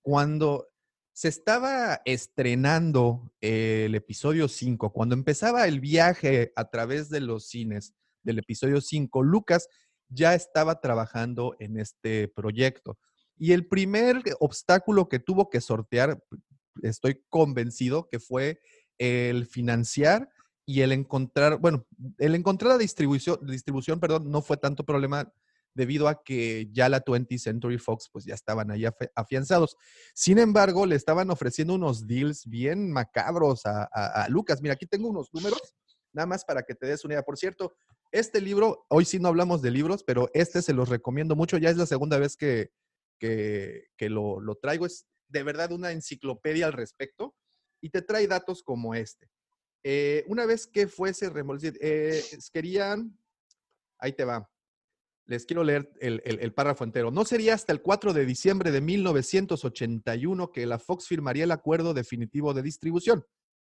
[0.00, 0.68] cuando
[1.12, 7.94] se estaba estrenando el episodio 5, cuando empezaba el viaje a través de los cines
[8.22, 9.68] del episodio 5, Lucas
[10.08, 12.96] ya estaba trabajando en este proyecto.
[13.36, 16.22] Y el primer obstáculo que tuvo que sortear,
[16.82, 18.60] estoy convencido que fue
[18.98, 20.28] el financiar
[20.66, 21.86] y el encontrar, bueno,
[22.18, 25.32] el encontrar la distribución, distribución, perdón, no fue tanto problema
[25.78, 28.84] debido a que ya la 20th Century Fox pues ya estaban ahí
[29.14, 29.76] afianzados.
[30.12, 34.60] Sin embargo, le estaban ofreciendo unos deals bien macabros a, Lucas.
[34.60, 35.76] Mira, aquí tengo unos números,
[36.12, 37.22] nada más para que te des una idea.
[37.22, 37.74] Por cierto,
[38.10, 41.58] este libro, hoy sí no hablamos de libros, pero este se los recomiendo mucho.
[41.58, 42.70] Ya es la segunda vez que,
[43.18, 44.84] que, lo, traigo.
[44.84, 47.36] Es de verdad una enciclopedia al respecto
[47.80, 49.30] y te trae datos como este.
[49.84, 52.22] Eh, una vez que fuese remolcido, eh,
[52.52, 53.16] querían,
[53.98, 54.48] ahí te va,
[55.26, 57.10] les quiero leer el, el, párrafo entero.
[57.10, 61.92] No sería hasta el 4 de diciembre de 1981 que la Fox firmaría el acuerdo
[61.92, 63.24] definitivo de distribución.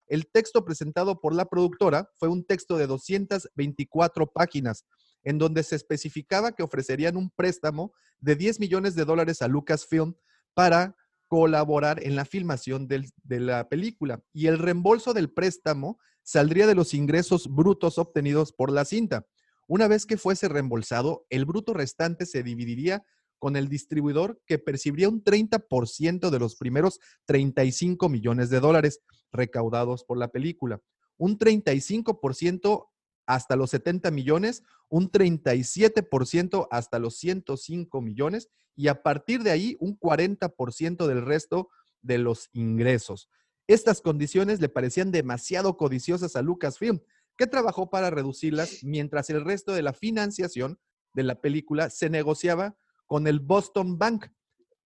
[0.06, 4.86] El texto presentado por la productora fue un texto de 224 páginas,
[5.24, 10.16] en donde se especificaba que ofrecerían un préstamo de 10 millones de dólares a Lucasfilm
[10.54, 10.96] para
[11.28, 14.22] colaborar en la filmación de la película.
[14.34, 19.26] Y el reembolso del préstamo saldría de los ingresos brutos obtenidos por la cinta.
[19.68, 23.04] Una vez que fuese reembolsado, el bruto restante se dividiría
[23.40, 29.02] con el distribuidor que percibiría un 30% de los primeros 35 millones de dólares
[29.32, 30.82] recaudados por la película,
[31.18, 32.88] un 35%
[33.28, 39.78] hasta los 70 millones, un 37% hasta los 105 millones y a partir de ahí
[39.80, 41.70] un 40% del resto
[42.02, 43.30] de los ingresos.
[43.68, 47.02] Estas condiciones le parecían demasiado codiciosas a Lucasfilm,
[47.38, 50.80] que trabajó para reducirlas mientras el resto de la financiación
[51.14, 54.28] de la película se negociaba con el Boston Bank,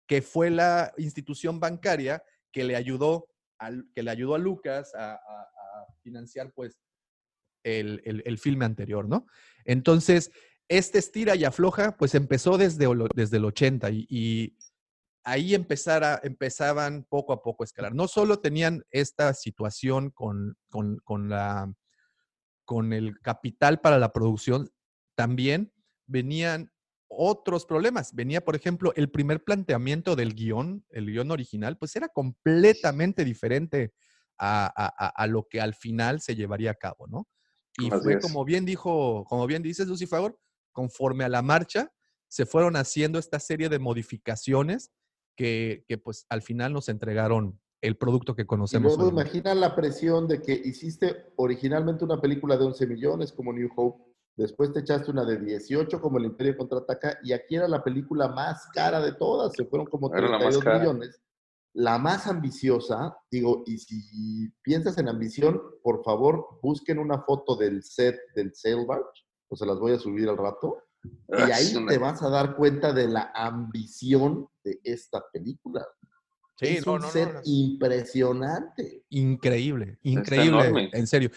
[0.08, 3.28] que fue la institución bancaria que le ayudó
[3.94, 5.20] que le ayudó a Lucas a,
[6.02, 6.80] financiar pues
[7.64, 9.28] el, filme anterior, ¿no?
[9.66, 10.32] Entonces,
[10.68, 14.58] este estira y afloja pues empezó desde, desde el 80 y,
[15.24, 17.94] ahí empezara, empezaban poco a poco a escalar.
[17.94, 21.72] No solo tenían esta situación con, con, la,
[22.66, 24.72] con el capital para la producción,
[25.16, 25.72] también
[26.08, 26.72] venían
[27.08, 28.16] otros problemas.
[28.16, 33.94] Venía, por ejemplo, el primer planteamiento del guion, el guion original, pues era completamente diferente
[34.44, 37.28] a, lo que al final se llevaría a cabo, ¿no?
[37.78, 40.38] Y fue como bien dijo, como bien dices, Lucy Favor,
[40.72, 41.92] conforme a la marcha,
[42.28, 44.92] se fueron haciendo esta serie de modificaciones
[45.36, 48.94] que, pues al final nos entregaron el producto que conocemos.
[48.94, 53.52] Y luego imagina la presión de que hiciste originalmente una película de 11 millones como
[53.52, 57.68] New Hope Después te echaste una de 18 como El Imperio Contraataca y aquí era
[57.68, 61.22] la película más cara de todas, se fueron como 32 millones.
[61.74, 67.82] La más ambiciosa, digo, y si piensas en ambición, por favor, busquen una foto del
[67.84, 70.84] set del Sail Barge, o se las voy a subir al rato,
[71.30, 75.86] y ahí te vas a dar cuenta de la ambición de esta película.
[76.58, 79.04] Sí, es un set impresionante.
[79.10, 81.32] Increíble, increíble, en serio.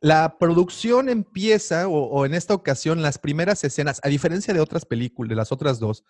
[0.00, 5.28] La producción empieza, o, en esta ocasión, las primeras escenas, a diferencia de otras películas,
[5.28, 6.04] de las otras dos,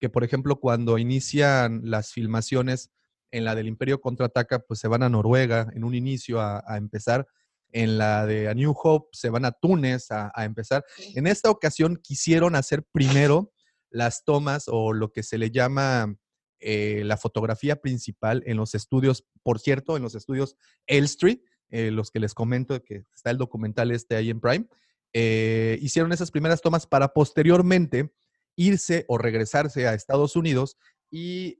[0.00, 2.90] que por ejemplo cuando inician las filmaciones
[3.30, 7.26] en la del Imperio Contraataca, pues se van a Noruega en un inicio a, empezar.
[7.72, 10.84] En la de A New Hope se van a Túnez a, a empezar.
[11.14, 13.52] En esta ocasión quisieron hacer primero
[13.90, 16.16] las tomas o lo que se le llama
[16.62, 22.10] eh, la fotografía principal en los estudios, por cierto, en los estudios Elstree, eh, los
[22.10, 24.66] que les comento que está el documental este ahí en Prime,
[25.14, 28.12] eh, hicieron esas primeras tomas para posteriormente
[28.56, 30.76] irse o regresarse a Estados Unidos
[31.10, 31.56] y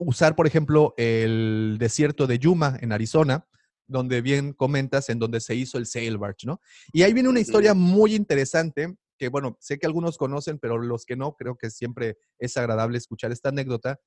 [0.00, 3.46] usar, por ejemplo, el desierto de Yuma en Arizona,
[3.86, 6.60] donde bien comentas, en donde se hizo el Sail Barge, ¿no?
[6.92, 11.04] Y ahí viene una historia muy interesante que bueno, sé que algunos conocen, pero los
[11.04, 14.00] que no, creo que siempre es agradable escuchar esta anécdota.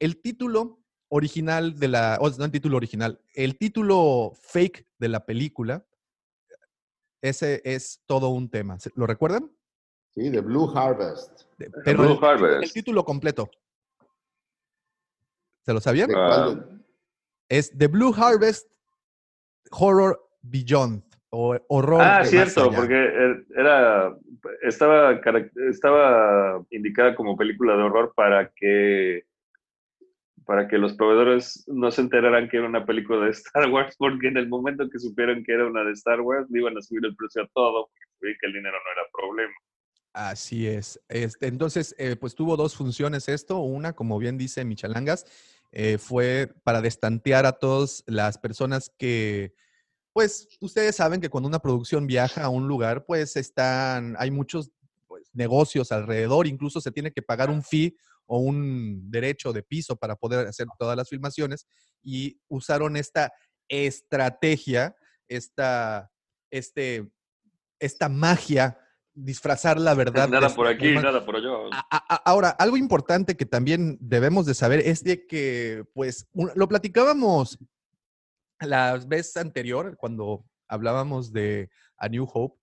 [0.00, 5.24] El título original de la, o no el título original, el título fake de la
[5.24, 5.86] película,
[7.22, 8.76] ese es todo un tema.
[8.96, 9.52] ¿Lo recuerdan?
[10.10, 11.42] Sí, The Blue Harvest.
[11.84, 12.64] Pero Blue el, Harvest.
[12.64, 13.48] el, título completo.
[15.64, 16.10] ¿Se lo sabían?
[17.48, 18.70] Es The Blue Harvest
[19.70, 21.02] Horror Beyond
[21.34, 22.00] horror.
[22.02, 24.14] Ah, cierto, porque er, era
[24.62, 25.20] estaba
[25.68, 29.24] estaba indicada como película de horror para que
[30.46, 34.28] para que los proveedores no se enteraran que era una película de Star Wars, porque
[34.28, 37.16] en el momento que supieron que era una de Star Wars, iban a subir el
[37.16, 37.88] precio a todo,
[38.18, 39.54] porque que el dinero no era problema.
[40.14, 41.00] Así es.
[41.08, 43.58] Este, entonces, eh, pues tuvo dos funciones esto.
[43.58, 45.26] Una, como bien dice Michalangas,
[45.72, 49.54] eh, fue para destantear a todas las personas que,
[50.12, 54.70] pues, ustedes saben que cuando una producción viaja a un lugar, pues están, hay muchos
[55.08, 57.96] pues, negocios alrededor, incluso se tiene que pagar un fee
[58.26, 61.66] o un derecho de piso para poder hacer todas las filmaciones
[62.04, 63.32] y usaron esta
[63.66, 64.94] estrategia,
[65.26, 66.08] esta,
[66.52, 67.10] este,
[67.80, 68.78] esta magia,
[69.14, 70.28] disfrazar la verdad.
[70.28, 71.02] Nada por aquí, forma.
[71.02, 71.50] nada por allá.
[72.24, 77.58] Ahora, algo importante que también debemos de saber es de que, pues, un- lo platicábamos
[78.60, 82.58] la vez anterior, cuando hablábamos de A New Hope.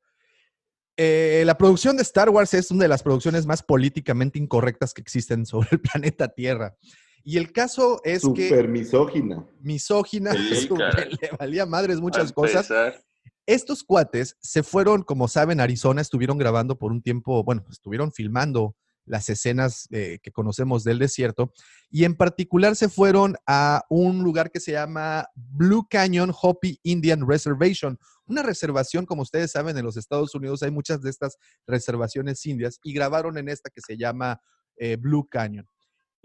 [0.98, 5.02] Eh, la producción de Star Wars es una de las producciones más políticamente incorrectas que
[5.02, 6.76] existen sobre el planeta Tierra.
[7.24, 9.46] Y el caso es que Súper misógina.
[9.62, 11.12] misógina, Sí, caray.
[11.22, 12.70] le valía madres muchas cosas.
[12.70, 13.04] empezar,
[13.52, 18.14] Estos cuates se fueron, como saben, a Arizona, estuvieron grabando por un tiempo, bueno, estuvieron
[18.14, 21.52] filmando las escenas eh, que conocemos del desierto
[21.90, 27.28] y en particular se fueron a un lugar que se llama Blue Canyon Hopi Indian
[27.28, 31.36] Reservation, una reservación, como ustedes saben, en los Estados Unidos hay muchas de estas
[31.68, 34.40] reservaciones indias y grabaron en esta que se llama
[34.78, 35.68] eh, Blue Canyon.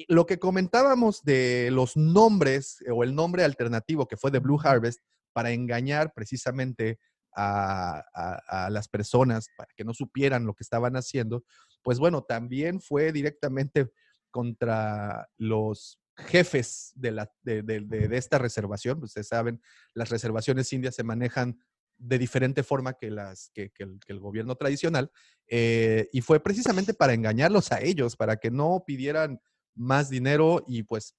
[0.06, 4.60] Lo que comentábamos de los nombres eh, o el nombre alternativo que fue de Blue
[4.62, 5.00] Harvest
[5.32, 7.00] para engañar precisamente
[7.36, 11.44] a, a- a las personas para que no supieran lo que estaban haciendo,
[11.82, 13.90] pues bueno, también fue directamente
[14.30, 19.02] contra los jefes de, la, de, de- de- esta reservación.
[19.02, 19.60] Ustedes saben,
[19.94, 21.60] las reservaciones indias se manejan
[21.98, 25.10] de diferente forma que, las, que, que el, que el gobierno tradicional,
[25.46, 29.40] eh, y fue precisamente para engañarlos a ellos, para que no pidieran
[29.74, 31.14] más dinero y pues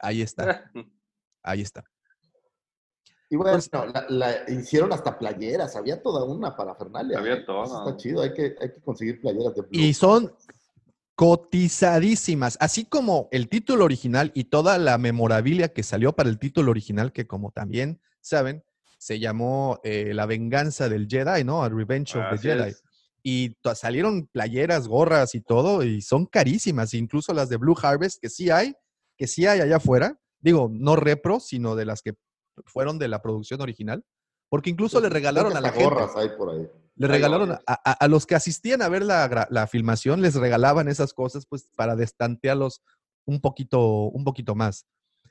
[0.00, 0.70] ahí está,
[1.42, 1.84] ahí está.
[3.32, 7.18] Y bueno, Pues- la, la- hicieron hasta playeras, había toda una parafernalia.
[7.18, 7.42] Había ¿eh?
[7.42, 9.70] Eso está chido, hay que, hay que conseguir playeras de Blue.
[9.72, 10.32] Y son
[11.14, 16.70] cotizadísimas, así como el título original y toda la memorabilia que salió para el título
[16.70, 18.64] original, que como también saben,
[18.98, 21.62] se llamó eh, La venganza del Jedi, ¿no?
[21.62, 22.70] A Revenge of Así the Jedi.
[22.70, 22.82] es.
[23.22, 28.18] Y to- salieron playeras, gorras y todo, y son carísimas, incluso las de Blue Harvest,
[28.20, 28.74] que sí hay,
[29.16, 30.18] que sí hay allá afuera.
[30.40, 32.14] Digo, no repro, sino de las que
[32.66, 34.04] fueron de la producción original,
[34.48, 35.94] porque incluso le regalaron a la gente.
[36.16, 36.68] hay por ahí.
[36.96, 40.34] Le Hay regalaron a, a- a los que asistían a ver la, la filmación, les
[40.34, 42.82] regalaban esas cosas pues para destantearlos
[43.26, 43.80] un poquito,
[44.10, 44.86] un poquito más.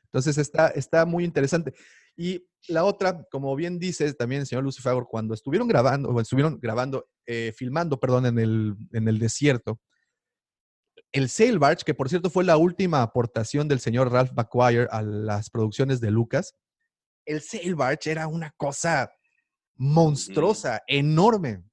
[0.06, 1.74] Entonces está, está muy interesante.
[2.16, 6.60] Y la otra, como bien dice también el señor Lucifer, cuando estuvieron grabando, o estuvieron
[6.60, 9.80] grabando, eh, filmando, perdón, en el, en el desierto,
[11.12, 15.02] el Sail Barge, que por cierto fue la última aportación del señor Ralph Bacquire a
[15.02, 16.56] las producciones de Lucas,
[17.30, 19.12] el Sail Barge era una cosa
[19.76, 21.64] monstruosa, enorme,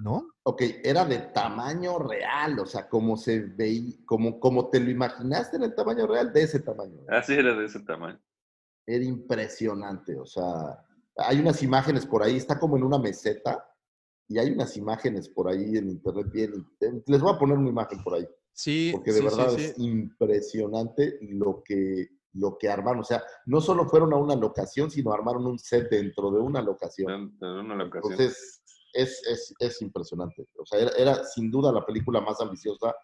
[0.00, 0.28] ¿no?
[0.42, 5.56] Ok, era de tamaño real, o sea, como se veía, como, como te lo imaginaste
[5.56, 7.00] en el tamaño real, de ese tamaño.
[7.08, 8.20] Así era de ese tamaño.
[8.86, 10.84] Era impresionante, o sea,
[11.16, 13.64] hay unas imágenes por ahí, está como en una meseta,
[14.28, 16.52] y hay unas imágenes por ahí en internet bien.
[17.06, 19.64] Les voy a poner una imagen por ahí, Sí, porque de sí, sí, verdad sí.
[19.64, 23.00] es impresionante lo que, lo que armaron.
[23.00, 26.62] O sea, no solo fueron a una locación, sino armaron un set dentro de una
[26.62, 27.12] locación.
[27.12, 28.12] En, en una ocasión.
[28.12, 30.48] Entonces, es, es, es impresionante.
[30.58, 32.94] O sea, era, era sin duda la película más ambiciosa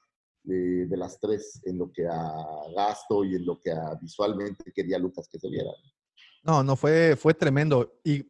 [0.42, 2.32] de, de las tres en lo que a
[2.74, 5.70] gasto y en lo que a visualmente quería Lucas que se viera.
[6.44, 8.00] No, no, fue, fue tremendo.
[8.02, 8.26] Y,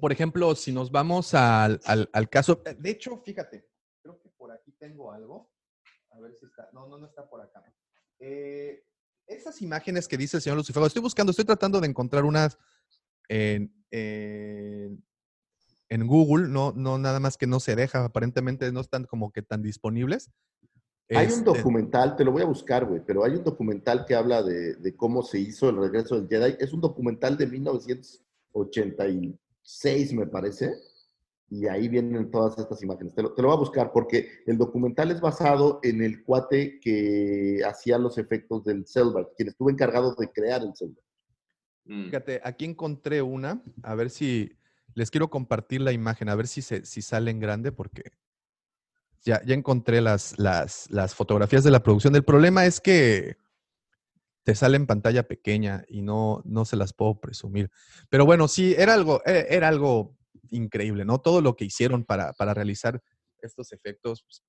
[0.00, 3.68] por ejemplo, si nos vamos al, al- al caso, eh, de hecho, fíjate,
[4.02, 5.50] creo que por aquí tengo algo.
[6.12, 6.68] A ver si está.
[6.72, 7.62] No, no, no está por acá.
[8.18, 8.84] Eh,
[9.30, 12.58] esas imágenes que dice el señor Lucifer, estoy buscando, estoy tratando de encontrar unas
[13.28, 15.04] en, en-
[15.88, 19.42] en Google, no, no, nada más que no se deja, aparentemente no están como que
[19.42, 20.30] tan disponibles.
[21.08, 24.14] Hay un Este, documental, te lo voy a buscar, güey, pero hay un documental que
[24.14, 26.54] habla de, de cómo se hizo el regreso del Jedi.
[26.60, 30.72] Es un documental de 1986, me parece,
[31.50, 33.12] y ahí vienen todas estas imágenes.
[33.12, 36.78] Te lo, te lo voy a buscar porque el documental es basado en el cuate
[36.80, 41.04] que hacía los efectos del Selbert, quien estuvo encargado de crear el Selbert.
[41.84, 42.04] Mm.
[42.04, 44.56] Fíjate, aquí encontré una, a ver si
[44.94, 48.12] les quiero compartir la imagen, a ver si, se, si sale en grande, porque
[49.24, 52.14] ya, ya encontré las, las, las fotografías de la producción.
[52.14, 53.38] El problema es que
[54.44, 57.72] te sale en pantalla pequeña y no, no se las puedo presumir.
[58.08, 60.16] Pero bueno, sí, era algo, e- era algo
[60.50, 61.20] increíble, ¿no?
[61.20, 63.02] Todo lo que hicieron para, para realizar
[63.42, 64.42] estos efectos pues,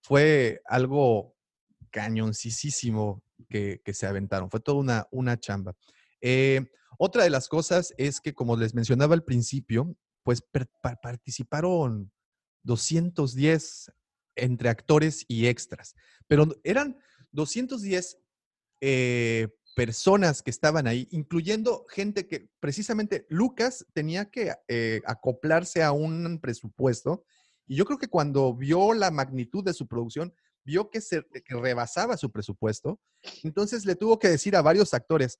[0.00, 1.34] fue algo
[1.90, 4.50] cañoncísimo que, que se aventaron.
[4.50, 5.74] Fue toda una, una chamba.
[6.20, 6.66] Eh,
[6.98, 10.42] otra de las cosas es que, como les mencionaba al principio, pues
[11.02, 12.12] participaron
[12.64, 13.92] 210
[14.36, 15.94] entre actores y extras,
[16.26, 16.98] pero eran
[17.32, 18.18] 210
[18.80, 19.48] eh,
[19.78, 26.40] personas que estaban ahí, incluyendo gente que precisamente Lucas tenía que eh, acoplarse a un
[26.40, 27.24] presupuesto.
[27.68, 30.34] Y yo creo que cuando vio la magnitud de su producción,
[30.64, 32.98] vio que, se, que rebasaba su presupuesto.
[33.44, 35.38] Entonces le tuvo que decir a varios actores,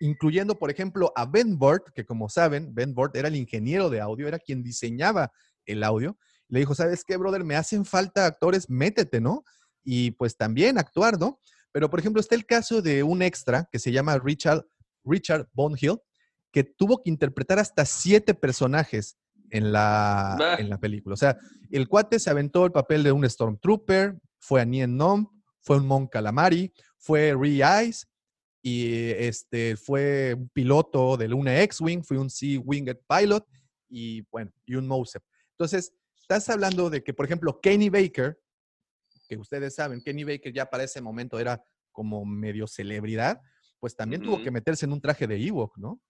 [0.00, 4.00] incluyendo, por ejemplo, a Ben Burt, que como saben, Ben Burt era el ingeniero de
[4.00, 5.30] audio, era quien diseñaba
[5.66, 6.16] el audio.
[6.48, 7.44] Le dijo, ¿sabes qué, brother?
[7.44, 9.44] Me hacen falta actores, métete, ¿no?
[9.84, 11.42] Y pues también actuar, ¿no?
[11.76, 14.64] Pero, por ejemplo, está el caso de un extra que se llama Richard,
[15.04, 15.98] Richard Bonhill,
[16.50, 19.18] que tuvo que interpretar hasta siete personajes
[19.50, 20.54] en la, Bah.
[20.54, 21.12] en la película.
[21.12, 21.36] O sea,
[21.70, 25.28] el cuate se aventó el papel de un Stormtrooper, fue a Nien Nom,
[25.60, 28.06] fue un Mon Calamari, fue Ree Ice,
[28.62, 33.46] y este, fue un piloto de una X-Wing, fue un Sea-Winged Pilot,
[33.90, 35.22] y bueno, y un Mosep.
[35.50, 38.40] Entonces, estás hablando de que, por ejemplo, Kenny Baker,
[39.26, 41.62] que ustedes saben, Kenny Baker ya para ese momento era
[41.92, 43.40] como medio celebridad,
[43.80, 45.90] pues también tuvo que meterse en un traje de Ewok, ¿no?
[45.92, 46.00] O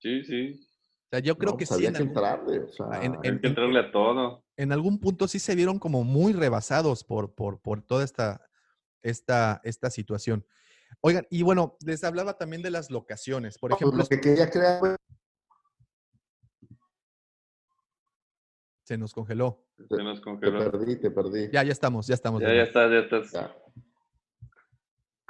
[0.00, 0.68] Sí, sí.
[1.10, 2.58] sea, yo creo No, que pues sí, en que algún, entrarle.
[2.60, 4.44] O sea, en- que entrarle a todo.
[4.56, 8.40] en algún punto sí se vieron como muy rebasados por, por, por toda esta,
[9.02, 10.46] esta, esta situación.
[11.00, 13.58] Oigan, y bueno, les hablaba también de las locaciones.
[13.58, 14.96] Por pues, ejemplo, lo que quería crear
[18.82, 19.64] se nos congeló.
[19.88, 20.70] Se nos Te congeló.
[20.70, 21.48] perdí, te perdí.
[21.52, 22.40] Ya, ya estamos, ya estamos.
[22.40, 22.66] Ya, ya nuevo.
[22.66, 23.32] está, ya estás.
[23.32, 23.56] Ya.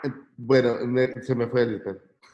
[0.05, 1.83] Eh, Bueno, me- se me fue el.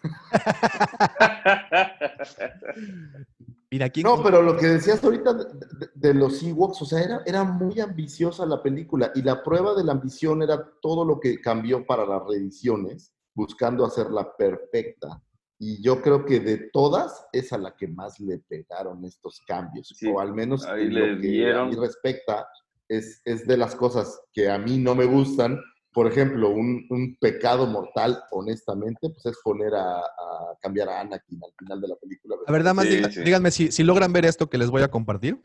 [3.70, 7.02] Mira, aquí No, pero lo que decías ahorita de, de- de los Ewoks, o sea,
[7.02, 11.20] era, era muy ambiciosa la película y la prueba de la ambición era todo lo
[11.20, 15.22] que cambió para las reediciones, buscando hacerla perfecta.
[15.60, 19.88] Y yo creo que de todas es a la que más le pegaron estos cambios,
[19.88, 21.68] Sí, o al menos ahí le lo que a dieron.
[21.70, 22.46] mí respecta,
[22.88, 25.58] es, es de las cosas que a mí no me gustan.
[25.92, 31.40] Por ejemplo, un, un pecado mortal, honestamente, pues es poner a, a cambiar a Anakin
[31.42, 32.36] al final de la película.
[32.46, 33.20] A ver, nada más Sí, diga- sí.
[33.22, 35.40] díganme si, si logran ver esto que les voy a compartir.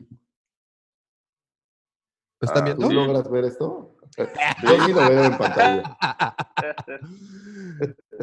[2.40, 2.88] ¿Lo están Ah, viendo?
[2.88, 3.93] ¿Tú logras ver esto?
[4.62, 5.96] Lo veo en pantalla.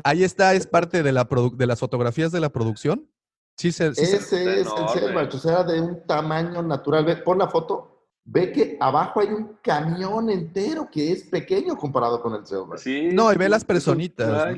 [0.03, 3.09] Ahí está, es parte de, la de las fotografías de la producción.
[3.57, 4.89] Sí, se, sí se- Ese es el.
[4.99, 7.05] Selvage, o sea, de un tamaño natural.
[7.05, 12.21] Ve, pon la foto, ve que abajo hay un camión entero que es pequeño comparado
[12.21, 12.81] con el Selvage.
[12.83, 14.55] Sí, No, y ve sí, las personitas.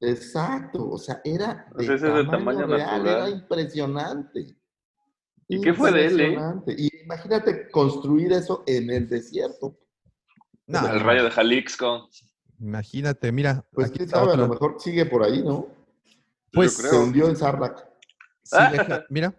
[0.00, 3.06] Exacto, o sea, era de, Pues ese es de tamaño, real, natural.
[3.06, 4.56] era impresionante.
[5.48, 6.24] ¿Y qué fue de él, eh?
[6.28, 6.74] Impresionante.
[6.76, 9.76] Y imagínate construir eso en el desierto.
[10.66, 12.08] No, el rayo de Jalixco.
[12.60, 13.64] Imagínate, mira.
[13.72, 15.66] Pues aquí quién está sabe, a lo mejor sigue por ahí, ¿no?
[16.52, 17.78] Pues Yo Se hundió en Sarlacc.
[18.42, 19.34] Sí, deja- mira,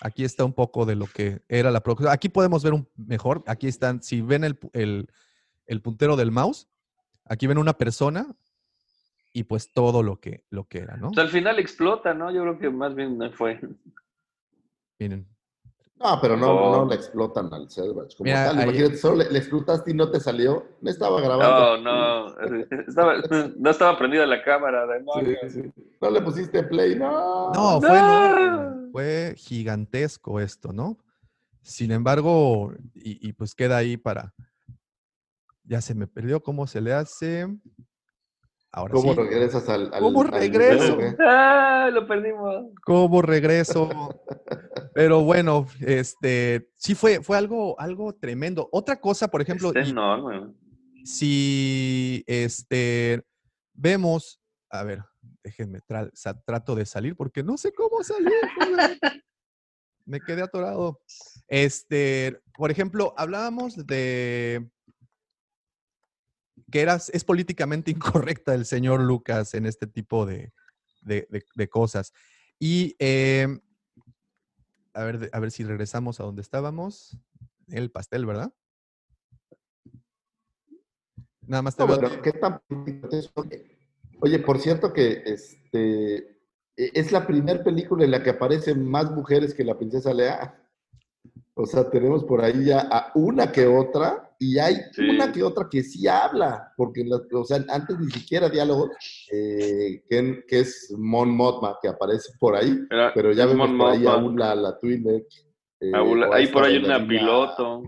[0.00, 2.12] aquí está un poco de lo que era la producción.
[2.12, 3.44] Aquí podemos ver un mejor.
[3.46, 5.08] Aquí están, si ven el, el-
[5.66, 6.68] el puntero del mouse,
[7.24, 8.34] aquí ven una persona
[9.32, 11.08] y pues todo lo que, lo que era, ¿no?
[11.12, 12.30] Pues al final explota, ¿no?
[12.32, 13.60] Yo creo que más bien fue.
[14.98, 15.26] Miren.
[15.96, 16.76] No, pero no, Oh.
[16.78, 18.16] no le explotan al Selvage.
[18.16, 20.66] Como Mira, tal, ahí- imagínate, solo le, le explotaste y no te salió.
[20.80, 21.78] No estaba grabando.
[21.78, 22.34] No, no.
[22.88, 23.14] Estaba,
[23.56, 24.86] no estaba prendida la cámara.
[24.86, 25.52] Sí, demonios.
[25.52, 25.62] sí.
[26.00, 27.52] No le pusiste play, no.
[27.52, 28.50] No, fue, No.
[28.84, 30.98] no, fue gigantesco esto, ¿no?
[31.62, 34.34] Sin embargo, y, y pues queda ahí para.
[35.62, 37.46] Ya se me perdió cómo se le hace.
[38.76, 39.20] Ahora ¿Cómo sí.
[39.20, 40.96] regresas al, al- ¿Cómo al regreso?
[40.98, 41.14] qué?
[41.20, 41.88] ¡Ah!
[41.92, 42.72] Lo perdimos.
[42.84, 43.88] ¿Cómo regreso?
[44.94, 48.68] Pero bueno, este sí fue, fue algo, algo tremendo.
[48.72, 50.52] Otra cosa, por ejemplo, Está y- enorme.
[51.04, 53.22] si este
[53.74, 54.40] vemos,
[54.70, 55.04] a ver,
[55.44, 56.10] déjenme tra-
[56.44, 58.32] trato de salir porque no sé cómo salir.
[60.06, 61.00] Me quedé atorado.
[61.46, 64.68] Este, por ejemplo, hablábamos de
[66.74, 67.92] que era, es políticamente
[68.32, 70.52] incorrecta el señor Lucas en este tipo de,
[71.02, 72.12] de- de- de cosas.
[72.58, 73.60] Y em,
[74.92, 77.16] a, ver, a ver si regresamos a donde estábamos.
[77.68, 78.52] El pastel, ¿verdad?
[81.46, 82.60] Nada más te No, bueno, ¿qué tan
[84.20, 86.16] Oye, por cierto que este
[86.76, 90.60] e- es la primera película en la que aparecen más mujeres que la princesa Lea.
[91.54, 95.08] O sea, tenemos por ahí ya a una que otra, y hay Sí.
[95.08, 98.90] una que otra que sí habla, porque o sea, antes ni siquiera diálogo,
[99.32, 103.78] eh, que, que es Mon Mothma, que aparece por ahí, Era- pero ya vemos Mon
[103.78, 104.16] por ahí a.
[104.16, 105.26] Una, la Twi'lek.
[105.80, 107.82] eh, Ula- Ahí por ahí una piloto.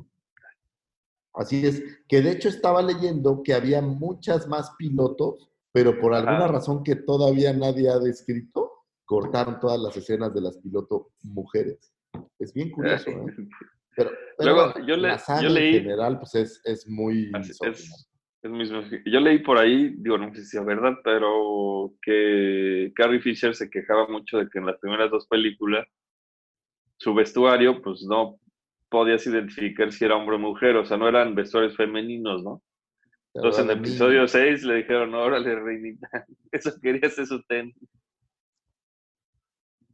[1.35, 6.49] Así es, que de hecho estaba leyendo que había muchas más pilotos, pero por alguna
[6.49, 8.73] razón que todavía nadie ha descrito,
[9.05, 11.93] cortaron todas las escenas de las pilotos mujeres.
[12.39, 13.27] Es bien curioso, ¿eh?
[13.95, 16.89] Pero, pero Luego, bueno, yo le- la saga yo leí- en general, pues es, es
[16.89, 17.31] muy.
[17.35, 17.59] Es,
[18.43, 18.83] Es mismo.
[19.07, 23.69] Yo leí por ahí, digo, no sé si es verdad, pero que Carrie Fisher se
[23.71, 25.87] quejaba mucho de que en las primeras dos películas
[26.99, 28.39] su vestuario, pues no
[28.89, 32.63] podías identificar si era hombre o mujer, o sea, no eran vestuarios femeninos, ¿no?
[33.35, 36.09] Entonces en el episodio 6 le dijeron, órale, reinita,
[36.53, 37.75] eso querías eso ten.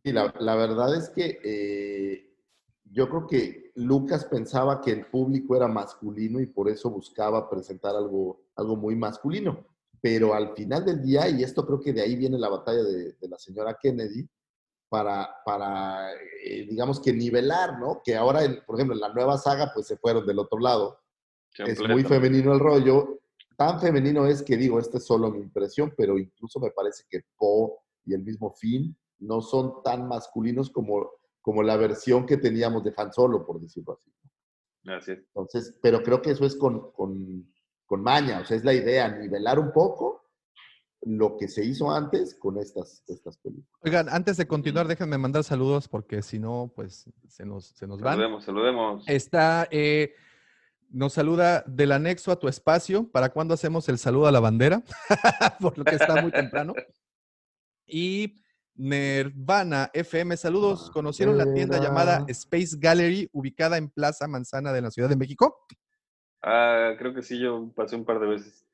[0.05, 2.32] Y la, la verdad es que eh,
[2.93, 7.97] yo creo que Lucas pensaba que el público era masculino y por eso buscaba presentar
[7.97, 9.67] algo, algo muy masculino.
[10.01, 13.13] Pero al final del día, y esto creo que de ahí viene la batalla de,
[13.15, 14.29] de la señora Kennedy,
[14.93, 16.13] para, para
[16.45, 18.03] eh, digamos que nivelar, ¿no?
[18.05, 21.01] Que ahora, por ejemplo, en la nueva saga, pues se fueron del otro lado.
[21.57, 23.21] Es muy femenino el rollo.
[23.57, 27.23] Tan femenino es que digo, esta es solo mi impresión, pero incluso me parece que
[27.39, 27.71] Poe
[28.05, 31.11] y el mismo Finn no son tan masculinos como,
[31.43, 34.11] como la versión que teníamos de Han Solo, por decirlo así.
[34.87, 35.19] Así es.
[35.19, 37.53] Entonces, pero creo que eso es con, con,
[37.85, 40.23] con maña, o sea, es la idea, nivelar un poco
[41.05, 43.69] lo que se hizo antes con estas, estas películas.
[43.81, 48.01] Oigan, antes de continuar, déjenme mandar saludos porque si no, pues se nos, se nos
[48.01, 48.15] van.
[48.15, 49.05] Saludemos, saludemos.
[49.09, 50.15] Está, eh,
[50.91, 53.11] nos saluda del anexo a tu espacio.
[53.11, 54.83] ¿Para cuándo hacemos el saludo a la bandera?
[55.61, 56.73] Por lo que está muy temprano.
[57.85, 58.42] Y
[58.75, 60.91] Nirvana FM, saludos.
[60.91, 65.67] ¿Conocieron la tienda llamada Space Gallery, ubicada en Plaza Manzana de la Ciudad de México?
[66.43, 68.67] Ah, creo que sí, yo pasé un par de veces.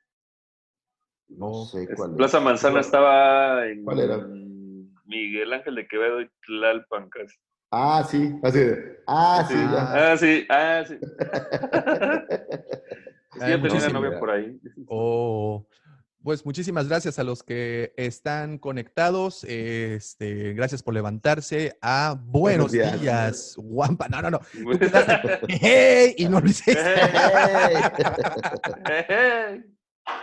[1.29, 2.17] No sé cuál es.
[2.17, 4.17] Plaza Manzana estaba en ¿Cuál era?
[5.05, 7.37] Miguel Ángel de Quevedo y Tlalpan casi.
[7.71, 10.13] Ah, sí, así de, ah, sí, ya.
[10.13, 10.99] Ah, sí, ah, sí.
[13.35, 14.59] Sí, Ay, yo tenía una novia por ahí.
[14.89, 15.69] Oh,
[16.23, 19.45] pues muchísimas gracias a los que están conectados.
[19.45, 21.79] Este, gracias por levantarse.
[21.81, 23.01] Ah, buenos, Buenos días.
[23.01, 24.09] días, Guampa.
[24.09, 24.41] No, no, no.
[25.49, 26.15] ¡Hey!
[26.19, 26.77] Y no lo hiciste.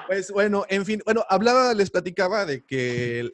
[0.08, 3.30] Pues bueno, en fin, bueno, hablaba, les platicaba de que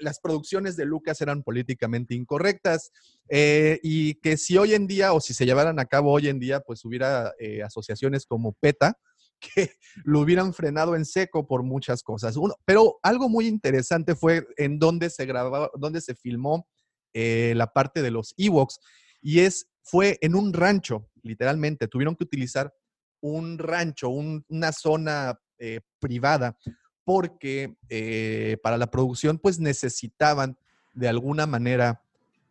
[0.00, 2.90] las producciones de Lucas eran políticamente incorrectas
[3.28, 6.38] eh, y que si hoy en día o si se llevaran a cabo hoy en
[6.38, 8.98] día, pues hubiera eh, asociaciones como PETA
[9.40, 9.72] que
[10.04, 12.36] lo hubieran frenado en seco por muchas cosas.
[12.64, 16.68] Pero algo muy interesante fue en dónde se grababa, dónde se filmó
[17.12, 18.78] eh, la parte de los Ewoks
[19.20, 21.88] y es fue en un rancho, literalmente.
[21.88, 22.72] Tuvieron que utilizar
[23.20, 26.56] un rancho, un- una zona eh, privada,
[27.04, 30.56] porque eh, para la producción pues necesitaban
[30.94, 32.02] de alguna manera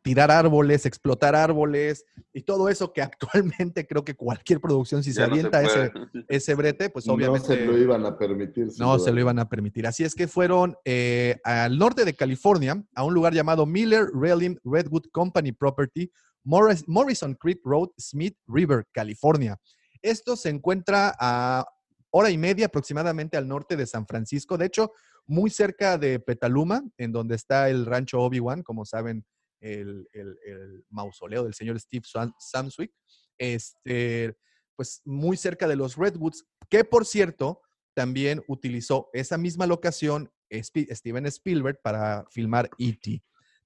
[0.01, 3.01] tirar árboles, explotar árboles y todo eso que
[3.61, 5.91] actualmente creo que cualquier producción si se Ya no se avienta ese,
[6.29, 8.67] ese brete, pues No obviamente se lo iban a permitir.
[8.79, 9.05] no duda.
[9.05, 9.85] se lo iban a permitir.
[9.87, 14.57] Así es que fueron eh, al norte de California, a un lugar llamado Miller Railing
[14.63, 16.11] Redwood Company Property,
[16.45, 19.57] Morris- Morrison Creek Road, Smith River, California.
[20.01, 21.65] Esto se encuentra a
[22.11, 24.57] hora y media aproximadamente al norte de San Francisco.
[24.57, 24.91] De hecho,
[25.27, 29.25] muy cerca de Petaluma, en donde está el rancho Obi-Wan, como saben,
[29.59, 32.91] el, el- el mausoleo del señor Steve Sam- Samswick.
[33.37, 34.37] Este,
[34.75, 37.61] pues muy cerca de los Redwoods, que por cierto,
[37.95, 43.21] también utilizó esa misma locación Steven Spielberg para filmar E.T.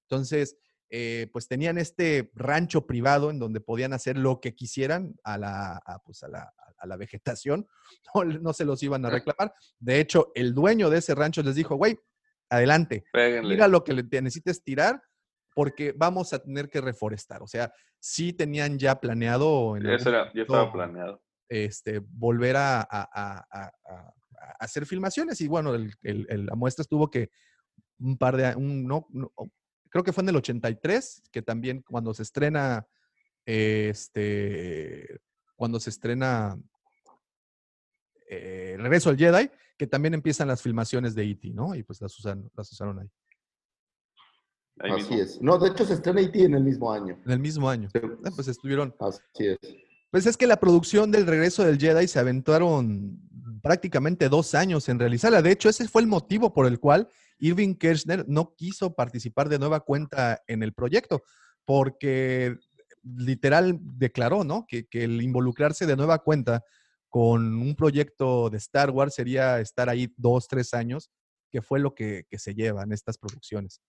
[0.08, 0.56] Entonces,
[0.90, 5.76] eh, pues tenían este rancho privado en donde podían hacer lo que quisieran a la,
[5.86, 7.66] a, pues a la, a la vegetación,
[8.14, 9.54] no, no se los iban a reclamar.
[9.78, 11.98] De hecho, el dueño de ese rancho les dijo, güey,
[12.50, 13.48] adelante, Péguenle.
[13.54, 15.02] mira lo que necesites tirar
[15.54, 17.42] porque vamos a tener que reforestar.
[17.42, 21.22] O sea, sí tenían ya planeado en Eso ya estaba planeado.
[21.48, 26.46] este, volver a, a- a- a- a- a hacer filmaciones y bueno, el- el- el-
[26.46, 27.30] la muestra estuvo que
[27.98, 29.32] un par de, un, no, no,
[29.88, 32.86] creo que fue en el 83, que también cuando se estrena,
[33.46, 35.20] este,
[35.56, 36.58] cuando se estrena
[38.28, 41.74] eh, Regreso al Jedi, que también empiezan las filmaciones de E.T., ¿no?
[41.74, 43.08] Y pues las, usan, las usaron ahí,
[44.80, 45.16] Ahí Así mismo.
[45.22, 45.40] es.
[45.42, 46.44] No, de hecho se estrena E.T.
[46.44, 47.18] en el mismo año.
[47.24, 47.88] en el mismo año.
[47.90, 48.00] Sí.
[48.24, 49.58] Ah, Pues estuvieron Así es.
[50.10, 53.18] Pues es que la producción del regreso del Jedi se aventaron
[53.62, 55.42] prácticamente dos años en realizarla.
[55.42, 59.58] De hecho, ese fue el motivo por el cual Irving Kirchner no quiso participar de
[59.58, 61.22] nueva cuenta en el proyecto,
[61.64, 62.56] porque
[63.02, 64.66] literal declaró, ¿no?
[64.68, 66.62] Que, que el involucrarse de nueva cuenta
[67.08, 71.10] con un proyecto de Star Wars sería estar ahí dos, tres años,
[71.50, 73.80] que fue lo que, que se llevan estas producciones.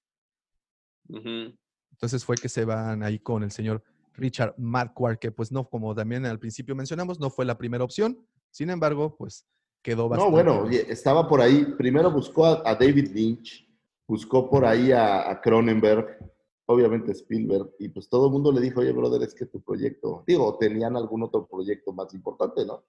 [1.10, 3.84] Entonces fue que se van ahí con el señor
[4.14, 8.26] Richard Marquardt, que pues no, como también al principio mencionamos, no fue la primera opción.
[8.52, 9.46] Sin embargo, pues
[9.82, 10.32] quedó No, bastante.
[10.32, 10.66] bueno, bien.
[10.84, 11.66] oye, estaba por ahí.
[11.78, 13.68] Primero buscó a, a David Lynch,
[14.08, 16.18] buscó por ahí a, Cronenberg,
[16.66, 20.24] obviamente Spielberg, y pues todo el mundo le dijo, oye, brother, es que tu proyecto,
[20.26, 22.84] digo, tenían algún otro proyecto más importante, ¿no?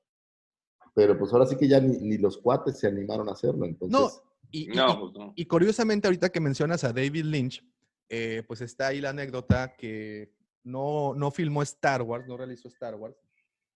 [0.95, 3.67] pero pues ahora sí que ya ni, ni los cuates se animaron a hacerlo.
[3.67, 4.09] Entonces, No,
[4.51, 5.33] y, y- No, y- pues no.
[5.37, 7.63] y curiosamente ahorita que mencionas a David Lynch,
[8.09, 10.33] eh, pues está ahí la anécdota que
[10.65, 13.17] no, no filmó Star Wars, no realizó Star Wars,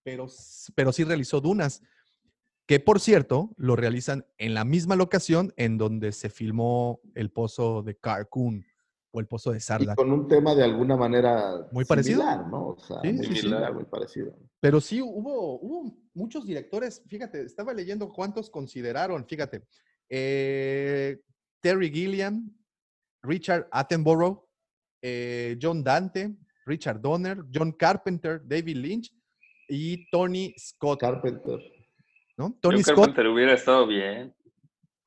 [0.03, 0.27] pero,
[0.75, 1.81] pero sí realizó Dunas,
[2.65, 7.81] que por cierto lo realizan en la misma locación en donde se filmó el pozo
[7.83, 8.65] de Carcoon
[9.13, 9.97] o el pozo de y Sarlacc.
[9.97, 12.21] con un tema de alguna manera Muy parecido.
[12.21, 12.67] similar, ¿no?
[12.69, 13.41] O sea, Sí, muy sí, sí.
[13.41, 14.33] similar, muy parecido.
[14.61, 19.63] Pero sí hubo, hubo muchos directores, fíjate, estaba leyendo cuántos consideraron, fíjate,
[20.07, 21.19] eh,
[21.59, 22.49] Terry Gilliam,
[23.23, 24.47] Richard Attenborough,
[25.01, 26.35] eh, John Dante,
[26.65, 29.13] Richard Donner, John Carpenter, David Lynch
[29.67, 31.59] y Tony Scott, Carpenter.
[32.37, 32.57] ¿no?
[32.61, 34.33] Tony Yo Scott, Carpenter hubiera estado bien.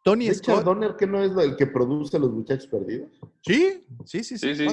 [0.03, 3.11] Tony Richard Scott, Donner, que no es el que produce Los Muchachos Perdidos.
[3.43, 4.67] sí, sí, sí, sí, Sí.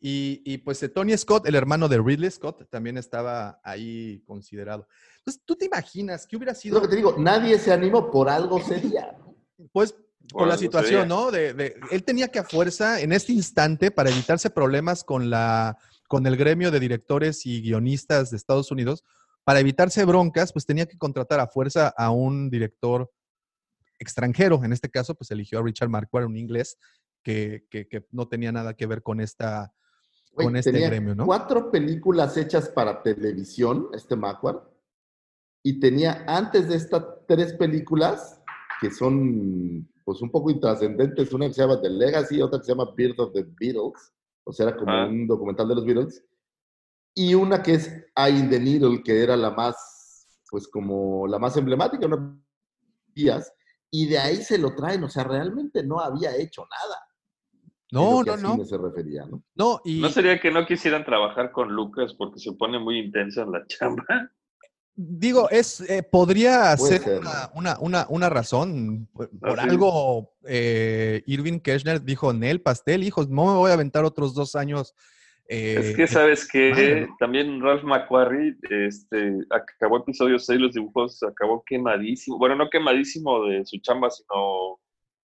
[0.00, 4.86] Y, y, pues eh, Tony Scott, el hermano de Ridley Scott, también estaba ahí considerado.
[5.18, 8.28] Entonces, ¿tú te imaginas que hubiera sido lo que te digo, nadie se animó, por
[8.28, 9.16] algo sería.
[9.72, 9.96] Pues
[10.30, 11.06] por Por la situación, sería.
[11.06, 11.30] ¿no?
[11.30, 15.76] De, de- él tenía que a fuerza, en este instante, para evitarse problemas con, la,
[16.08, 19.04] con el gremio de directores y guionistas de Estados Unidos,
[19.44, 23.10] para evitarse broncas, pues tenía que contratar a fuerza a un director
[23.98, 24.62] extranjero.
[24.62, 26.76] En este caso, pues eligió a Richard Marquardt, un inglés,
[27.22, 29.72] que, que- que no tenía nada que ver con esta...
[30.34, 31.26] Con este tenía gremio, ¿no?
[31.26, 34.60] Cuatro películas hechas para televisión, este Macquarie,
[35.64, 38.40] y tenía antes de estas tres películas,
[38.80, 42.72] que son pues un poco intrascendentes, una que se llama The Legacy, otra que se
[42.72, 44.10] llama Birth of the Beatles,
[44.42, 45.06] o sea, era como Ah.
[45.06, 46.24] un documental de los Beatles,
[47.14, 51.38] y una que es Eye in the Needle, que era la más, pues como la
[51.38, 52.40] más emblemática, una
[53.14, 53.52] días,
[53.90, 56.96] y de ahí se lo traen, o sea, realmente no había hecho nada.
[57.92, 58.64] No, no, no.
[58.64, 59.42] se refería, ¿no?
[59.56, 63.42] No, y ¿No sería que no quisieran trabajar con Lucas porque se pone muy intensa
[63.42, 64.32] en la chamba?
[64.98, 69.08] Digo, es, eh, podría Puede ser una, una, una, una razón.
[69.14, 69.58] Por, es.
[69.58, 74.56] algo, eh, Irving Kirchner dijo, Nel, pastel, hijos, no me voy a aventar otros dos
[74.56, 74.94] años.
[75.46, 77.08] Es eh, que, ¿sabes que.
[77.18, 82.36] También Ralph McQuarrie este, acabó episodio 6, los dibujos acabó quemadísimo.
[82.36, 84.80] Bueno, no quemadísimo de su chamba, sino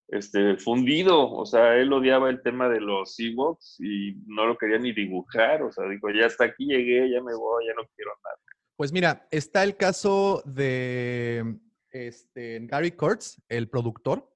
[0.07, 1.31] este, fundido.
[1.31, 5.61] O sea, él odiaba el tema de los Ewoks y no lo quería ni dibujar.
[5.61, 8.58] O sea, dijo, ya hasta aquí llegué, ya me voy, ya no quiero nada.
[8.79, 11.57] Pues mira, está el caso de
[11.91, 14.33] este, Gary Kurtz, el productor,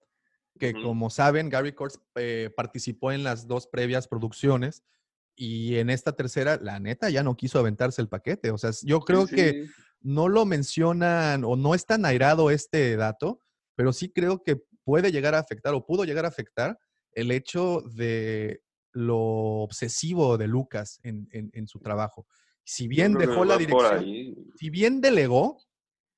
[0.60, 4.84] que como saben, Gary Kurtz eh, participó en las dos previas producciones
[5.34, 8.52] y en esta tercera, la neta, ya no quiso aventarse el paquete.
[8.52, 9.66] O sea, yo creo Sí, que
[10.02, 13.40] no lo mencionan o no es tan airado este dato,
[13.76, 16.78] pero sí creo que puede llegar a afectar o pudo llegar a afectar
[17.14, 18.62] el hecho de
[18.92, 19.20] lo
[19.64, 22.28] obsesivo de Lucas en, en- en su trabajo.
[22.66, 24.06] Si bien dejó la dirección,
[24.56, 25.58] si bien delegó,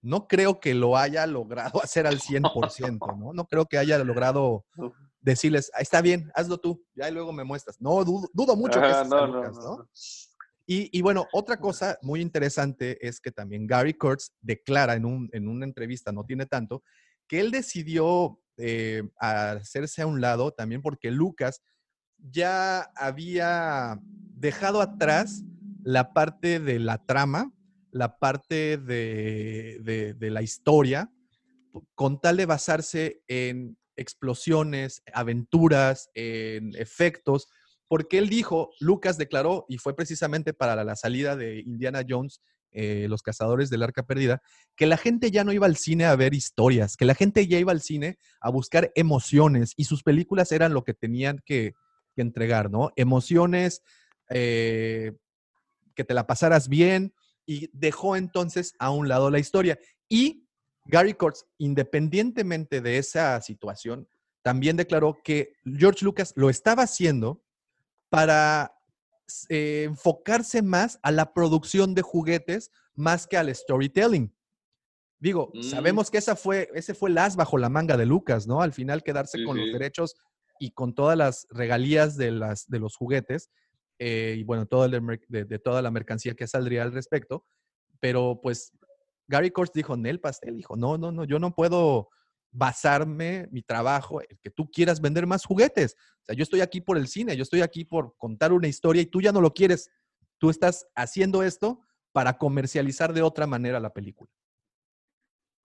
[0.02, 3.34] no creo que lo haya logrado hacer al 100%, ¿no?
[3.34, 4.66] No creo que haya logrado
[5.20, 7.82] decirles, "Ah, está bien, hazlo tú, ya y luego me muestras.
[7.82, 9.78] No, dudo, dudo mucho que Ajá, no, no, Lucas, no, ¿no?
[9.78, 9.90] no.
[10.68, 15.30] Y, y bueno, otra cosa muy interesante es que también Gary Kurtz declara en, un-
[15.32, 16.84] en una entrevista, no tiene tanto,
[17.28, 21.62] que él decidió eh, hacerse a un lado también porque Lucas
[22.18, 24.00] ya había
[24.36, 25.44] dejado atrás
[25.86, 27.54] la parte de la trama,
[27.92, 29.80] la parte de,
[30.18, 31.12] de- la historia,
[31.94, 37.48] con tal de basarse en explosiones, aventuras, en efectos,
[37.88, 42.42] porque él dijo, Lucas declaró, y fue precisamente para la salida de Indiana Jones,
[42.72, 44.42] eh, Los Cazadores del Arca Perdida,
[44.76, 47.60] que la gente ya no iba al cine a ver historias, que la gente ya
[47.60, 51.74] iba al cine a buscar emociones y sus películas eran lo que tenían que,
[52.16, 52.92] que entregar, ¿no?
[52.96, 53.84] Emociones,
[54.32, 55.12] eh,
[55.96, 57.14] que te la pasaras bien
[57.46, 59.80] y dejó entonces a un lado la historia.
[60.10, 60.48] Y
[60.86, 64.08] Gary Kurtz, independientemente de esa situación,
[64.44, 67.44] también declaró que George Lucas lo estaba haciendo
[68.10, 68.72] para
[69.50, 74.32] eh, enfocarse más a la producción de juguetes más que al storytelling.
[75.20, 75.64] Digo, Mm.
[75.64, 78.62] sabemos que esa fue, ese fue el as bajo la manga de Lucas, ¿no?
[78.62, 80.16] Al final quedarse Sí, con los derechos
[80.60, 83.50] y con todas las regalías de, las, de los juguetes
[84.00, 87.46] eh, y bueno, de, de- toda la mercancía que saldría al respecto.
[88.00, 88.72] Pero pues
[89.28, 92.10] Gary Kurtz dijo, Nel Pastel, dijo, no, no, no, yo no puedo
[92.52, 95.96] basarme mi trabajo en que tú quieras vender más juguetes.
[96.22, 99.02] O sea, yo estoy aquí por el cine, yo estoy aquí por contar una historia
[99.02, 99.90] y tú ya no lo quieres.
[100.38, 101.82] Tú estás haciendo esto
[102.12, 104.32] para comercializar de otra manera la película.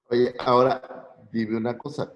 [0.09, 0.83] Oye, ahora
[1.31, 2.13] dime una cosa.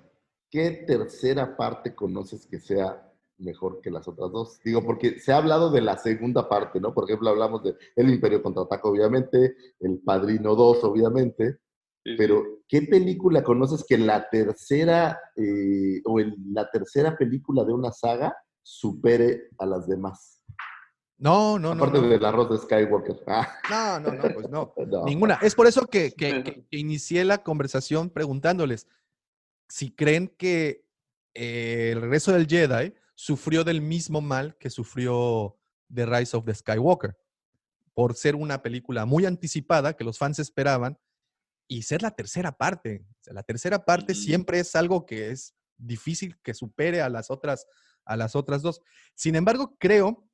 [0.51, 3.04] ¿Qué tercera parte conoces que sea
[3.39, 4.61] mejor que las otras dos?
[4.65, 6.95] Digo, porque se ha hablado de la segunda parte, ¿no?
[6.95, 11.59] Por ejemplo, hablamos de El Imperio Contraataca, obviamente, El Padrino 2, obviamente,
[12.07, 12.17] Sí, sí.
[12.19, 17.73] Pero, ¿qué película conoces que en la tercera eh, o en la tercera película de
[17.73, 20.43] una saga supere a las demás?
[21.17, 21.83] No, no, no.
[21.83, 22.09] Aparte no.
[22.09, 23.23] del arroz de Skywalker.
[23.27, 24.75] Ah, No, no, no, pues no.
[24.87, 25.05] no.
[25.07, 25.39] Ninguna.
[25.41, 28.87] Es por eso que, que- que- que inicié la conversación preguntándoles
[29.71, 30.85] si creen que
[31.33, 35.59] eh, el regreso del Jedi sufrió del mismo mal que sufrió
[35.93, 37.17] The Rise of the Skywalker,
[37.95, 40.99] por ser una película muy anticipada que los fans esperaban
[41.69, 43.07] y ser la tercera parte.
[43.21, 47.31] O sea, la tercera parte siempre es algo que es difícil que supere a las
[47.31, 47.67] otras,
[48.05, 48.81] a las otras dos.
[49.15, 50.29] Sin embargo, creo,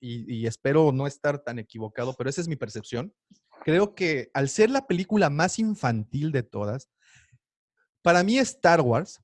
[0.00, 3.14] y, y espero no estar tan equivocado, pero esa es mi percepción,
[3.64, 6.90] creo que al ser la película más infantil de todas,
[8.02, 9.23] para mí Star Wars,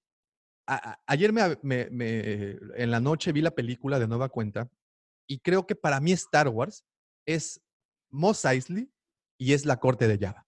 [0.70, 4.70] a- a- ayer me, me- me- en la noche vi la película de nueva cuenta
[5.26, 6.84] y creo que para mí Star Wars
[7.26, 7.60] es
[8.10, 8.88] Mos Eisley
[9.36, 10.46] y es la corte de Java.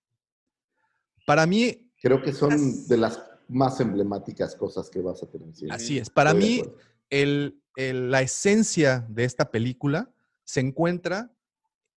[1.26, 5.54] Para mí, Creo que son de las más emblemáticas cosas que vas a tener.
[5.54, 5.66] sí.
[5.70, 6.10] así es.
[6.10, 6.78] Para Estoy mí, acuerdo.
[7.10, 10.12] el- el- la esencia de esta película
[10.44, 11.32] se encuentra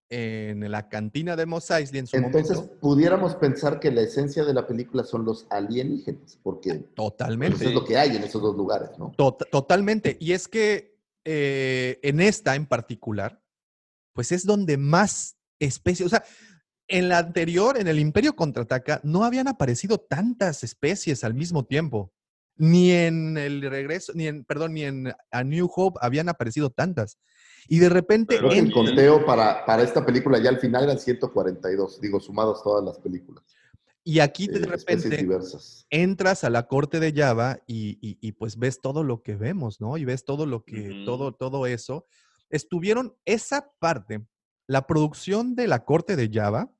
[0.09, 2.79] en la cantina de Mos Eisley en su Entonces, momento.
[2.79, 7.57] pudiéramos pensar que la esencia de la película son los alienígenas, porque pues, Totalmente.
[7.57, 9.11] eso es lo que hay en esos dos lugares, ¿no?
[9.17, 10.17] Tot- totalmente.
[10.19, 13.41] Y es que eh, en esta en particular,
[14.13, 16.23] pues es donde más especies, o sea,
[16.87, 22.13] en la anterior, en el Imperio Contraataca, no habían aparecido tantas especies al mismo tiempo.
[22.57, 27.17] Ni en el regreso, ni en, perdón, ni en A New Hope habían aparecido tantas.
[27.67, 30.83] Y de repente, Creo que en- el conteo para, para esta película ya al final
[30.83, 33.43] eran 142, digo, sumados todas las películas.
[34.07, 35.87] y aquí eh, de especies repente diversas.
[35.89, 39.81] entras a la corte de Java y, y- y, pues ves todo lo que vemos,
[39.81, 39.97] ¿no?
[39.97, 42.05] Y ves todo lo que, todo, todo eso.
[42.51, 44.23] Estuvieron, esa parte,
[44.67, 46.71] la producción de la corte de Java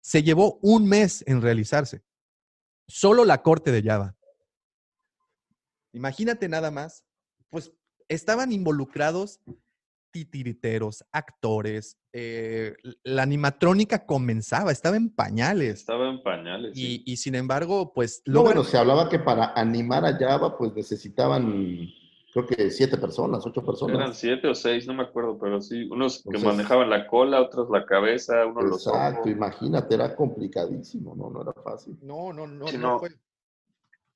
[0.00, 2.02] se llevó un mes en realizarse.
[2.88, 4.16] Solo la corte de Java.
[5.92, 7.04] Imagínate nada más,
[7.50, 7.72] pues
[8.08, 9.40] estaban involucrados
[10.14, 15.80] titiriteros, actores, eh, la animatrónica comenzaba, estaba en pañales.
[15.80, 16.70] Estaba en pañales.
[16.78, 17.02] Y, sí.
[17.04, 21.88] y sin embargo, pues No, bueno, se hablaba que para animar a Java, pues necesitaban,
[22.32, 23.96] creo que siete personas, ocho personas.
[23.96, 25.82] Eran siete o seis, no me acuerdo, pero sí.
[25.90, 31.16] Unos que Entonces- manejaban la cola, otros la cabeza, unos los Exacto, imagínate, era complicadísimo,
[31.16, 31.28] ¿no?
[31.28, 31.98] No era fácil.
[32.02, 32.98] No, no, no, Sí, no, no.
[33.00, 33.10] Fue,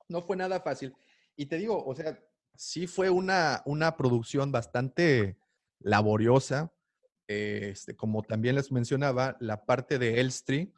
[0.07, 0.93] no fue nada fácil.
[1.35, 2.17] Y te digo, o sea,
[2.55, 5.37] sí fue una, una producción bastante
[5.79, 6.73] laboriosa.
[7.27, 10.73] Este, como también les mencionaba, la parte de Elstree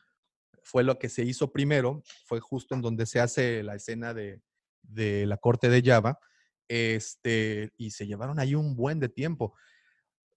[0.64, 4.42] fue lo que se hizo primero, fue justo en donde se hace la escena de,
[4.82, 6.20] de la corte de Java,
[6.68, 9.56] este, y se llevaron ahí un buen de tiempo.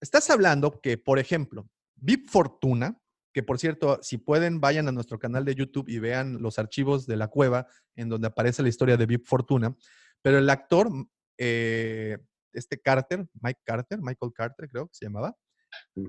[0.01, 2.99] Estás hablando que, por ejemplo, Vip Fortuna,
[3.33, 7.05] que por cierto, si pueden, vayan a nuestro canal de YouTube y vean los archivos
[7.05, 9.75] de la cueva en donde aparece la historia de Vip Fortuna.
[10.21, 10.89] Pero el actor,
[11.37, 12.17] eh,
[12.55, 15.35] este Carter, Mike Carter, Michael Carter creo que se llamaba,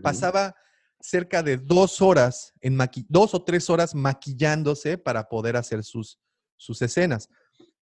[0.03, 0.55] pasaba
[1.01, 2.79] cerca de dos horas, en
[3.09, 6.19] dos o tres horas maquillándose para poder hacer sus,
[6.57, 7.29] sus escenas.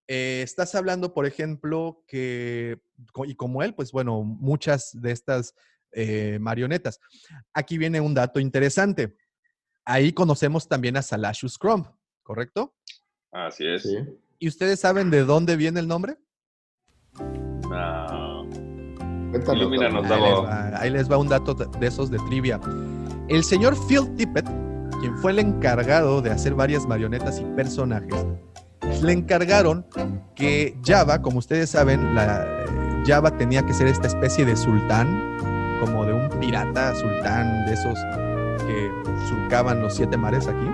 [0.07, 2.79] Eh, estás hablando, por ejemplo, que,
[3.27, 5.55] y como él, pues bueno, muchas de estas
[5.93, 7.01] eh, marionetas.
[7.53, 9.17] Aquí viene un dato interesante.
[9.85, 11.87] Ahí conocemos también a Salashus Crumb,
[12.23, 12.75] ¿correcto?
[13.33, 13.83] Así es.
[13.83, 13.97] Sí.
[14.39, 16.19] ¿Y ustedes saben de dónde viene el nombre?
[17.71, 18.24] No.
[19.35, 19.61] Cuéntanos.
[19.63, 20.23] Ilumínanos, Dani.
[20.25, 22.61] Ahí les, va, ahí les va un dato de esos de trivia.
[23.29, 24.47] El señor Phil Tippett,
[25.01, 28.15] quien fue el encargado de hacer varias marionetas y personajes,
[29.03, 29.85] le encargaron
[30.35, 35.37] que Java, como ustedes saben, la, eh, Java tenía que ser esta especie de sultán,
[35.81, 37.99] como de un pirata sultán de esos
[38.67, 38.91] que
[39.29, 40.71] surcaban los siete mares aquí.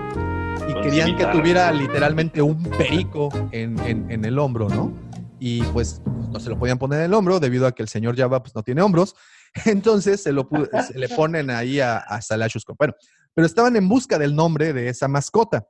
[0.68, 4.92] Y querían que tuviera literalmente un perico en, en- en el hombro, ¿no?
[5.40, 8.16] Y pues no se lo podían poner en el hombro debido a que el señor
[8.16, 9.16] Java pues, no tiene hombros.
[9.64, 10.48] Entonces se, lo
[10.94, 12.76] le ponen ahí a, a Crumb.
[12.78, 12.94] Bueno,
[13.34, 15.66] pero estaban en busca del nombre de esa mascota.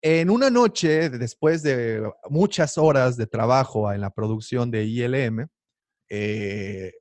[0.00, 5.48] En una noche, después de muchas horas de trabajo en la producción de ILM,
[6.10, 6.92] eh,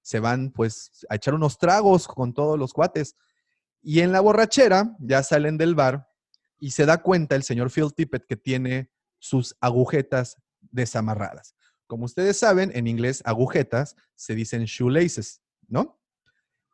[0.00, 3.16] se van pues a echar unos tragos con todos los cuates.
[3.82, 6.08] Y en la borrachera ya salen del bar
[6.58, 10.36] y se da cuenta el señor Phil Tippett que tiene sus agujetas
[10.72, 11.54] desamarradas.
[11.86, 16.00] Como ustedes saben, en inglés agujetas se dicen shoelaces, ¿no?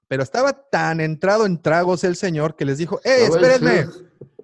[0.07, 3.87] Pero estaba tan entrado en tragos el señor que les dijo, ¡eh, espérenme!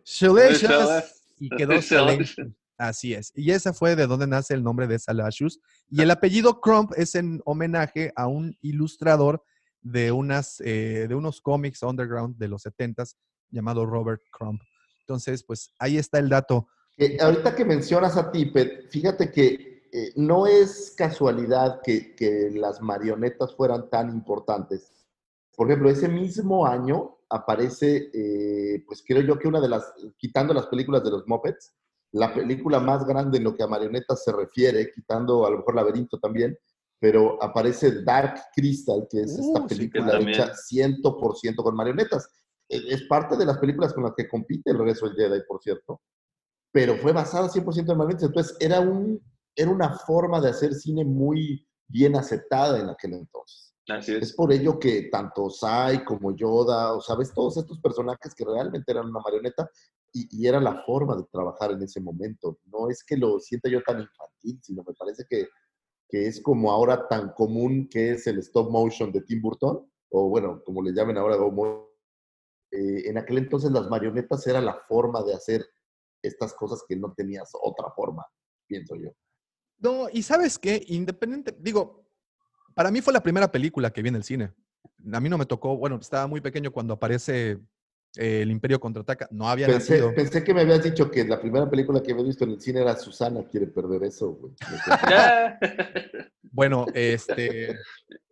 [0.04, 1.22] Shoelaces.
[1.38, 1.74] Y quedó.
[2.76, 3.32] Así es.
[3.34, 5.60] Y esa fue de donde nace el nombre de Salashus.
[5.88, 9.44] Y el apellido Crump es en homenaje a un ilustrador
[9.80, 13.14] de, unas, eh, de unos cómics underground de los 70s
[13.50, 14.60] llamado Robert Crump.
[15.00, 20.12] Entonces, pues ahí está el dato Que ahorita que mencionas a Tippet, fíjate que eh,
[20.16, 24.92] no es casualidad que, que las marionetas fueran tan importantes.
[25.56, 30.52] Por ejemplo, ese mismo año aparece, eh, pues creo yo que una de las, quitando
[30.54, 31.74] las películas de los Muppets,
[32.12, 35.74] la película más grande en lo que a marionetas se refiere, quitando a lo mejor
[35.74, 36.56] Laberinto también,
[37.00, 40.28] pero aparece Dark Crystal, que es Uh, esta sí, que película también.
[40.40, 42.28] hecha 100% con marionetas.
[42.68, 45.60] Eh, Es parte de las películas con las que compite el regreso del Jedi, por
[45.60, 46.02] cierto,
[46.74, 48.28] pero fue basada 100% en marionetas.
[48.30, 49.22] Entonces, era, un,
[49.54, 53.72] era una forma de hacer cine muy bien aceptada en aquel entonces.
[53.88, 54.32] Así Es es.
[54.34, 59.06] por ello que tanto Sai como Yoda, o sabes, todos estos personajes que realmente eran
[59.08, 59.70] una marioneta
[60.12, 62.58] y, y era la forma de trabajar en ese momento.
[62.64, 65.46] No es que lo sienta yo tan infantil, sino me parece que,
[66.08, 70.28] que es como ahora tan común que es el stop motion de Tim Burton, o
[70.28, 71.88] bueno, como le llamen ahora, go mo-
[72.72, 75.64] eh, en aquel entonces las marionetas era la forma de hacer
[76.26, 78.24] estas cosas que no tenías otra forma,
[78.66, 79.10] pienso yo.
[79.78, 82.06] No, y sabes qué, independiente, digo,
[82.74, 84.52] para mí fue la primera película que vi en el cine.
[85.12, 87.60] A mí no me tocó, bueno, estaba muy pequeño cuando aparece
[88.16, 90.14] eh, El Imperio Contraataca, no había Pensé, nacido.
[90.14, 92.80] pensé que me habías dicho que la primera película que había visto en el cine
[92.82, 94.52] era Susana quiere perder eso, güey.
[96.56, 97.76] Bueno, este,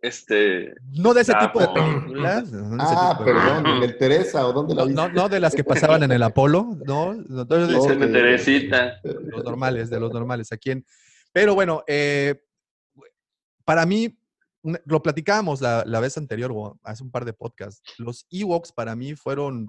[0.00, 0.74] Este.
[0.92, 1.74] no de ese Ah, tipo de po.
[1.74, 2.52] películas.
[2.52, 5.02] no de Ah, tipo de- perdón, en el Teresa, ¿o dónde la No, viste?
[5.02, 7.66] no, no de las que pasaban en el Apolo, no, no, no, de-.
[7.74, 9.00] Dice Teresita.
[9.02, 10.52] de los normales, de los normales.
[10.52, 10.86] Aquí en,
[11.32, 12.40] pero bueno, eh,
[13.64, 14.16] para mí,
[14.62, 17.82] lo platicábamos la, la vez anterior o hace un par de podcasts.
[17.98, 19.68] Los Ewoks para mí fueron,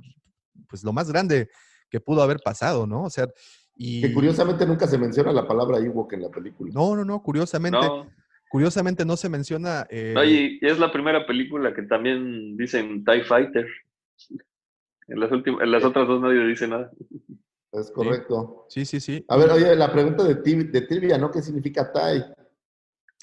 [0.68, 1.50] pues, lo más grande
[1.90, 3.04] que pudo haber pasado, ¿no?
[3.04, 3.28] O sea,
[3.76, 6.72] y Que curiosamente nunca se menciona la palabra Ewok en la película.
[6.74, 8.08] no, no, no, curiosamente, No,
[8.50, 9.88] curiosamente no se menciona.
[9.90, 13.68] eh, no, y es la primera película que también dicen TIE Fighter.
[15.08, 16.92] En las, últimas, en las otras dos nadie dice nada.
[17.72, 18.68] Es correcto.
[18.70, 19.26] Sí, sí, sí.
[19.28, 21.32] A ver, oye, la pregunta de, de trivia, ¿no?
[21.32, 22.24] ¿Qué significa TIE?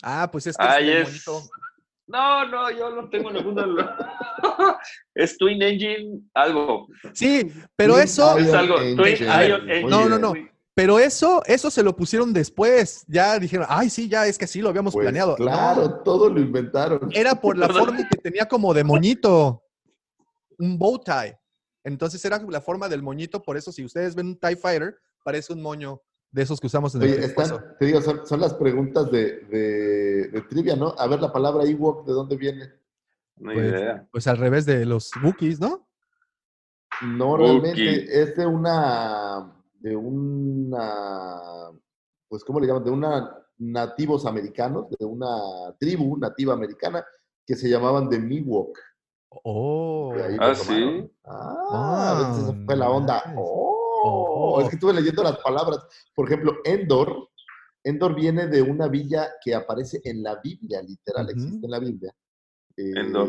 [0.02, 1.50] Ah, pues es que Ay, es es.
[2.10, 3.96] No, no, yo no tengo ninguna.
[5.14, 6.88] es Twin Engine algo.
[7.14, 8.76] Sí, pero Twin eso, Es algo.
[8.76, 9.82] Twin Engine.
[9.88, 10.34] No, no, no.
[10.74, 13.04] Pero eso, eso se lo pusieron después.
[13.08, 15.36] Ya dijeron, ay, sí, ya es que sí lo habíamos Pues, planeado.
[15.36, 17.10] Claro, No, todo lo inventaron.
[17.12, 19.62] era por la forma que tenía como de moñito,
[20.58, 21.38] un bow tie.
[21.84, 25.52] Entonces era la forma del moñito, por eso si ustedes ven un TIE Fighter, parece
[25.52, 26.00] un moño
[26.32, 29.40] de esos que usamos en el Oye, están, te digo, son, son las preguntas de,
[29.50, 30.94] de- de trivia, ¿no?
[30.96, 32.70] A ver, la palabra Ewok, ¿de dónde viene?
[33.36, 34.08] No Pues, idea.
[34.12, 35.86] pues al revés de los Wookiees, ¿no?
[37.02, 41.70] No, realmente es de una, de una,
[42.28, 42.84] pues, ¿cómo le llaman?
[42.84, 45.36] De una nativos americanos, de una
[45.78, 47.04] tribu nativa americana
[47.46, 48.78] que se llamaban de Miwok.
[49.44, 50.14] Oh.
[50.38, 50.66] Ah, sí.
[50.68, 51.12] tomaron.
[51.24, 53.22] Ah, a veces fue la onda.
[53.26, 53.36] nice.
[53.38, 54.60] Oh, Oh.
[54.62, 55.78] Es que estuve leyendo las palabras.
[56.14, 57.28] Por ejemplo, Endor.
[57.82, 62.14] Endor viene de una villa que aparece en la Biblia, literal, existe en la Biblia.
[62.76, 63.28] Eh, Endor.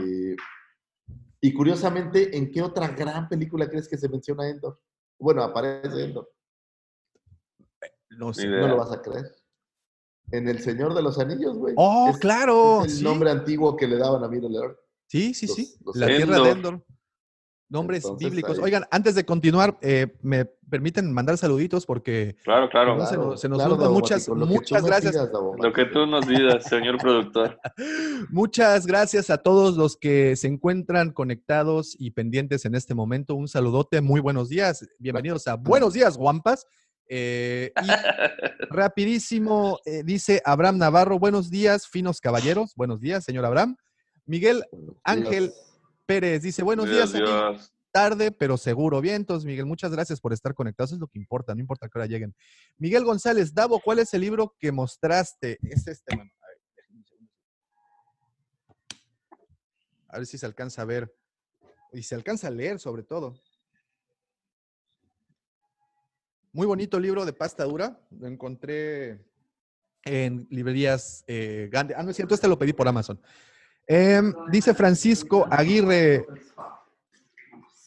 [1.43, 4.79] Y curiosamente, ¿en qué otra gran película crees que se menciona Endor?
[5.19, 6.29] Bueno, aparece Endor.
[8.11, 8.43] No sé.
[8.45, 8.67] Ni No idea.
[8.69, 9.25] lo vas a creer.
[10.31, 11.73] En El Señor de los Anillos, güey.
[11.77, 12.81] Oh, Es- claro.
[12.85, 13.03] Es el sí.
[13.03, 14.77] nombre antiguo que le daban a Middle Earth.
[15.07, 15.75] Sí, sí, los- sí.
[15.83, 16.85] los la tierra de Endor.
[17.71, 18.57] Nombres Entonces, bíblicos.
[18.57, 22.97] ahí- Oigan, antes de continuar, eh, me permiten mandar saluditos porque Claro, claro.
[22.97, 25.13] No, se nos- se nos claro, muchas- muchas gracias.
[25.13, 27.57] pidas, Lo que tú nos digas, señor productor.
[28.29, 33.35] Muchas gracias a todos los que se encuentran conectados y pendientes en este momento.
[33.35, 34.85] Un saludote, muy buenos días.
[34.99, 36.65] Bienvenidos a Buenos Días, Guampas.
[37.07, 37.87] Eh, y
[38.69, 42.73] rapidísimo, eh, dice Abraham Navarro, buenos días, finos caballeros.
[42.75, 43.75] Buenos días, señor Abraham.
[44.25, 44.63] Miguel
[45.03, 45.70] Ángel Dios.
[46.05, 47.27] Pérez dice, buenos Dios, días.
[47.29, 47.73] Dios.
[47.91, 49.01] tarde, pero seguro.
[49.01, 50.91] Bien, entonces, Miguel, muchas gracias por estar conectados.
[50.93, 52.35] Es lo que importa, no importa que hora lleguen.
[52.77, 55.59] Miguel González, Davo, ¿cuál es el libro que mostraste?
[55.63, 56.31] Es este, mano.
[56.41, 57.31] A ver, déjame un segundo.
[60.07, 61.13] A ver si se alcanza a ver.
[61.93, 63.35] Y se alcanza a leer, sobre todo.
[66.53, 67.99] Muy bonito libro de pasta dura.
[68.11, 69.25] Lo encontré
[70.03, 71.93] en librerías eh, Gandhi.
[71.95, 73.21] Ah, no es cierto, este lo pedí por Amazon.
[73.87, 76.25] Em, dice Francisco Aguirre.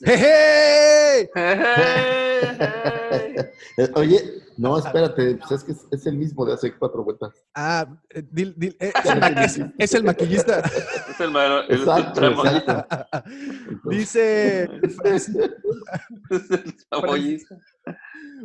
[0.05, 1.31] ¡Jeje!
[3.77, 4.21] Eh, Oye,
[4.57, 7.33] no, espérate, pues es que es, es el mismo de hace cuatro vueltas.
[7.55, 10.61] Ah, eh, dil- dil- eh, es, el es- es el maquillista.
[10.61, 12.87] Es el, ma- el- Exacto, el exacto.
[13.85, 14.69] Dice
[15.03, 15.41] Francisco,
[16.91, 17.57] el.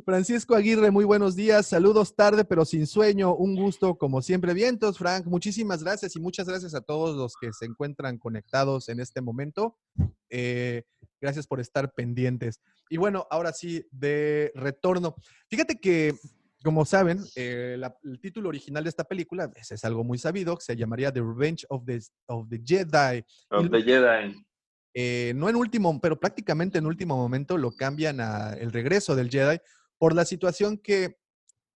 [0.06, 1.68] Francisco Aguirre, muy buenos días.
[1.68, 3.35] Saludos tarde, pero sin sueño.
[3.35, 4.53] Un gusto, como siempre.
[4.53, 5.26] Vientos, Frank.
[5.26, 9.77] Muchísimas gracias y muchas gracias a todos los que se encuentran conectados en este momento.
[10.30, 10.84] Eh,
[11.22, 12.61] Gracias por estar pendientes.
[12.89, 15.15] Y bueno, ahora sí, de retorno.
[15.49, 16.14] Fíjate que,
[16.64, 20.76] como saben, eh, el título original de esta película ese es algo muy sabido, se
[20.76, 23.23] llamaría The Revenge of the, of the Jedi.
[23.49, 24.35] Of the Jedi.
[24.94, 29.30] Eh, no en último, pero prácticamente en último momento lo cambian a El regreso del
[29.30, 29.60] Jedi
[29.98, 31.18] por la situación que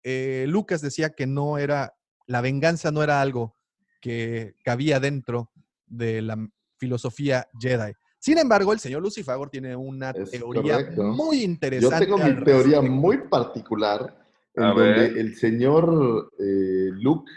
[0.02, 1.94] eh, Lucas decía que no era,
[2.26, 3.56] la venganza no era algo
[4.00, 5.50] que cabía dentro
[5.86, 6.36] de la
[6.78, 7.92] filosofía Jedi.
[8.18, 11.02] Sin embargo, el señor Lucifagor tiene una Es teoría correcto.
[11.02, 12.06] muy Yo interesante.
[12.06, 14.16] tengo al mi teoría muy particular
[14.54, 15.18] en A donde ver.
[15.18, 17.30] el señor eh, Luke,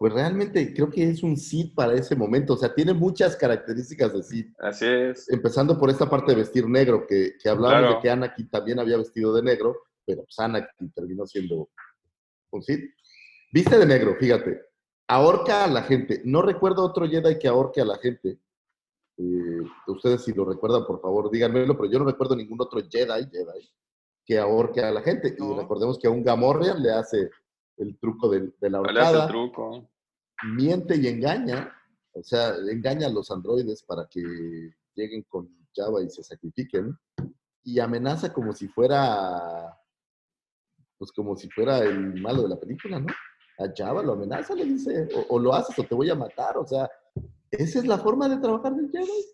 [0.00, 2.54] pues realmente creo que es un Sith para ese momento.
[2.54, 4.54] O sea, tiene muchas características de Sith.
[4.58, 5.28] Así es.
[5.28, 7.96] Empezando por esta parte de vestir negro, que, que hablábamos Claro.
[7.96, 11.68] de que Anakin también había vestido de negro, pero pues Anakin terminó siendo
[12.50, 12.80] un Sith.
[13.52, 14.62] Viste de negro, fíjate.
[15.06, 16.22] Ahorca a la gente.
[16.24, 18.40] No recuerdo otro Jedi que ahorque a la gente.
[19.18, 23.26] Eh, ustedes si lo recuerdan, por favor, díganmelo, pero yo no recuerdo ningún otro Jedi,
[23.30, 23.70] Jedi
[24.24, 25.36] que ahorque a la gente.
[25.38, 25.52] No.
[25.52, 27.28] Y recordemos que a un Gamorrean le hace
[27.78, 29.90] el truco del- de, la ¿Cuál es el ahorcada, truco?
[30.56, 31.72] miente y engaña,
[32.12, 34.22] o sea, engaña a los androides para que
[34.94, 36.96] lleguen con Java y se sacrifiquen,
[37.62, 39.76] y amenaza como si fuera,
[40.98, 43.06] pues como si fuera el malo de la película, ¿no?
[43.58, 46.56] A Java lo amenaza, le dice, o, o lo haces o te voy a matar,
[46.56, 46.90] o sea,
[47.50, 49.24] esa es la forma de trabajar del Jedi.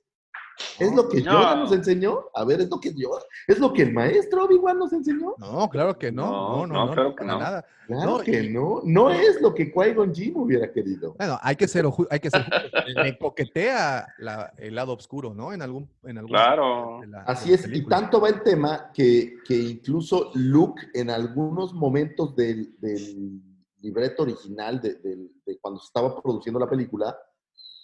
[0.78, 1.33] Es lo que No.
[1.33, 2.27] Yoda nos enseñó.
[2.35, 5.35] A ver, es lo que Yoda, es lo que el maestro Obi-Wan nos enseñó.
[5.39, 6.27] No, claro que no.
[6.27, 7.39] No, No, no, no, no, claro no, que no.
[7.39, 7.65] nada.
[7.87, 8.81] Claro No, que y- no.
[8.85, 11.15] No es lo que Qui-Gon Jinn hubiera querido.
[11.19, 12.43] Bueno, hay que ser, hay que ser.
[13.15, 15.53] Le coquetea la- el lado oscuro, ¿no?
[15.53, 16.99] En algún, en algún Claro.
[17.01, 21.11] de la- de Así es, y tanto va el tema que, que incluso Luke en
[21.11, 23.41] algunos momentos del, del
[23.81, 27.16] libreto original de, del- de cuando se estaba produciendo la película,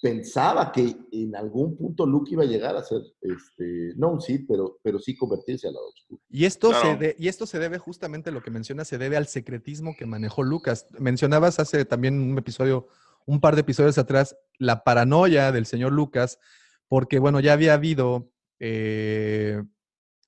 [0.03, 4.47] pensaba que en algún punto Luke iba a llegar a ser, este, no un Sith,
[4.49, 6.20] pero, pero sí convertirse al lado oscuro.
[6.29, 6.99] Y esto, se Claro.
[6.99, 10.05] de- y esto se debe justamente a lo que mencionas, se debe al secretismo que
[10.05, 10.87] manejó Lucas.
[10.99, 12.89] Mencionabas hace también un episodio,
[13.27, 16.41] un par de episodios atrás, la paranoia del señor Lucas,
[16.89, 18.33] porque bueno, ya había habido
[18.65, 19.62] eh,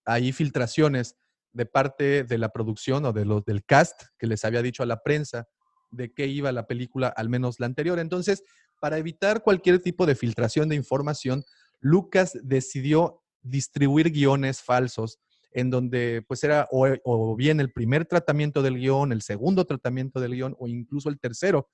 [0.04, 1.16] ahí filtraciones
[1.52, 4.86] de parte de la producción o de los del cast que les había dicho a
[4.86, 5.48] la prensa
[5.90, 7.98] de qué iba la película, al menos la anterior.
[8.00, 8.42] Entonces,
[8.80, 11.44] para evitar cualquier tipo de filtración de información,
[11.80, 15.18] Lucas decidió distribuir guiones falsos
[15.52, 20.20] en donde pues era o, o bien el primer tratamiento del guion, el segundo tratamiento
[20.20, 21.70] del guion o incluso el tercero.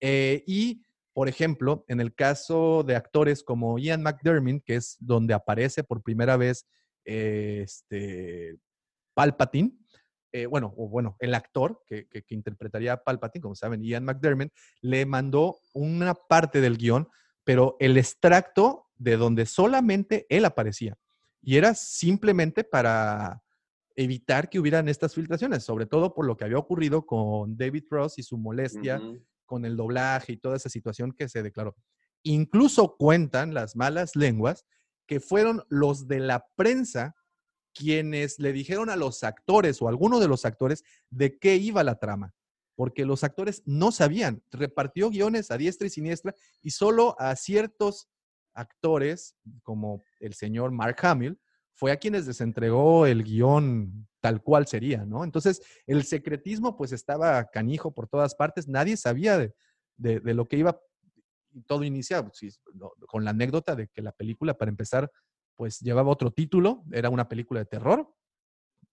[0.00, 5.34] Eh, y, por ejemplo, en el caso de actores como Ian McDermott, que es donde
[5.34, 6.66] aparece por primera vez
[7.04, 8.58] eh, este,
[9.14, 9.78] Palpatine,
[10.32, 14.04] eh, bueno, o bueno, el actor que, que- que interpretaría a Palpatine, como saben, Ian
[14.04, 17.08] McDermott, le mandó una parte del guion,
[17.44, 20.96] pero el extracto de donde solamente él aparecía.
[21.42, 23.42] Y era simplemente para
[23.96, 28.18] evitar que hubieran estas filtraciones, sobre todo por lo que había ocurrido con David Ross
[28.18, 28.98] y su molestia
[29.46, 31.74] con el doblaje y toda esa situación que se declaró.
[32.22, 34.64] Incluso cuentan las malas lenguas
[35.06, 37.16] que fueron los de la prensa
[37.74, 41.84] quienes le dijeron a los actores o a alguno de los actores de qué iba
[41.84, 42.34] la trama,
[42.74, 48.08] porque los actores no sabían, repartió guiones a diestra y siniestra y solo a ciertos
[48.54, 51.38] actores, como el señor Mark Hamill,
[51.74, 55.24] fue a quienes les entregó el guion tal cual sería, ¿no?
[55.24, 59.54] Entonces, el secretismo pues estaba canijo por todas partes, nadie sabía de,
[60.34, 60.78] lo que iba,
[61.66, 62.60] todo inicia pues,
[63.08, 65.10] con la anécdota de que la película, para empezar,
[65.60, 68.08] pues llevaba otro título, era una película de terror,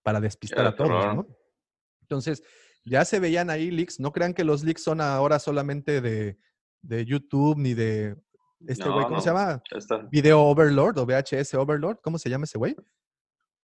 [0.04, 1.16] para despistar Era a todos, terror.
[1.16, 1.28] ¿no?
[2.02, 2.44] Entonces,
[2.84, 6.38] ya se veían ahí leaks, no crean que los leaks son ahora solamente de,
[6.82, 8.18] de YouTube ni de
[8.68, 9.64] este No, güey, ¿cómo se llama?
[10.12, 12.76] Video Overlord o VHS Overlord, ¿cómo se llama ese güey?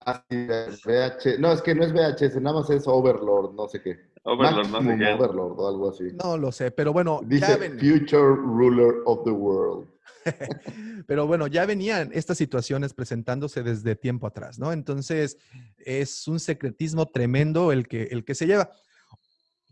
[0.01, 3.81] Así es, VH, no, es que no es VHS, nada más es Overlord, no sé
[3.81, 3.97] qué.
[4.24, 5.14] Overlord, no sé Maximum qué.
[5.14, 6.05] Overlord o algo así.
[6.22, 9.89] No lo sé, pero bueno, ya ven- Future Ruler of the World.
[11.07, 14.73] pero bueno, ya venían estas situaciones presentándose desde tiempo atrás, ¿no?
[14.73, 15.39] Entonces,
[15.78, 18.70] es un secretismo tremendo el que, el que se lleva.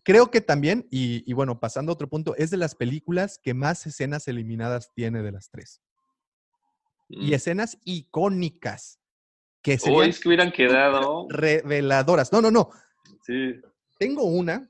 [0.04, 3.52] Creo que también, y, y bueno, pasando a otro punto, es de las películas que
[3.52, 5.82] más escenas eliminadas tiene de las tres.
[7.08, 7.34] Y Mm.
[7.34, 9.00] escenas icónicas
[9.62, 11.26] que serían es que hubieran quedado.
[11.28, 12.32] reveladoras.
[12.32, 12.70] No, no, no.
[13.26, 13.60] Sí.
[13.98, 14.68] Tengo una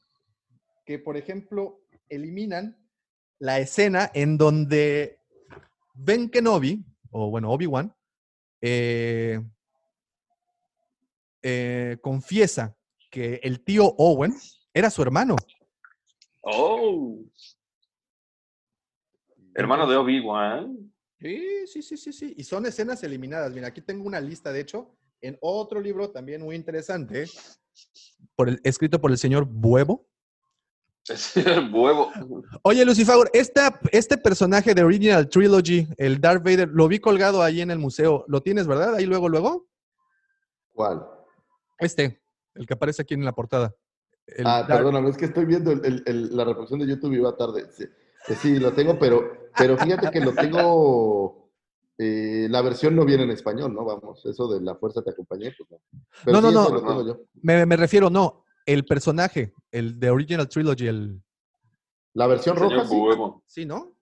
[0.86, 2.76] que, por ejemplo, eliminan
[3.38, 5.17] la escena en donde
[6.00, 7.92] Ben Kenobi, o bueno, Obi-Wan,
[8.60, 9.40] eh,
[11.42, 12.76] eh, confiesa
[13.10, 14.32] que el tío Owen
[14.72, 15.34] era su hermano.
[16.42, 17.18] Oh.
[19.54, 20.92] Hermano de Obi-Wan.
[21.18, 22.34] Sí, sí, sí, sí, sí.
[22.36, 23.52] Y son escenas eliminadas.
[23.52, 27.26] Mira, aquí tengo una lista, de hecho, en otro libro también muy interesante,
[28.36, 30.06] por el, escrito por el señor Buevo.
[31.72, 32.10] huevo.
[32.62, 37.60] Oye, Lucifer, esta, este personaje de Original Trilogy, el Darth Vader, lo vi colgado ahí
[37.60, 38.24] en el museo.
[38.28, 38.94] ¿Lo tienes, verdad?
[38.94, 39.66] Ahí luego, luego.
[40.72, 41.04] ¿Cuál?
[41.78, 42.20] Este,
[42.54, 43.74] el que aparece aquí en la portada.
[44.26, 47.14] El ah, Darth- perdóname, es que estoy viendo el- el- el- la reproducción de YouTube
[47.14, 47.66] y va tarde.
[48.42, 51.50] Sí, lo tengo, pero, pero fíjate que lo tengo.
[52.00, 53.84] eh, la versión no viene en español, ¿no?
[53.84, 55.78] Vamos, eso de la fuerza te acompañé, pues no.
[56.24, 56.62] Pero No, no, sí, no.
[56.62, 57.20] ese lo tengo yo.
[57.42, 61.22] Me, me refiero, no, el personaje, el de Original Trilogy, el...
[62.12, 62.96] La versión roja, sí.
[63.46, 63.96] Sí, ¿no?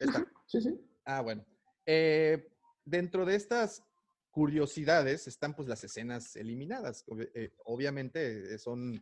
[0.00, 0.26] Esta.
[0.46, 0.80] Sí, sí.
[1.04, 1.46] Ah, bueno.
[1.86, 2.48] Eh,
[2.84, 3.84] dentro de estas
[4.32, 7.04] curiosidades están pues las escenas eliminadas.
[7.34, 9.00] Eh, obviamente eh, son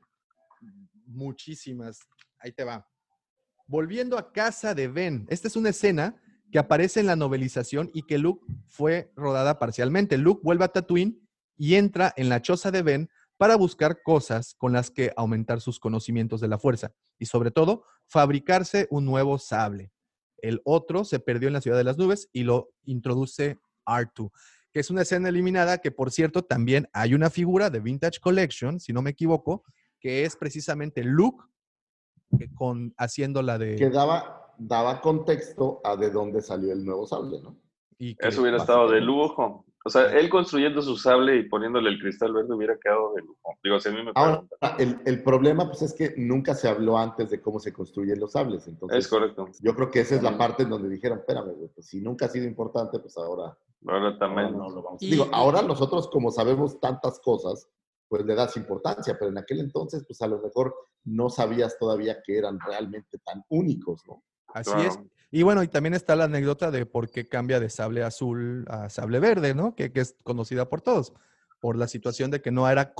[1.06, 2.01] muchísimas.
[2.40, 2.86] Ahí te va.
[3.66, 5.26] Volviendo a casa de Ben.
[5.30, 6.20] Esta es una escena
[6.52, 10.18] que aparece en la novelización y que Luke fue rodada parcialmente.
[10.18, 11.26] Luke vuelve a Tatooine
[11.56, 15.81] y entra en la choza de Ben para buscar cosas con las que aumentar sus
[15.81, 19.93] conocimientos de la fuerza y sobre todo fabricarse un nuevo sable.
[20.43, 24.31] El otro se perdió en la ciudad de las nubes y lo introduce R2,
[24.73, 28.78] que es una escena eliminada que, por cierto, también hay una figura de Vintage Collection,
[28.81, 29.62] si no me equivoco,
[30.01, 31.43] que es precisamente Luke
[32.55, 33.77] con, haciendo la de...
[33.77, 37.56] Que daba, daba contexto a de dónde salió el nuevo sable, ¿no?
[37.98, 39.65] y que- Eso hubiera estado de lujo.
[39.89, 43.56] O sea, él construyendo su sable y poniéndole el cristal verde hubiera quedado de lujo.
[43.65, 44.74] Digo, si a mí me Ahora, preguntan.
[44.78, 48.32] el, el problema pues es que nunca se habló antes de cómo se construyen los
[48.32, 48.69] sables.
[48.69, 49.47] Entonces, Es correcto.
[49.62, 52.27] yo creo que esa es la parte en donde dijeron, espérame, güey, pues si nunca
[52.27, 53.56] ha sido importante, pues ahora,
[53.86, 54.52] Ahora ahora también.
[54.59, 57.66] no lo vamos a Y- Digo, ahora nosotros como sabemos tantas cosas,
[58.09, 60.74] pues le das importancia, pero en aquel entonces, pues a lo mejor
[61.05, 64.23] no sabías todavía que eran realmente tan únicos, ¿no?
[64.59, 64.89] Así Claro.
[64.89, 64.98] es.
[65.30, 68.89] Y bueno, y también está la anécdota de por qué cambia de sable azul a
[68.89, 69.74] sable verde, ¿no?
[69.74, 71.12] Que, que es conocida por todos,
[71.60, 72.94] por la situación de que no era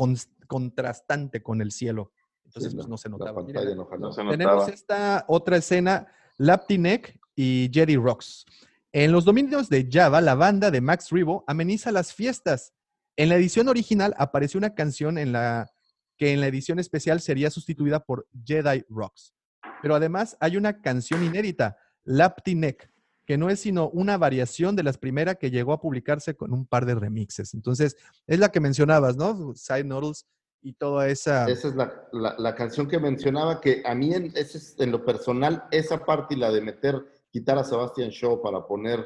[0.47, 2.13] contrastante con el cielo.
[2.45, 3.43] Entonces, Sí, pues no se notaba.
[3.43, 3.89] No.
[3.99, 4.69] No se Tenemos notaba.
[4.71, 6.09] esta otra escena,
[6.39, 8.45] Laptinek y Jerry Rocks.
[8.93, 12.73] En los dominios de Java, la banda de Max Rebo ameniza las fiestas.
[13.17, 15.71] En la edición original apareció una canción en la
[16.17, 19.35] que en la edición especial sería sustituida por Jedi Rocks.
[19.81, 22.91] Pero además hay una canción inédita, Laptinek,
[23.27, 26.67] que no es sino una variación de las primeras que llegó a publicarse con un
[26.67, 27.55] par de remixes.
[27.55, 27.97] Entonces,
[28.27, 29.55] es la que mencionabas, ¿no?
[29.55, 30.27] Side Noodles
[30.63, 31.49] y toda esa...
[31.49, 34.91] Esa es la, la- la canción que mencionaba, que a mí en, ese es- en
[34.91, 39.05] lo personal, esa parte y la de meter, quitar a Sebastian Shaw para poner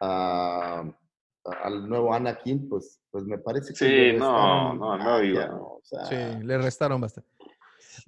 [0.00, 0.84] a-
[1.64, 3.78] al nuevo Anakin, pues, pues me parece que...
[3.78, 5.22] Sí, le no, no, no.
[5.48, 5.62] ¿no?
[5.62, 7.28] O sea, Sí, le restaron bastante.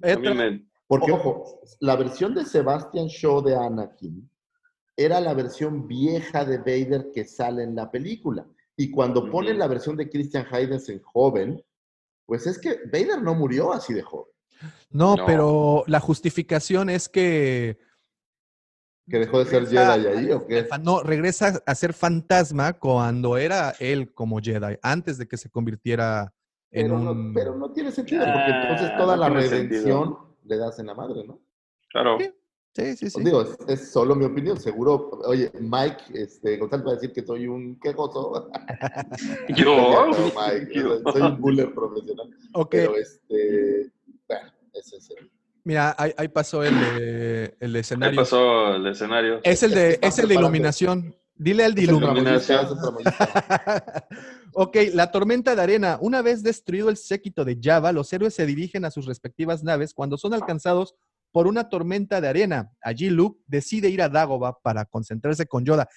[0.03, 4.29] A mí me- Porque, ojo, la versión de Sebastian Shaw de Anakin
[4.95, 8.45] era la versión vieja de Vader que sale en la película.
[8.77, 9.31] Y cuando Ujú.
[9.31, 11.63] ponen la versión de Christian Hayden en joven,
[12.25, 14.31] pues es que Vader no murió así de joven,
[14.89, 15.25] No, No.
[15.25, 17.77] pero la justificación es que.
[19.09, 20.67] que dejó de ser regresa Jedi ahí, ¿o qué?
[20.81, 26.33] No, regresa a ser fantasma cuando era él como Jedi, antes de que se convirtiera
[26.71, 27.05] en Pero, un.
[27.27, 30.24] no, pero no tiene sentido, porque Ah, entonces toda no la redención sentido.
[30.45, 31.39] Le das en la madre, ¿no?
[31.89, 32.17] Claro.
[32.19, 32.31] Sí.
[32.75, 33.23] Sí, sí, sí.
[33.23, 35.11] Digo, es, es solo mi opinión, seguro.
[35.25, 38.49] Oye, Mike este, González va a decir que soy un quejoso.
[39.55, 40.07] Yo.
[40.07, 40.99] No, Mike, yo.
[41.11, 42.29] soy un buller profesional.
[42.53, 43.91] Ok, Pero este,
[44.27, 45.31] bueno, ese es el.
[45.63, 48.19] mira, ahí, ahí pasó el, de- el Ahí escenario.
[48.19, 49.39] pasó el escenario.
[49.43, 51.15] Es el de, Es el de iluminación.
[51.37, 52.67] Dile al de iluminación.
[54.55, 55.97] el ok, la tormenta de arena.
[56.01, 59.93] Una vez destruido el séquito de Java, los héroes se dirigen a sus respectivas naves
[59.93, 60.95] cuando son alcanzados
[61.31, 62.71] por una tormenta de arena.
[62.81, 65.87] Allí Luke decide ir a Dagobah para concentrarse con Yoda.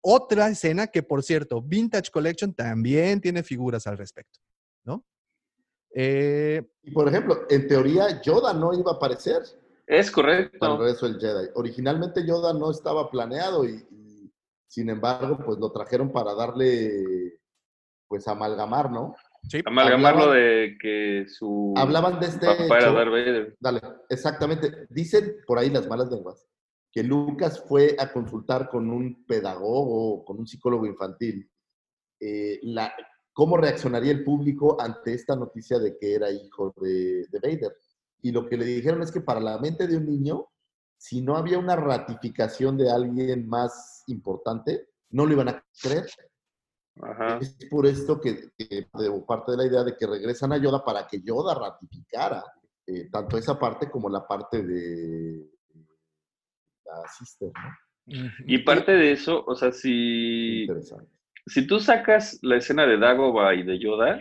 [0.00, 4.38] Otra escena que, por cierto, Vintage Collection también tiene figuras al respecto,
[4.84, 5.04] ¿no?
[5.92, 9.42] Eh, Y por ejemplo, en teoría, Yoda no iba a aparecer
[9.86, 10.78] Es para el correcto.
[10.78, 11.48] regreso del Jedi.
[11.56, 14.32] Originalmente Yoda no estaba planeado y, y,
[14.68, 17.37] sin embargo, pues lo trajeron para darle,
[18.08, 19.14] pues amalgamar, ¿no?
[19.48, 22.92] sí, Amalgamarlo Hablaban- de que su Hablaban de este papá era hecho.
[22.94, 23.56] Darth Vader.
[23.60, 24.86] Dale, exactamente.
[24.90, 26.46] Dicen por ahí las malas lenguas
[26.90, 31.48] que Lucas fue a consultar con un pedagogo, con un psicólogo infantil,
[32.18, 32.92] eh, la,
[33.32, 37.76] cómo reaccionaría el público ante esta noticia de que era hijo de, de Vader.
[38.22, 40.46] Y lo que le dijeron es que para la mente de un niño,
[40.96, 46.06] si no había una ratificación de alguien más importante, no lo iban a creer.
[47.02, 47.38] Ajá.
[47.40, 50.84] Es por esto que, que de- parte de la idea de que regresan a Yoda
[50.84, 52.42] para que Yoda ratificara
[52.86, 55.46] eh, tanto esa parte como la parte de
[56.86, 57.70] la sister, ¿no?
[58.46, 60.66] Y parte de eso, o sea, si,
[61.46, 64.20] si tú sacas la escena de Dagobah y de Yoda,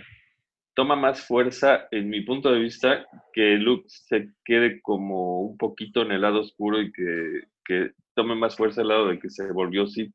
[0.76, 6.02] toma más fuerza, en mi punto de vista, que Luke se quede como un poquito
[6.02, 9.50] en el lado oscuro y que, que tome más fuerza el lado de que se
[9.54, 10.14] volvió Sith.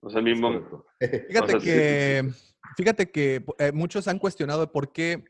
[0.00, 0.86] O sea, mi mom- Correcto.
[1.28, 2.30] Fíjate O sea, sí, que,
[2.76, 5.24] fíjate que eh, muchos han cuestionado por qué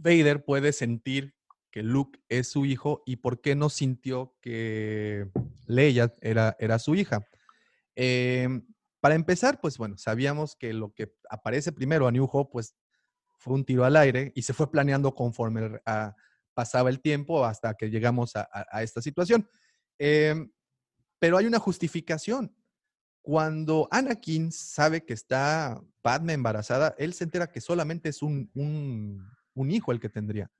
[0.00, 1.34] Vader puede sentir
[1.70, 5.28] que Luke es su hijo y por qué no sintió que
[5.66, 7.26] Leia era, era su hija.
[7.96, 8.66] Em,
[9.00, 12.76] para empezar, pues bueno, sabíamos que lo que aparece primero a New Hope, pues
[13.38, 16.14] fue un tiro al aire y se fue planeando conforme a-
[16.54, 19.48] pasaba el tiempo hasta que llegamos a, a- a esta situación.
[19.98, 20.50] Em,
[21.18, 22.54] pero hay una justificación.
[23.24, 29.26] Cuando Anakin sabe que está Padme embarazada, él se entera que solamente es un, un-
[29.54, 30.50] un hijo el que tendría.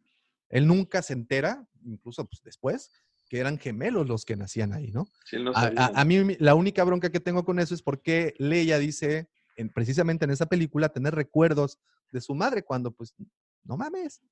[0.49, 2.91] Él nunca se entera, incluso pues, después,
[3.29, 5.05] que eran gemelos los que nacían ahí, ¿no?
[5.27, 7.83] sí, él no A, a- a mí la única bronca que tengo con eso es
[7.83, 11.79] porque Leia dice, en- precisamente en esa película, tener recuerdos
[12.13, 13.15] de su madre cuando, pues,
[13.65, 14.23] no mames.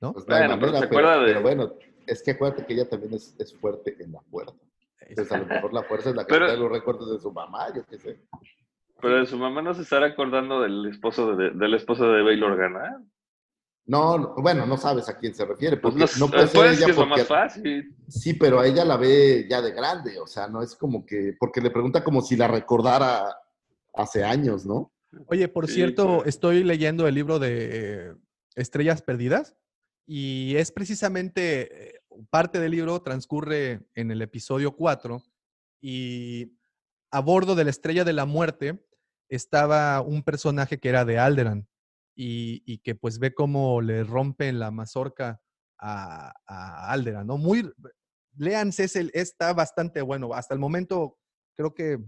[0.00, 0.14] ¿No?
[0.14, 1.74] Pues Bueno, pero se pero, acuerda de- pero bueno,
[2.06, 4.54] es que acuérdate que ella también es, es fuerte en la fuerza.
[5.10, 7.32] Entonces a lo mejor la fuerza es la que Pero- trae los recuerdos de su
[7.32, 8.20] mamá, yo qué sé.
[9.00, 12.42] Pero de su mamá no se estará acordando del esposo de, del esposo de Bail
[12.42, 13.02] Organa.
[13.86, 15.78] No, no, bueno, no sabes a quién se refiere.
[15.78, 17.96] Pues Porque no, no puede ser pues ella que es lo más fácil.
[18.08, 21.34] Sí, pero a ella la ve ya de grande, o sea, no es como que,
[21.40, 23.24] porque le pregunta como si la recordara
[23.94, 24.92] hace años, ¿no?
[25.26, 28.14] Oye, por Sí, cierto, estoy leyendo el libro de eh,
[28.54, 29.56] Estrellas Perdidas
[30.06, 31.99] y es precisamente eh,
[32.30, 35.22] parte del libro transcurre en el episodio 4
[35.80, 36.58] y
[37.10, 38.84] a bordo de la Estrella de la Muerte
[39.28, 41.68] estaba un personaje que era de Alderan
[42.14, 45.40] y, que pues ve cómo le rompen la mazorca
[45.78, 47.38] a, a Alderan, ¿no?
[47.38, 47.72] Muy,
[48.36, 50.34] léanse, es el- está bastante bueno.
[50.34, 51.18] Hasta el momento
[51.56, 51.98] creo que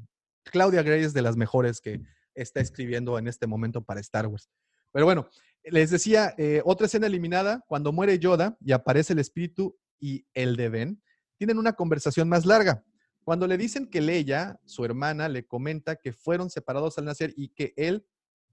[0.44, 2.01] Claudia Gray es de las mejores que
[2.34, 4.51] está escribiendo en este momento para Star Wars.
[4.93, 5.28] Pero bueno,
[5.64, 10.57] les decía, eh, otra escena eliminada, cuando muere Yoda y aparece el espíritu y el
[10.57, 11.03] de Ben,
[11.39, 12.83] tienen una conversación más larga.
[13.24, 17.49] Cuando le dicen que Leia, su hermana, le comenta que fueron separados al nacer y
[17.51, 18.05] que él,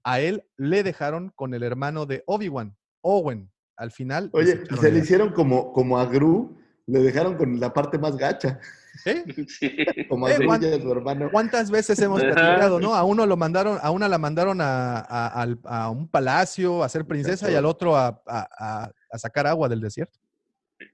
[0.04, 3.50] a él le dejaron con el hermano de Obi-Wan, Owen.
[3.76, 4.28] Al final.
[4.34, 6.56] Oye, se a le hicieron como, como a Gru,
[6.86, 8.60] le dejaron con la parte más gacha,
[9.06, 9.24] ¿Eh?
[9.48, 9.74] Sí.
[10.08, 11.30] como a Eh, Gru Juan- y a su hermano.
[11.32, 12.94] ¿Cuántas veces hemos platicado, no?
[12.94, 16.88] A uno lo mandaron, a una la mandaron a, a- al- a un palacio a
[16.90, 20.19] ser princesa y al otro a, a- a- a sacar agua del desierto.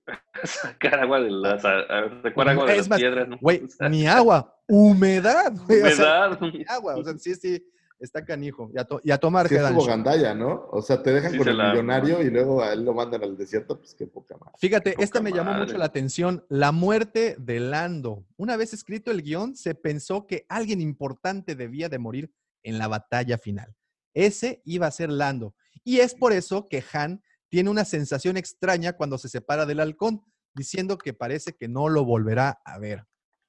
[0.44, 3.38] Sacar agua de las, sacar agua de Es las más, piedras, ¿no?
[3.40, 5.82] Güey, O sea, ni agua, humedad, güey.
[5.82, 6.40] o sea, humedad.
[6.40, 7.64] ni agua, o sea, sí, sí,
[7.98, 8.70] está canijo.
[8.74, 10.68] Y a, to- y a tomar Sí, es como gandalla, ¿no?
[10.70, 12.92] O sea, te dejan Sí, con se el la- millonario y luego a él lo
[12.94, 14.52] mandan al desierto, pues qué poca madre.
[14.58, 15.78] Fíjate, Poca esta me llamó mucho madre.
[15.78, 18.24] la atención, la muerte de Lando.
[18.36, 22.30] Una vez escrito el guion, se pensó que alguien importante debía de morir
[22.62, 23.74] en la batalla final.
[24.14, 25.54] Ese iba a ser Lando.
[25.84, 30.24] Y es por eso que Han tiene una sensación extraña cuando se separa del halcón,
[30.54, 33.06] diciendo que parece que no lo volverá a ver.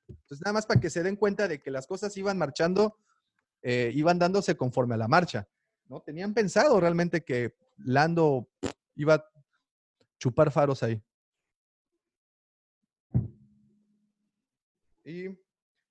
[0.07, 2.97] Entonces, nada más para que se den cuenta de que las cosas iban marchando,
[3.61, 5.47] eh, iban dándose conforme a la marcha.
[5.85, 6.01] ¿no?
[6.01, 8.49] Tenían pensado realmente que Lando
[8.95, 9.25] iba a
[10.19, 11.01] chupar faros ahí.
[15.05, 15.27] Y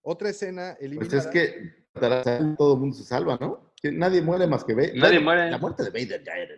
[0.02, 1.18] otra escena Pues eliminada.
[1.18, 1.86] es que
[2.58, 3.72] todo el mundo se salva, ¿no?
[3.80, 4.96] Que nadie muere más que Vader.
[4.96, 5.50] Nadie muere.
[5.50, 6.54] La muerte de Vader ya era.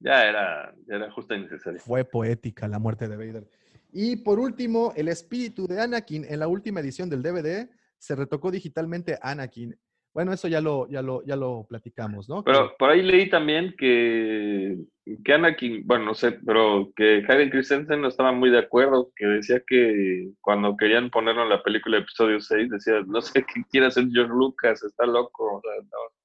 [0.00, 1.80] Ya era, ya era justa y necesaria.
[1.80, 3.46] Fue poética la muerte de Vader.
[3.92, 7.68] Y por último, el espíritu de Anakin en la última edición del DVD
[7.98, 9.76] se retocó digitalmente Anakin.
[10.12, 12.42] Bueno, eso ya lo, ya lo, ya lo platicamos, ¿no?
[12.42, 14.76] Pero por ahí leí también que,
[15.24, 19.26] que Anakin, bueno, no sé, pero que Hayden Christensen no estaba muy de acuerdo, que
[19.26, 23.62] decía que cuando querían ponerlo en la película de episodio 6, decía, no sé qué
[23.70, 25.56] quiere hacer George Lucas, está loco.
[25.56, 26.19] o sea, no.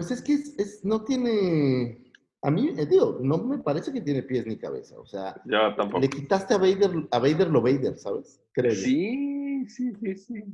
[0.00, 2.04] Pues es que es, es- no tiene.
[2.40, 4.98] A mí, eh, digo, no me parece que tiene pies ni cabeza.
[4.98, 5.38] O sea,
[5.76, 6.00] tampoco.
[6.00, 8.40] le quitaste a Vader, a Vader lo Vader, ¿sabes?
[8.52, 8.74] Creo.
[8.74, 10.44] Sí, sí, sí, sí.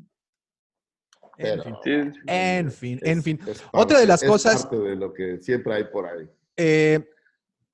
[1.39, 2.12] En fin.
[2.27, 3.39] En fin, en Es- fin.
[3.47, 6.28] es Otra de las es cosas- parte de lo que siempre hay por ahí.
[6.56, 7.09] Eh,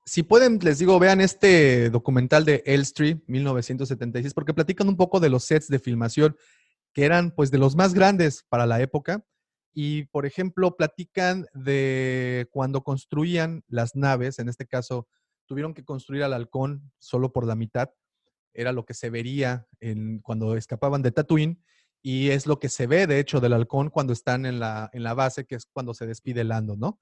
[0.05, 5.29] si pueden, les digo, vean este documental de Elstree, 1976, porque platican un poco de
[5.29, 6.35] los sets de filmación
[6.93, 9.23] que eran pues de los más grandes para la época.
[9.73, 15.07] Y, por ejemplo, platican de cuando construían las naves, en este caso,
[15.45, 17.89] tuvieron que construir al halcón solo por la mitad.
[18.53, 21.63] Era lo que se vería en, cuando escapaban de Tatooine.
[22.05, 25.03] Y es lo que se ve, de hecho, del halcón cuando están en la, en
[25.03, 26.99] la base, que es cuando se despide Lando, ¿no?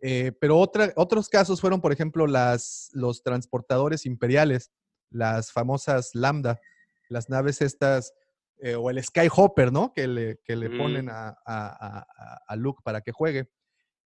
[0.00, 4.70] Eh, pero otra- otros casos fueron, por ejemplo, las, los transportadores imperiales,
[5.10, 6.60] las famosas Lambda,
[7.08, 8.12] las naves estas,
[8.60, 9.92] eh, o el Skyhopper, ¿no?
[9.92, 10.78] Que le, que le Mm.
[10.78, 13.48] ponen a, a- a- a- a Luke para que juegue.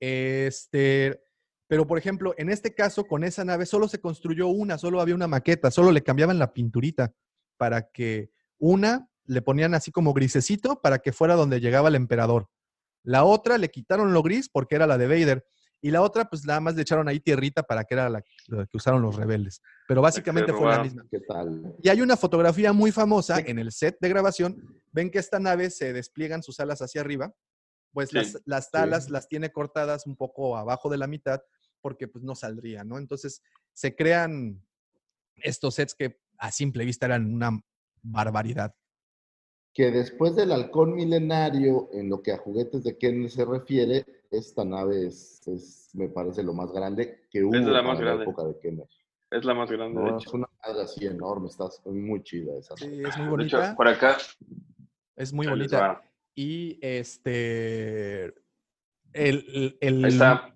[0.00, 1.20] Este,
[1.68, 5.14] pero, por ejemplo, en este caso, con esa nave solo se construyó una, solo había
[5.14, 7.12] una maqueta, solo le cambiaban la pinturita
[7.56, 12.48] para que una le ponían así como grisecito para que fuera donde llegaba el emperador.
[13.02, 15.46] La otra le quitaron lo gris porque era la de Vader.
[15.80, 18.66] Y la otra, pues nada más le echaron ahí tierrita para que era la, la
[18.66, 19.60] que usaron los rebeldes.
[19.86, 21.04] Pero básicamente fue la misma.
[21.10, 21.74] ¿Qué tal?
[21.82, 24.82] Y hay una fotografía muy famosa en el set de grabación.
[24.92, 27.32] Ven que esta nave se despliegan sus alas hacia arriba.
[27.92, 31.40] Pues Sí, las, las alas las tiene cortadas un poco abajo de la mitad
[31.80, 32.98] porque pues no saldría, ¿no?
[32.98, 33.42] Entonces
[33.72, 34.60] se crean
[35.36, 37.60] estos sets que a simple vista eran una
[38.02, 38.74] barbaridad.
[39.72, 44.64] Que después del halcón milenario, en lo que a juguetes de Ken se refiere, esta
[44.64, 48.24] nave es, es, me parece lo más grande que hubo la más grande.
[48.24, 48.86] época de Kenner.
[49.30, 52.74] Es la más grande, de es una madre así enorme, está muy chida esa.
[52.80, 52.96] nave.
[52.96, 53.66] Sí, es muy De bonita.
[53.66, 54.16] hecho, por acá.
[55.16, 56.02] es muy bonita.
[56.34, 58.26] Y este.
[59.12, 60.54] El, el, el- Ahí está.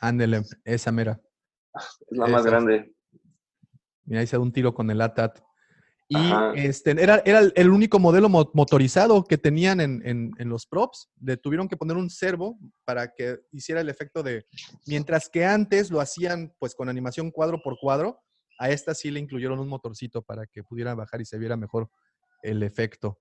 [0.00, 1.20] Ándele, esa mera.
[1.74, 2.94] Es la más grande.
[4.04, 5.42] Mira, ahí se da un tiro con el ATAT.
[6.10, 6.52] Y Ajá.
[6.54, 11.10] este, era, era el- único modelo mo- motorizado que tenían en, en- en los props.
[11.20, 14.46] Le tuvieron que poner un servo para que hiciera el efecto de.
[14.86, 18.20] Mientras que antes lo hacían pues con animación cuadro por cuadro,
[18.58, 21.90] a esta sí le incluyeron un motorcito para que pudiera bajar y se viera mejor
[22.42, 23.20] el efecto.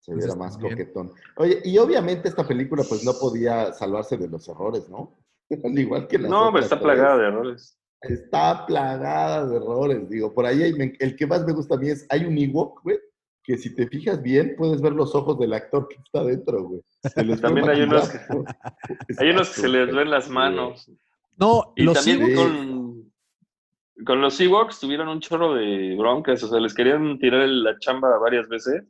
[0.00, 0.76] Se viera Entonces, más también.
[0.78, 1.12] coquetón.
[1.36, 5.18] Oye, y obviamente esta película pues no podía salvarse de los errores, ¿no?
[5.64, 7.78] Al igual que las No, pero está plagada de errores.
[8.00, 10.32] Está plagada de errores, digo.
[10.32, 12.82] Por ahí hay- me- el que más me gusta a mí es, hay un Ewok,
[12.84, 12.98] güey,
[13.42, 16.80] que si te fijas bien, puedes ver los ojos del actor que está dentro, güey.
[17.02, 18.44] Se les fue También hay unos maquillado.
[19.18, 20.90] Hay unos que se les ven las manos.
[21.36, 23.12] No, Y los también con,
[24.04, 28.16] con los Ewoks tuvieron un chorro de broncas, o sea, les querían tirar la chamba
[28.18, 28.84] varias veces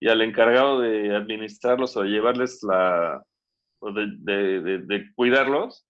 [0.00, 3.22] y al encargado de administrarlos o de llevarles la,
[3.80, 5.85] o de, de- de- de cuidarlos,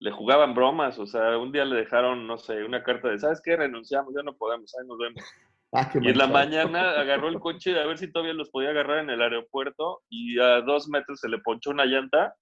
[0.00, 3.40] le jugaban bromas, o sea, un día le dejaron, no sé, una carta de, ¿sabes
[3.42, 3.56] qué?
[3.56, 5.22] Renunciamos, ya no podemos, ahí nos vemos.
[5.76, 8.98] Ah, Y en la mañana agarró el coche a ver si todavía los podía agarrar
[8.98, 12.36] en el aeropuerto y a dos metros se le ponchó una llanta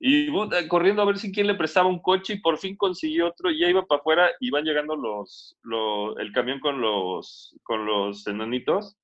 [0.00, 3.28] y puta, corriendo a ver si quién le prestaba un coche y por fin consiguió
[3.28, 7.54] otro y ya iba para afuera y van llegando los, los- el camión con los
[7.62, 8.96] con los enanitos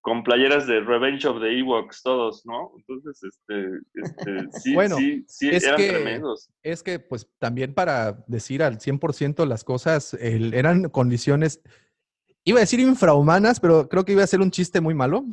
[0.00, 2.72] con playeras de Revenge of the Ewoks todos, ¿no?
[2.76, 6.50] Entonces, este, este sí, Bueno, sí, sí, es eran que- tremendos.
[6.62, 11.60] Es que, pues, también para decir al 100% las cosas, el- eran condiciones,
[12.44, 15.24] iba a decir infrahumanas, pero creo que iba a ser un chiste muy malo.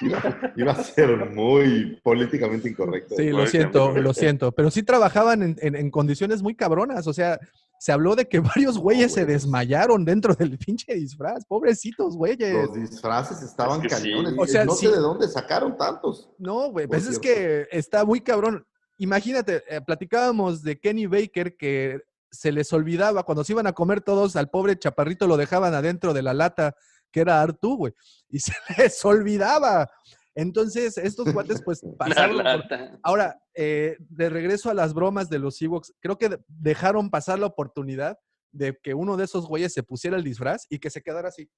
[0.00, 3.16] Iba, iba a ser muy políticamente incorrecto.
[3.16, 7.12] Sí, lo siento, lo siento, pero sí trabajaban en, en- en condiciones muy cabronas, o
[7.12, 7.38] sea,
[7.84, 12.54] se habló de que varios güeyes se desmayaron dentro del pinche disfraz, pobrecitos güeyes.
[12.54, 14.10] Los disfraces estaban Es que sí.
[14.10, 14.34] cañones.
[14.38, 14.86] O sea, no sí.
[14.86, 16.30] sé de dónde sacaron tantos.
[16.38, 18.66] No, güey, pues es que está muy cabrón.
[18.96, 22.00] Imagínate, eh, platicábamos de Kenny Baker que
[22.30, 26.14] se les olvidaba cuando se iban a comer todos, al pobre chaparrito lo dejaban adentro
[26.14, 26.74] de la lata
[27.12, 27.92] que era Artú, güey,
[28.30, 29.90] y se les olvidaba.
[30.36, 32.36] Entonces, estos guates, pues, La pasaron.
[32.36, 32.98] por- lata.
[33.02, 37.38] Ahora, eh, de regreso a las bromas de los Ewoks, creo que de- dejaron pasar
[37.38, 38.18] la oportunidad
[38.52, 41.48] de que uno de esos güeyes se pusiera el disfraz y que se quedara así.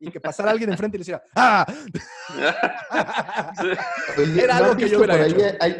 [0.00, 1.64] Y que pasara alguien enfrente y le hiciera ¡Ah!
[4.36, 5.30] Era ¿no algo que yo hubiera por ahí?
[5.32, 5.56] hecho.
[5.60, 5.76] Hay,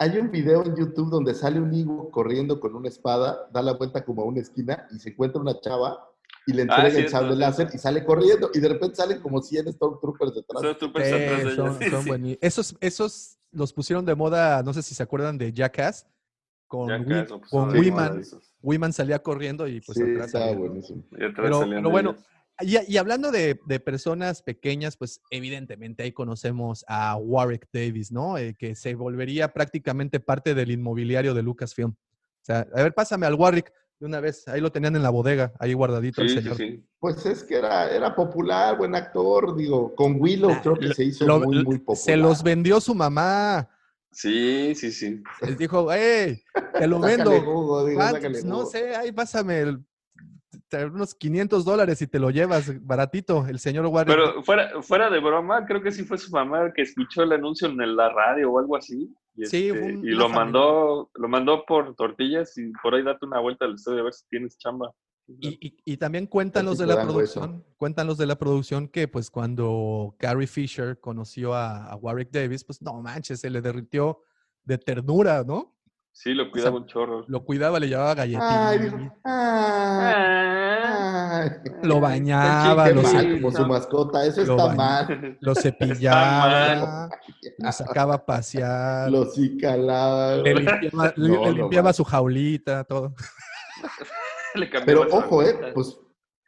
[0.00, 3.74] hay un video en YouTube donde sale un Ivo corriendo con una espada, da la
[3.74, 6.07] vuelta como a una esquina y se encuentra una chava
[6.48, 9.42] y le Ah, entrega el sable láser y sale corriendo y de repente salen como
[9.42, 10.64] 100 Stormtroopers detrás.
[10.64, 15.36] Atrás de son, son Esos, esos los pusieron de moda, no sé si se acuerdan
[15.36, 16.06] de Jackass,
[16.66, 16.88] con,
[17.52, 18.20] moda Wiman.
[18.20, 18.54] esos.
[18.62, 20.32] Wiman salía corriendo y pues sí, atrás.
[20.32, 22.16] Y atrás Pero, pero bueno,
[22.60, 28.38] y, y hablando de, de personas pequeñas, pues evidentemente ahí conocemos a Warwick Davis, ¿no?
[28.38, 31.90] Eh, que se volvería prácticamente parte del inmobiliario de Lucasfilm.
[31.90, 33.70] O sea, a ver, pásame al Warwick
[34.00, 34.46] de una vez.
[34.48, 36.56] Ahí lo tenían en la bodega, ahí guardadito el Sí, sí, señor.
[36.56, 36.84] sí.
[37.00, 41.26] Pues es que era, era popular, buen actor, digo, con Willow creo que se hizo
[41.26, 41.96] Lo- muy, muy popular.
[41.98, 43.68] se los vendió su mamá.
[44.10, 45.22] Sí, sí, sí.
[45.42, 46.42] Les dijo, hey,
[46.78, 47.30] te lo vendo.
[48.24, 49.84] Pues, no sé, ahí pásame el-
[50.92, 54.14] unos 500 dólares y te lo llevas baratito, el señor Warwick.
[54.16, 57.68] Pero fuera, fuera de broma, creo que sí fue su mamá que escuchó el anuncio
[57.68, 59.14] en la radio o algo así.
[59.38, 60.28] Y, Sí, este, un- y lo familia.
[60.28, 64.12] mandó, lo mandó por tortillas y por ahí date una vuelta al estudio a ver
[64.12, 64.92] si tienes chamba.
[65.40, 69.06] Y, y- y también cuentan los de la producción, cuentan los de la producción que
[69.08, 74.22] pues cuando Carrie Fisher conoció a, a Warwick Davis, pues no manches, se le derritió
[74.64, 75.77] de ternura, ¿no?
[76.20, 77.24] Sí, lo cuidaba un chorro.
[77.28, 78.50] Lo cuidaba, le llevaba galletitas.
[78.50, 78.96] Ay, dijo,
[80.10, 81.50] Ah, ay.
[81.84, 85.38] Lo bañaba, lo, mal, como su mascota, eso lo está mal.
[85.40, 87.08] lo cepillaba,
[87.58, 90.34] lo sacaba a pasear, Lo sí calaba.
[90.38, 93.14] le limpiaba, le- No, le no limpiaba su jaulita, todo.
[94.56, 96.00] Le Pero ojo, eh, pues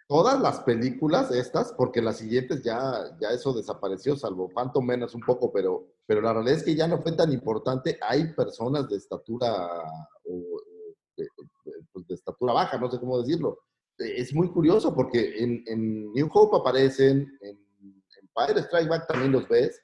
[0.08, 5.22] todas las películas estas, porque las siguientes ya, ya eso desapareció, salvo Phantom Menace un
[5.22, 7.96] poco, pero, pero la realidad es que ya no fue tan importante.
[8.02, 9.68] Hay personas de estatura
[10.24, 10.60] o, o
[11.16, 13.60] de, de- pues, de estatura baja, no sé cómo decirlo.
[13.96, 17.56] Eh, Es muy curioso porque en, en New Hope aparecen, en
[18.22, 19.80] Empire Strike Back también los ves,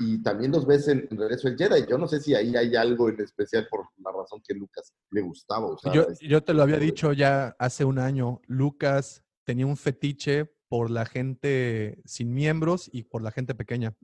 [0.00, 1.86] y también los ves en, en Regreso del Jedi.
[1.88, 5.20] Yo no sé si ahí hay algo en especial por la razón que Lucas le
[5.20, 5.94] gustaba usar.
[5.94, 8.40] Yo, este yo te lo había dicho ya hace un año.
[8.48, 13.94] Lucas tenía un fetiche por la gente sin miembros y por la gente pequeña.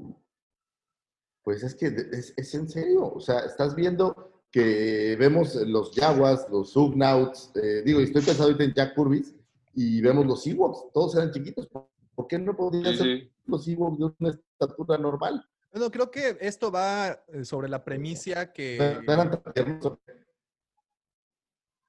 [1.46, 6.44] Pues es que es, es en serio, o sea, estás viendo que vemos los Jaguars,
[6.50, 9.32] los Ugnauts, eh, digo, y estoy pensando ahorita en Jack Purvis,
[9.72, 11.68] y vemos los Ewoks, todos eran chiquitos.
[11.68, 13.32] ¿Por qué no podían Sí, ser sí.
[13.44, 15.48] los Ewoks de una estatura normal?
[15.70, 18.76] Bueno, creo que esto va eh, sobre la premisa que...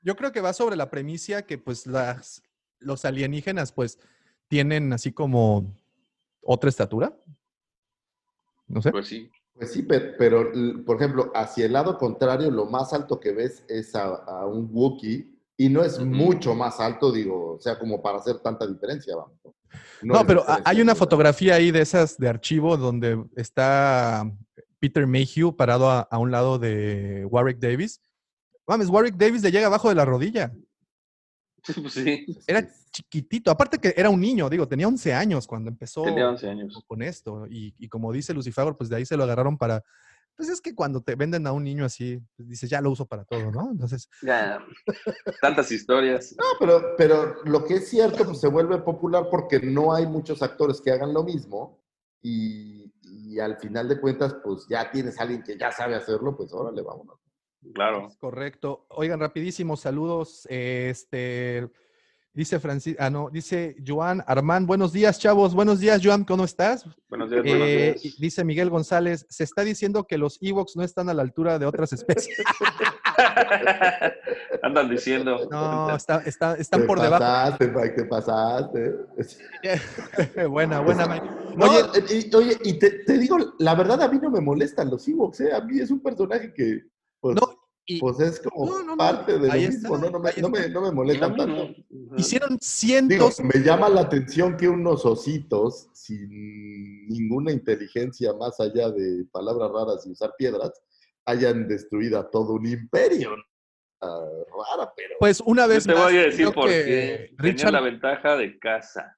[0.03, 2.43] Yo creo que va sobre la premisa que pues las,
[2.77, 3.97] los alienígenas pues
[4.49, 5.65] tienen así como
[6.43, 7.17] otra estatura.
[8.67, 8.91] No sé.
[8.91, 9.31] Pues sí.
[9.57, 10.51] Pues sí, pero,
[10.85, 14.69] por ejemplo, hacia el lado contrario, lo más alto que ves es a, a un
[14.71, 19.15] Wookiee, y no es mucho más alto, digo, o sea, como para hacer tanta diferencia,
[19.15, 19.39] vamos.
[20.03, 24.31] No, es pero diferencia hay una fotografía ahí de esas de archivo donde está
[24.79, 27.99] Peter Mayhew parado a, a un lado de Warwick Davis.
[28.67, 30.53] Mames, Warwick Davis le llega abajo de la rodilla.
[31.81, 32.25] Pues sí.
[32.47, 33.51] Era chiquitito.
[33.51, 36.83] Aparte que era un niño, digo, tenía 11 años cuando empezó Tenía 11 años.
[36.87, 37.45] con esto.
[37.49, 39.83] Y, y como dice Lucifer, pues de ahí se lo agarraron para...
[40.35, 43.07] Pues es que cuando te venden a un niño así, pues dices, ya lo uso
[43.07, 43.71] para todo, ¿no?
[43.71, 44.63] Entonces, Ya.
[45.41, 46.35] Tantas historias.
[46.37, 50.43] No, pero, pero lo que es cierto, pues se vuelve popular porque no hay muchos
[50.43, 51.83] actores que hagan lo mismo
[52.21, 56.37] y, y al final de cuentas, pues ya tienes a alguien que ya sabe hacerlo,
[56.37, 57.19] pues órale, vámonos.
[57.73, 58.07] Claro.
[58.07, 58.85] Es correcto.
[58.89, 60.47] Oigan, rapidísimo, saludos.
[60.49, 61.69] Este,
[62.33, 65.53] dice Francisco, ah, no, dice Joan Armán, buenos días, chavos.
[65.53, 66.85] Buenos días, Joan, ¿cómo estás?
[67.09, 68.05] Buenos días, buenos Eh, días.
[68.05, 71.59] y dice Miguel González, se está diciendo que los Ewoks no están a la altura
[71.59, 72.37] de otras especies.
[74.63, 75.47] Andan diciendo.
[75.51, 77.23] No, está- está- están Te por debajo.
[77.23, 78.95] pasaste, Mike, te pasaste.
[80.49, 81.07] buena, buena.
[81.07, 81.25] Mike.
[81.55, 81.79] No, Oye,
[82.31, 85.41] y, oye, y te, te digo, la verdad a mí no me molestan los Ewoks,
[85.41, 85.53] ¿eh?
[85.53, 86.81] A mí es un personaje que,
[87.19, 87.53] pues, no,
[87.85, 90.11] y pues es como No, no, no, parte de lo mismo, está, ¿no?
[90.11, 90.71] No me, no me, está.
[90.71, 91.67] no me Y a molestan mí tanto.
[92.17, 93.39] hicieron Digo, cientos.
[93.41, 100.05] me llama la atención que unos ositos, sin ninguna inteligencia más allá de palabras raras
[100.05, 100.71] y usar piedras,
[101.25, 103.35] hayan destruido a todo un imperio.
[104.01, 104.19] Ah,
[104.77, 107.31] rara, pero Pues una Yo vez te más, voy a decir por qué.
[107.37, 109.17] Richard la ventaja de casa.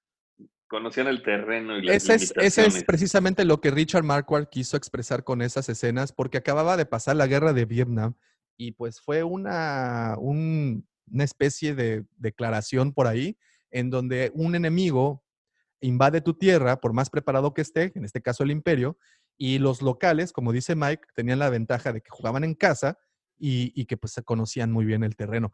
[0.69, 4.77] Conocían el terreno y las Ese es, ese es precisamente lo que Richard Marquardt quiso
[4.77, 8.13] expresar con esas escenas, porque acababa de pasar la guerra de Vietnam
[8.55, 13.37] y pues fue una, un- una especie de declaración por ahí
[13.71, 15.23] en donde un enemigo
[15.81, 18.97] invade tu tierra, por más preparado que esté, en este caso el imperio,
[19.37, 22.99] y los locales, como dice Mike, tenían la ventaja de que jugaban en casa
[23.39, 25.51] y, y que pues se conocían muy bien el terreno.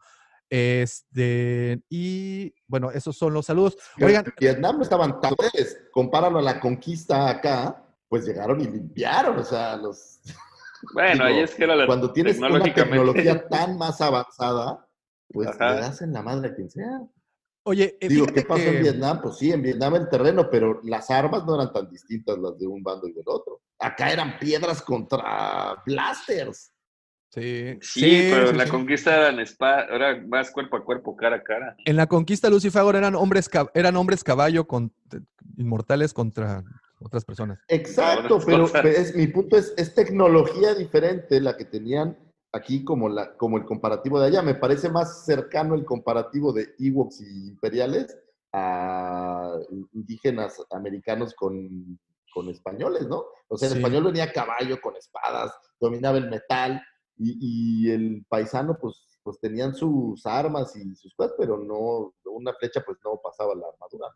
[0.48, 3.76] Este, y bueno, esos son los saludos.
[4.00, 5.80] Oigan, en Vietnam no estaban tan fuertes.
[5.92, 10.20] Compáralo a la conquista acá, pues llegaron y limpiaron, o sea, los...
[10.92, 14.86] Bueno, digo, ahí es que era la Cuando tienes una tecnología tan más avanzada,
[15.32, 15.74] pues Ajá.
[15.74, 17.00] le das en la madre a quien sea.
[17.64, 19.20] Oye, eh, Digo, ¿qué pasó que- en Vietnam?
[19.22, 22.66] Pues sí, en Vietnam el terreno, pero las armas no eran tan distintas las de
[22.66, 23.62] un bando y del otro.
[23.80, 26.70] Acá eran piedras contra blasters.
[27.36, 28.70] Sí, Sí, pero sí, en la sí.
[28.70, 31.76] conquista eran spa, era más cuerpo a cuerpo, cara a cara.
[31.84, 34.90] En la conquista Lucifagor eran hombres, eran hombres caballo con,
[35.58, 36.64] inmortales contra
[36.98, 37.58] otras personas.
[37.68, 42.16] Exacto, pero es, mi punto es, es tecnología diferente la que tenían
[42.52, 44.40] aquí como, la, como el comparativo de allá.
[44.40, 48.16] Me parece más cercano el comparativo de Ewoks y imperiales
[48.54, 49.52] a
[49.92, 51.98] indígenas americanos con,
[52.32, 53.26] con españoles, ¿no?
[53.48, 53.80] O sea, el Sí.
[53.80, 56.82] español venía a caballo con espadas, dominaba el metal
[57.18, 62.52] y, y el paisano pues, pues tenían sus armas y sus cosas, pero no, una
[62.54, 64.08] flecha pues no pasaba la armadura.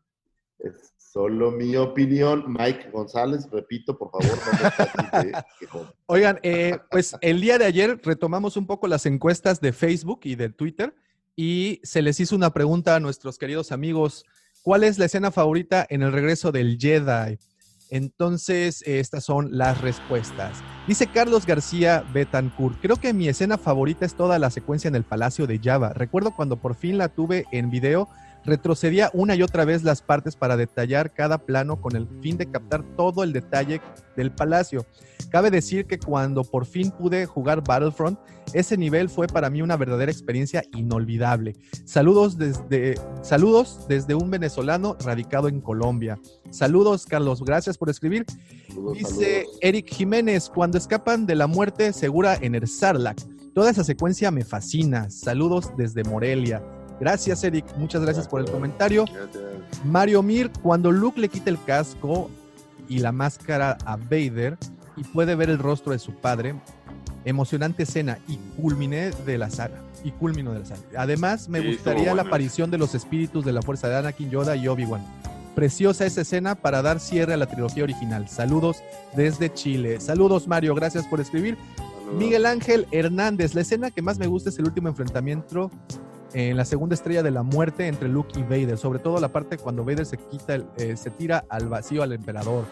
[0.58, 2.44] Es solo mi opinión.
[2.46, 5.44] Mike González, repito, por favor, no me de.
[6.06, 10.34] Oigan, eh, pues el día de ayer retomamos un poco las encuestas de Facebook y
[10.34, 10.94] de Twitter
[11.34, 14.26] y se les hizo una pregunta a nuestros queridos amigos.
[14.62, 17.38] ¿Cuál es la escena favorita en el regreso del Jedi?
[17.90, 20.62] Entonces, estas son las respuestas.
[20.86, 25.04] Dice Carlos García Betancourt, creo que mi escena favorita es toda la secuencia en el
[25.04, 25.92] Palacio de Java.
[25.92, 28.08] Recuerdo cuando por fin la tuve en video,
[28.44, 32.50] retrocedía una y otra vez las partes para detallar cada plano con el fin de
[32.50, 33.80] captar todo el detalle
[34.16, 34.86] del palacio.
[35.30, 38.18] Cabe decir que cuando por fin pude jugar Battlefront,
[38.52, 41.54] ese nivel fue para mí una verdadera experiencia inolvidable.
[41.84, 46.18] Saludos desde, saludos desde un venezolano radicado en Colombia.
[46.50, 48.26] Saludos, Carlos, gracias por escribir.
[48.68, 49.58] Saludos, Dice saludos.
[49.60, 53.20] Eric Jiménez, cuando escapan de la muerte segura en el Sarlacc.
[53.54, 55.10] Toda esa secuencia me fascina.
[55.10, 56.62] Saludos desde Morelia.
[57.00, 57.64] Gracias, Eric.
[57.78, 59.06] Muchas gracias por el comentario.
[59.84, 62.30] Mario Mir, cuando Luke le quita el casco
[62.88, 64.58] y la máscara a Vader
[64.96, 66.54] y puede ver el rostro de su padre,
[67.24, 69.80] emocionante escena y culminé de la saga.
[70.04, 70.80] Y culmino de la saga.
[70.96, 74.56] Además, me Sí, gustaría la aparición de los espíritus de la fuerza de Anakin, Yoda
[74.56, 75.04] y Obi-Wan.
[75.54, 78.28] Preciosa esa escena para dar cierre a la trilogía original.
[78.28, 78.82] Saludos
[79.14, 80.00] desde Chile.
[80.00, 80.74] Saludos, Mario.
[80.74, 81.58] Gracias por escribir.
[82.16, 85.70] Miguel Ángel Hernández, la escena que más me gusta es el último enfrentamiento
[86.32, 89.58] en la segunda estrella de la muerte entre Luke y Vader, sobre todo la parte
[89.58, 92.64] cuando Vader se quita, el- eh, se tira al vacío al emperador.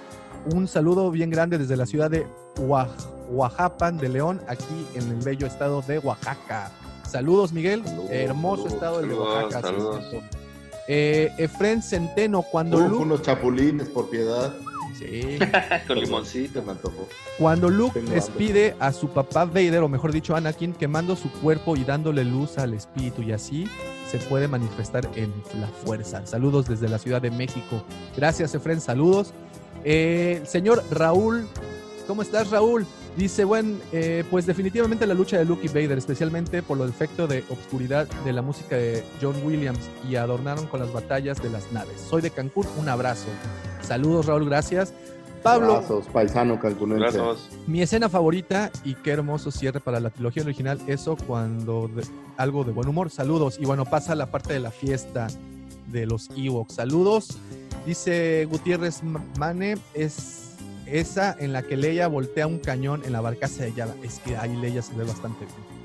[0.54, 2.26] Un saludo bien grande desde la ciudad de
[2.58, 6.70] Oax- Oaxapan de León, aquí en el bello estado de Oaxaca.
[7.06, 7.82] Saludos, Miguel.
[7.84, 9.60] Saludos, Hermoso saludos, estado de Oaxaca.
[9.68, 10.04] saludos.
[10.86, 14.54] Eh, Efren Centeno, cuando Uf, Luke, unos chapulines, por piedad.
[14.98, 15.38] Sí.
[15.86, 16.62] Con limoncito.
[16.62, 17.08] Me antojó.
[17.38, 21.76] Cuando Luke Tengo despide a su papá Vader, o mejor dicho, Anakin, quemando su cuerpo
[21.76, 23.66] y dándole luz al espíritu, y así
[24.10, 26.26] se puede manifestar en la fuerza.
[26.26, 27.82] Saludos desde la Ciudad de México.
[28.16, 29.32] Gracias, Efren, saludos.
[29.84, 31.46] Eh, señor Raúl,
[32.06, 32.86] ¿cómo estás, Raúl?
[33.18, 37.26] Dice, bueno, eh, pues definitivamente la lucha de Luke y Vader, especialmente por el efecto
[37.26, 41.70] de obscuridad de la música de John Williams y adornaron con las batallas de las
[41.72, 42.00] naves.
[42.00, 43.26] Soy de Cancún, un abrazo.
[43.82, 44.94] Saludos, Raúl, gracias.
[45.42, 47.18] Pablo, Abrazos, paisano cancunense.
[47.18, 47.48] Gracias.
[47.66, 52.04] mi escena favorita y qué hermoso cierre para la trilogía original, eso cuando de-
[52.36, 53.10] algo de buen humor.
[53.10, 53.58] Saludos.
[53.60, 55.26] Y bueno, pasa la parte de la fiesta
[55.88, 56.74] de los Ewoks.
[56.74, 57.36] Saludos.
[57.86, 59.00] Dice Gutiérrez
[59.38, 60.47] Mane, es
[60.92, 63.94] esa en la que Leia voltea un cañón en la barcaza de Yada.
[64.02, 65.78] Es que ahí Leia se ve bastante bien.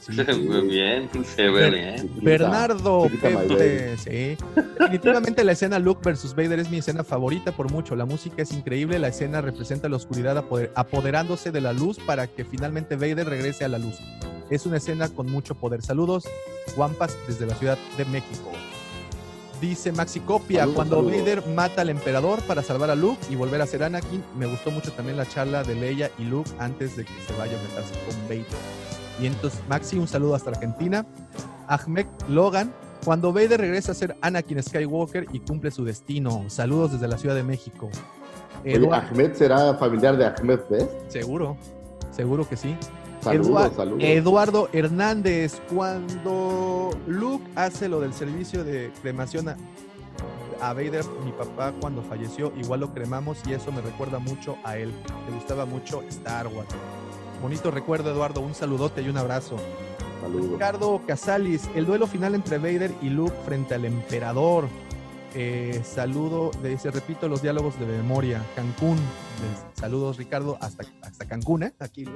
[0.00, 0.12] Sí.
[0.48, 2.10] Muy bien, se ve bien.
[2.22, 4.36] Bernardo Pepe, sí.
[4.78, 7.94] Definitivamente la escena Luke versus Vader es mi escena favorita por mucho.
[7.94, 12.26] La música es increíble, la escena representa la oscuridad apoder- apoderándose de la luz para
[12.26, 13.96] que finalmente Vader regrese a la luz.
[14.50, 15.82] Es una escena con mucho poder.
[15.82, 16.24] Saludos,
[16.74, 18.50] Guampas, desde la Ciudad de México.
[19.60, 21.18] Dice Maxi Copia, Saludos, cuando saludos.
[21.18, 24.70] Vader mata al emperador para salvar a Luke y volver a ser Anakin, me gustó
[24.70, 27.94] mucho también la charla de Leia y Luke antes de que se vaya a enfrentarse
[28.06, 28.46] con Vader.
[29.20, 31.04] Y entonces, Maxi, un saludo hasta Argentina.
[31.66, 32.72] Ahmed Logan,
[33.04, 36.44] cuando Vader regresa a ser Anakin Skywalker y cumple su destino.
[36.48, 37.90] Saludos desde la Ciudad de México.
[38.64, 40.90] Oye, Ahmed será familiar de Ahmed Best.
[41.08, 41.56] seguro,
[42.12, 42.76] seguro que sí.
[43.28, 44.02] Saludos, Eduard- saludos.
[44.04, 49.56] Eduardo Hernández, cuando Luke hace lo del servicio de cremación a,
[50.60, 54.76] a Vader, mi papá cuando falleció, igual lo cremamos y eso me recuerda mucho a
[54.76, 54.92] él.
[55.28, 56.68] Le gustaba mucho Star Wars.
[57.42, 58.40] Bonito recuerdo, Eduardo.
[58.40, 59.56] Un saludote y un abrazo.
[60.20, 60.50] Saludos.
[60.52, 64.66] Ricardo Casalis, el duelo final entre Vader y Luke frente al emperador.
[65.34, 68.42] Eh, saludo, dice, repito los diálogos de memoria.
[68.56, 68.96] Cancún.
[68.96, 71.72] Les- saludos, Ricardo, hasta, hasta Cancún, ¿eh?
[71.78, 72.06] Aquí.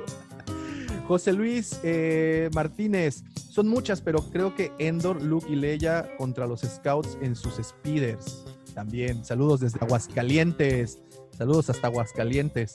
[1.08, 6.60] José Luis eh, Martínez, son muchas, pero creo que Endor, Luke y Leia contra los
[6.62, 8.44] Scouts en sus speeders.
[8.74, 10.98] También, saludos desde Aguascalientes.
[11.36, 12.72] Saludos hasta Aguascalientes.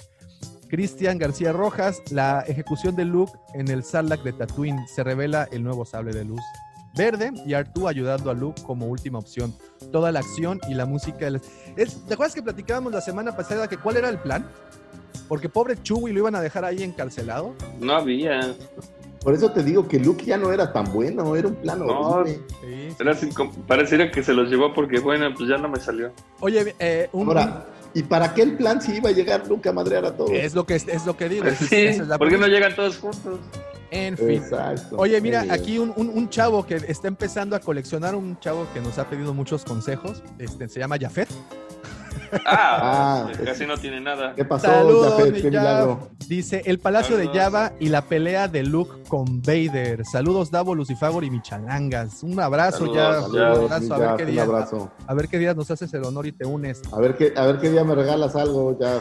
[0.67, 4.85] Cristian García Rojas, la ejecución de Luke en el Sarlacc de Tatooine.
[4.87, 6.41] Se revela el nuevo sable de luz
[6.95, 9.53] verde y Artu ayudando a Luke como última opción.
[9.91, 11.25] Toda la acción y la música.
[11.25, 11.41] del-
[11.75, 14.47] Es- ¿Te acuerdas que platicábamos la semana pasada que cuál era el plan?
[15.27, 17.53] Porque pobre Chewie lo iban a dejar ahí encarcelado.
[17.79, 18.53] No había.
[19.21, 22.25] Por eso te digo que Luke ya no era tan bueno, era un plano No.
[22.25, 22.95] Sí, sí.
[22.99, 23.13] Era
[23.67, 26.11] pareciera que se los llevó porque, bueno, pues ya no me salió.
[26.39, 29.73] Oye, eh, un, Ahora, ¿y para qué el plan si iba a llegar Luke a
[29.73, 30.31] madrear a todos?
[30.31, 31.45] es lo que es, lo que digo.
[31.45, 33.39] esa es- Sí, esa es la ¿por qué no llegan todos juntos?
[33.91, 34.29] En fin.
[34.29, 34.95] Exacto.
[34.97, 38.79] Oye, mira, aquí un, un- un chavo que está empezando a coleccionar, un chavo que
[38.81, 41.27] nos ha pedido muchos consejos, este, se llama Jafet.
[42.45, 44.33] Ah, Ah, casi no tiene nada.
[44.35, 45.33] ¿Qué pasó, Saludos, Jafet?
[45.33, 46.09] mi ¿Qué milagro?
[46.27, 47.27] Dice, el Palacio de.
[47.27, 50.05] Java y la pelea de Luke con Vader.
[50.05, 52.23] Saludos, Davo, Lucifagor y Michalangas.
[52.23, 53.53] Un abrazo Saludos, ya.
[53.53, 54.91] Un abrazo, a ver qué día, abrazo.
[55.05, 56.81] a ver qué día nos haces el honor y te unes.
[56.91, 58.99] A ver qué, a ver qué día me regalas algo ya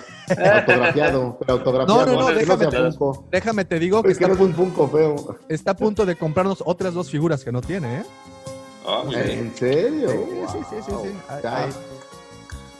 [0.57, 2.07] autografiado, pero autografiado.
[2.07, 2.91] No, no, no, que déjame te-.
[3.31, 5.37] Déjame te digo que Es que está, es un Funko feo.
[5.49, 8.03] está a punto de comprarnos otras dos figuras que no tiene, ¿eh?
[8.87, 9.03] Ah.
[9.13, 10.09] ¿En serio?
[10.11, 10.17] Sí,
[10.53, 11.11] sí, sí, sí, sí.
[11.29, 11.57] Ay, Ya.
[11.65, 11.71] ay.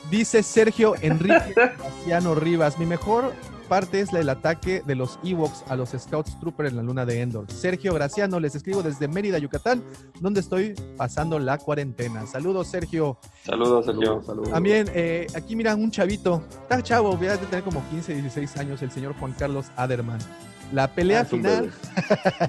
[0.09, 3.33] Dice Sergio Enrique Graciano Rivas, mi mejor
[3.67, 7.19] parte es el ataque de los Ewoks a los Scouts Trooper en la luna de
[7.19, 7.51] Endor.
[7.51, 9.83] Sergio Graciano, les escribo desde Mérida, Yucatán,
[10.21, 12.25] donde estoy pasando la cuarentena.
[12.25, 13.17] Saludos, Sergio.
[13.43, 14.23] Saludos, Sergio.
[14.25, 14.49] Saludos.
[14.51, 18.81] También, eh, aquí miran un chavito, está chavo, voy a tener como 15, 16 años,
[18.81, 20.19] el señor Juan Carlos Aderman.
[20.71, 21.73] La pelea Ah, es un final,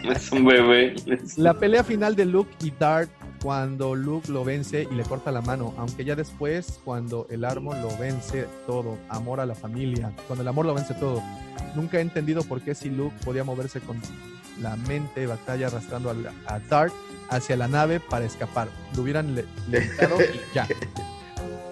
[0.02, 0.12] bebé.
[0.16, 0.94] Es un bebé.
[1.36, 3.10] la pelea final de Luke y Dart
[3.42, 7.80] cuando Luke lo vence y le corta la mano, aunque ya después cuando el árbol
[7.80, 11.22] lo vence todo, amor a la familia, cuando el amor lo vence todo.
[11.74, 14.00] Nunca he entendido por qué si Luke podía moverse con
[14.60, 16.92] la mente batalla arrastrando a, a Dart
[17.30, 18.68] hacia la nave para escapar.
[18.96, 20.66] Lo hubieran le- levitado y ya.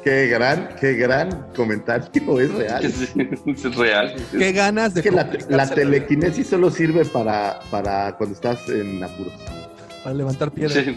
[0.04, 2.08] Qué gran, qué gran comentario,
[2.40, 2.84] es real.
[2.84, 3.00] Es,
[3.64, 4.14] es real.
[4.30, 9.02] Qué ganas de Es que la, la telequinesis solo sirve para, para cuando estás en
[9.02, 9.32] apuros.
[10.04, 10.84] para levantar piedras.
[10.84, 10.96] Sí,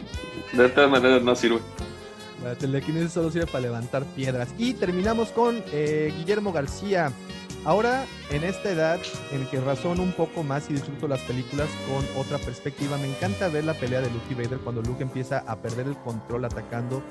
[0.53, 1.59] de todas maneras no sirve.
[2.43, 4.49] La telequinesis solo sirve para levantar piedras.
[4.57, 7.11] Y terminamos con eh, Guillermo García.
[7.65, 8.99] Ahora, en esta edad
[9.31, 13.49] en que razono un poco más y disfruto las películas con otra perspectiva, me encanta
[13.49, 17.03] ver la pelea de Luke y Vader cuando Luke empieza a perder el control atacando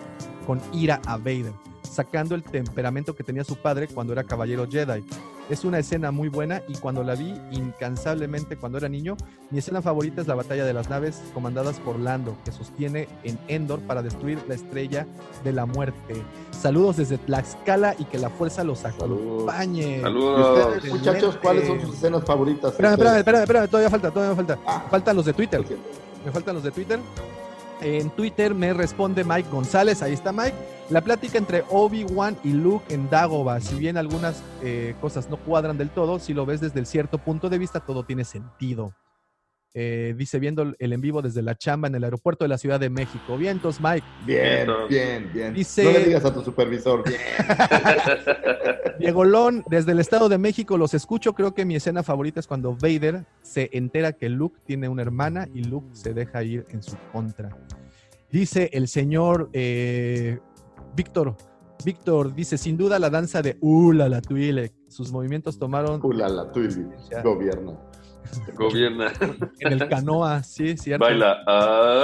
[0.47, 5.05] con ira a Vader, sacando el temperamento que tenía su padre cuando era caballero Jedi.
[5.49, 9.17] Es una escena muy buena y cuando la vi incansablemente cuando era niño,
[9.51, 13.39] mi escena favorita es la batalla de las naves comandadas por Lando, que sostiene en
[13.49, 15.07] Endor para destruir la estrella
[15.45, 16.23] de la muerte.
[16.51, 19.99] Saludos desde Tlaxcala y que la fuerza los acompañe.
[19.99, 20.77] ¿Y Saludos.
[20.77, 22.73] ustedes, muchachos, cuáles son sus escenas favoritas?
[22.73, 24.59] Espérame, espérame, espérame, espérame, todavía falta, todavía me falta.
[24.67, 24.87] Ah.
[24.91, 25.65] Faltan los de Twitter.
[26.27, 27.01] Me faltan los de Twitter.
[27.81, 30.57] En Twitter me responde Mike González, ahí está Mike.
[30.91, 35.77] La plática entre Obi-Wan y Luke en Dagobah, si bien algunas eh, cosas no cuadran
[35.77, 38.95] del todo, si lo ves desde el cierto punto de vista, todo tiene sentido.
[39.75, 42.81] Eh, dice viendo el en vivo desde la chamba en el aeropuerto de la Ciudad
[42.81, 43.37] de México.
[43.37, 44.05] Vientos, Mike.
[44.25, 45.55] Bien, Bien, bien, bien.
[45.55, 47.05] Dice- No le digas a tu supervisor.
[47.07, 47.21] Bien.
[48.99, 51.35] Diego Lón, desde el Estado de México los escucho.
[51.35, 55.47] Creo que mi escena favorita es cuando Vader se entera que Luke tiene una hermana
[55.55, 57.51] y Luke se deja ir en su contra.
[58.33, 60.39] Dice el señor eh,
[60.95, 61.37] Víctor.
[61.85, 64.73] Víctor dice, sin duda la danza de Ula la Twi'lek.
[64.89, 66.61] Sus movimientos tomaron Ulala, tú
[67.11, 67.23] Ya.
[67.23, 67.79] gobierna.
[68.57, 69.13] Gobierna.
[69.61, 71.05] en el canoa, sí, cierto.
[71.05, 71.39] Baila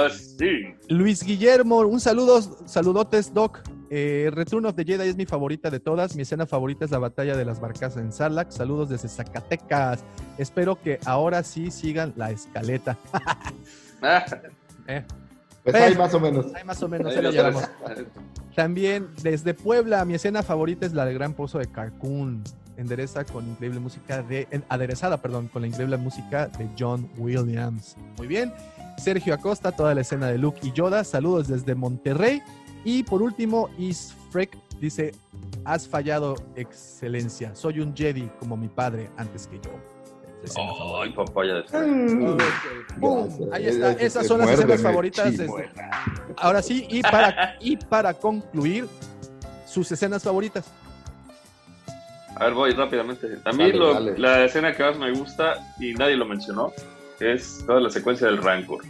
[0.05, 0.73] así.
[0.89, 3.59] Luis Guillermo, un saludo, saludotes, Doc.
[3.91, 6.15] Eh, Return of the Jedi es mi favorita de todas.
[6.15, 8.49] Mi escena favorita es la batalla de las barcas en Sarlacc.
[8.51, 10.03] Saludos desde Zacatecas.
[10.39, 12.97] Espero que ahora sí sigan la escaleta.
[14.01, 14.25] Ah,
[14.87, 15.03] Eh,
[15.65, 16.45] Pues ahí más o menos.
[16.55, 17.63] ahí más o menos ahí ahí la lo llevamos.
[17.83, 18.05] traes.
[18.55, 22.43] También desde Puebla, mi escena favorita es la del Gran Pozo de Cancún.
[22.77, 24.47] Endereza con increíble música de.
[24.51, 27.95] en- aderezada, perdón, con la increíble música de John Williams.
[28.17, 28.53] Muy bien.
[28.97, 31.03] Sergio Acosta, toda la escena de Luke y Yoda.
[31.03, 32.41] Saludos desde Monterrey.
[32.83, 35.13] Y por último, Isfrek dice:
[35.63, 37.55] Has fallado, excelencia.
[37.55, 39.71] Soy un Jedi como mi padre antes que yo.
[40.45, 40.77] Escena Ay,
[41.11, 41.25] favorita.
[41.25, 41.53] papaya.
[41.55, 41.83] Gracias.
[43.51, 43.91] Ahí está.
[43.93, 45.31] Esas son las escenas favoritas.
[45.31, 45.71] desde- chimuela.
[46.37, 48.87] Ahora sí, y para, y para concluir,
[49.67, 50.65] sus escenas favoritas.
[52.37, 53.27] A ver, voy rápidamente.
[53.45, 54.17] A mí Dale, lo- dale.
[54.17, 56.71] la escena que más me gusta, y nadie lo mencionó,
[57.19, 58.83] es toda la secuencia del Rancor.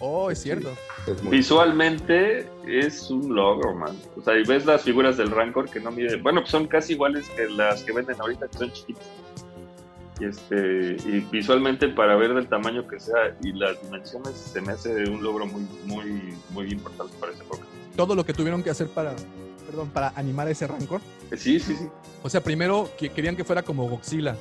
[0.00, 0.70] Oh, es cierto.
[1.06, 3.94] Es Visualmente es un logro, man.
[4.16, 6.16] O sea, y ves las figuras del Rancor que no mide.
[6.16, 9.04] Bueno, pues son casi iguales que las que venden ahorita, que son chiquitas.
[10.20, 14.72] Y, este, y visualmente, para ver del tamaño que sea y las dimensiones, se me
[14.72, 17.64] hace un logro muy, muy, muy importante para esa época.
[17.96, 19.14] Todo lo que tuvieron que hacer para,
[19.66, 21.00] perdón, para animar ese rancor.
[21.30, 21.88] Eh, Sí, sí, sí.
[22.22, 24.36] O sea, primero que querían que fuera como Godzilla,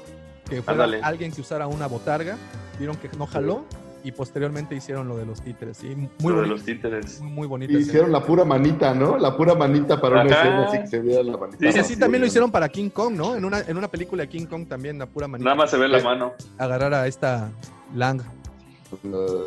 [0.49, 1.01] que fuera Ándale.
[1.03, 2.37] alguien que usara una botarga,
[2.77, 3.65] vieron que no jaló
[4.03, 5.77] y posteriormente hicieron lo de los títeres.
[5.77, 5.87] ¿sí?
[5.95, 6.55] Muy Lo de bonito.
[6.55, 7.21] los títeres.
[7.21, 7.73] Muy, muy bonito.
[7.73, 9.17] Y hicieron la pura manita, ¿no?
[9.17, 10.41] La pura manita para una Ajá.
[10.43, 11.57] escena así que se viera la manita.
[11.59, 13.35] Sí, Y sí, así también lo hicieron para King Kong, ¿no?
[13.35, 15.45] En una, en una película de King Kong también, la pura manita.
[15.45, 16.33] Nada más se ve la mano.
[16.57, 17.49] Agarrar a esta
[17.95, 18.21] Lang.
[19.03, 19.43] Uh,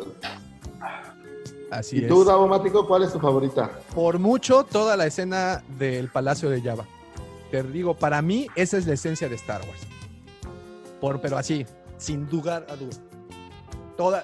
[1.69, 2.07] Así ¿Y es.
[2.07, 3.69] tú, Davomático, cuál es tu favorita?
[3.93, 6.85] por mucho toda la escena del Palacio de Java.
[7.51, 9.81] Te digo, para mí esa es la esencia de Star Wars.
[11.01, 11.65] Por, pero así,
[11.97, 12.95] sin lugar a duda.
[13.97, 14.23] Toda,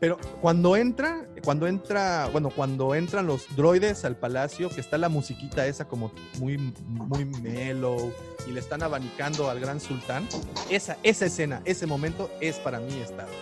[0.00, 5.08] pero cuando entra, cuando entra, bueno, cuando entran los droides al palacio, que está la
[5.08, 8.12] musiquita esa como muy, muy mellow
[8.46, 10.26] y le están abanicando al gran sultán,
[10.70, 13.36] esa, esa escena, ese momento es para mí Star Wars.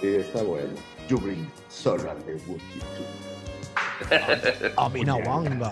[0.00, 0.74] Sí, está bueno.
[1.08, 2.82] You bring Sora de Wookiee
[4.76, 5.70] Aminawanga.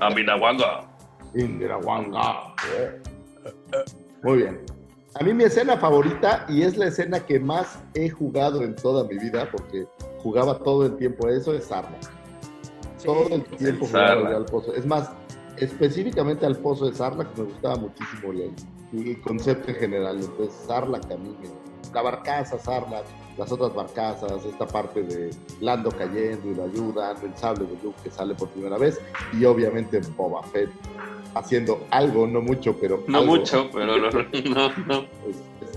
[0.00, 0.86] Aminawanga.
[1.32, 2.54] to Indira Wanga.
[4.22, 4.60] Muy bien.
[5.16, 9.04] A mí mi escena favorita, y es la escena que más he jugado en toda
[9.04, 9.86] mi vida, porque
[10.18, 11.96] jugaba todo el tiempo eso, es Arma.
[13.04, 14.74] todo el tiempo El jugaba al pozo.
[14.74, 15.10] Es más,
[15.56, 18.54] específicamente al pozo de Sarlacc me gustaba muchísimo el,
[18.92, 20.16] el concepto en general.
[20.20, 21.36] Entonces, Sarlacc a mí
[21.92, 23.06] La barcaza, Sarlacc,
[23.38, 27.98] las otras barcazas, esta parte de Lando cayendo y lo ayudan, el sable de Luke
[28.02, 29.00] que sale por primera vez
[29.32, 30.70] y obviamente Boba Fett
[31.34, 33.36] haciendo algo, no mucho, pero No algo.
[33.36, 35.04] mucho, pero lo- no, no.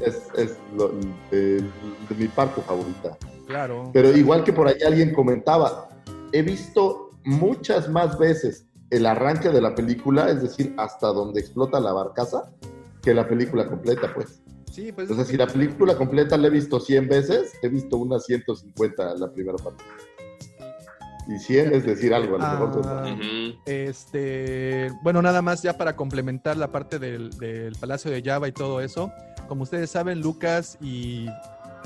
[0.01, 0.91] Es, es- es lo-
[1.31, 1.61] eh,
[2.09, 3.17] de mi parte favorita.
[3.47, 3.89] Claro.
[3.93, 5.89] Pero igual que por ahí alguien comentaba,
[6.31, 11.79] he visto muchas más veces el arranque de la película, es decir, hasta donde explota
[11.79, 12.51] la barcaza,
[13.01, 14.41] que la película completa, pues.
[14.71, 18.25] Sí, pues Entonces, si la película completa la he visto 100 veces, he visto unas
[18.25, 19.83] 150 la primera parte.
[21.27, 23.59] Y 100 es decir algo, a lo mejor son Ah.
[23.65, 28.51] Este, bueno, nada más ya para complementar la parte del, del Palacio de Java y
[28.53, 29.11] todo eso.
[29.47, 31.27] Como ustedes saben, Lucas y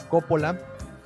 [0.10, 0.60] Coppola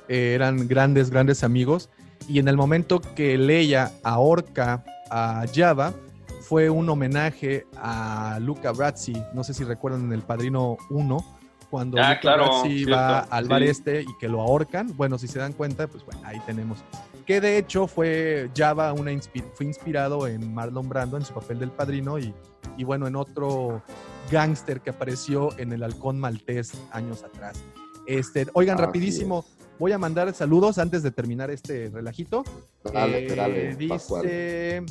[0.08, 1.88] eh, eran grandes, grandes amigos.
[2.28, 5.92] Y en el momento que Leia ahorca a Java,
[6.40, 9.14] fue un homenaje a Luca Brazzi.
[9.34, 11.24] No sé si recuerdan en El Padrino 1,
[11.70, 13.68] cuando Ah, Luca claro, Brazzi cierto, va al bar sí.
[13.68, 14.96] este y que lo ahorcan.
[14.96, 16.78] Bueno, si se dan cuenta, pues bueno, ahí tenemos
[17.26, 21.58] que de hecho fue Java una inspi- fue inspirado en Marlon Brando en su papel
[21.58, 22.32] del padrino y,
[22.76, 23.82] y bueno en otro
[24.30, 27.62] gángster que apareció en el Halcón Maltés años atrás.
[28.06, 29.44] Este, oigan, Así rapidísimo,
[29.78, 32.44] voy a mandar saludos antes de terminar este relajito.
[32.92, 34.84] Dale, Eh, dale, dice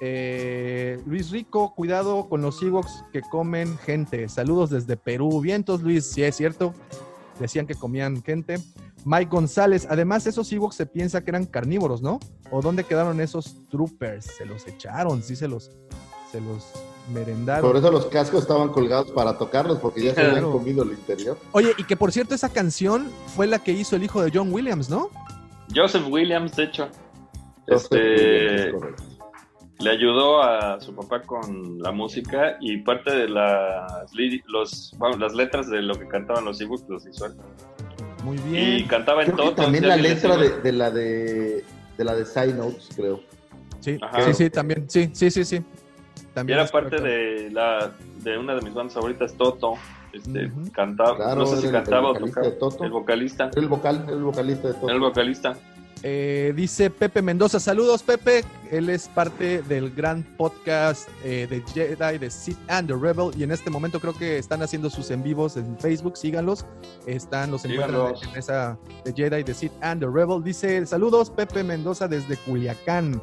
[0.00, 4.28] eh, Luis Rico, cuidado con los Ewoks que comen gente.
[4.28, 5.40] Saludos desde Perú.
[5.40, 6.72] Vientos, Luis, sí es cierto.
[7.38, 8.58] Decían que comían gente.
[9.04, 12.20] Mike González, además esos Ewoks se piensa que eran carnívoros, ¿no?
[12.50, 14.26] ¿O dónde quedaron esos troopers?
[14.26, 15.70] Se los echaron, sí se los,
[16.30, 16.66] se los
[17.12, 17.62] merendaron.
[17.68, 21.38] Por eso los cascos estaban colgados para tocarlos, porque ya se habían comido el interior.
[21.52, 24.52] Oye, y que por cierto esa canción fue la que hizo el hijo de John
[24.52, 25.08] Williams, ¿no?
[25.74, 26.88] Joseph Williams, de hecho,
[27.66, 28.72] este,
[29.78, 35.16] le ayudó a su papá con la música y parte de las, li- los, bueno,
[35.16, 37.26] las letras de lo que cantaban los ebooks los hizo
[38.24, 38.88] Muy Y bien.
[38.88, 39.64] cantaba en Creo que todo.
[39.64, 41.64] también la letra de, de la de,
[41.96, 43.20] de la de Side Notes, creo.
[43.80, 44.22] Sí, Ajá.
[44.26, 44.88] sí, sí, también.
[44.90, 45.56] Sí, sí, sí, sí.
[45.56, 47.08] Y También era es parte correcto.
[47.08, 47.92] de la
[48.22, 49.74] de una de mis bandas favoritas, Toto.
[50.12, 50.70] Este, Ujú.
[50.72, 52.58] cantaba, Claro, no sé si era el cantaba o vocalista tocaba.
[52.58, 52.84] Toto.
[52.84, 53.44] El vocalista.
[53.52, 54.76] Era el vocal, era el vocalista de.
[54.82, 55.56] Era el vocalista.
[56.02, 62.16] Eh, dice Pepe Mendoza, saludos Pepe, él es parte del gran podcast eh, de Jedi,
[62.16, 65.22] de Sith and the Rebel, y en este momento creo que están haciendo sus en
[65.22, 66.64] vivos en Facebook, síganlos,
[67.06, 68.22] están los encuentran Síganlos.
[68.32, 73.20] en esa de Jedi, de Sith and the Rebel, dice saludos Pepe Mendoza desde Culiacán,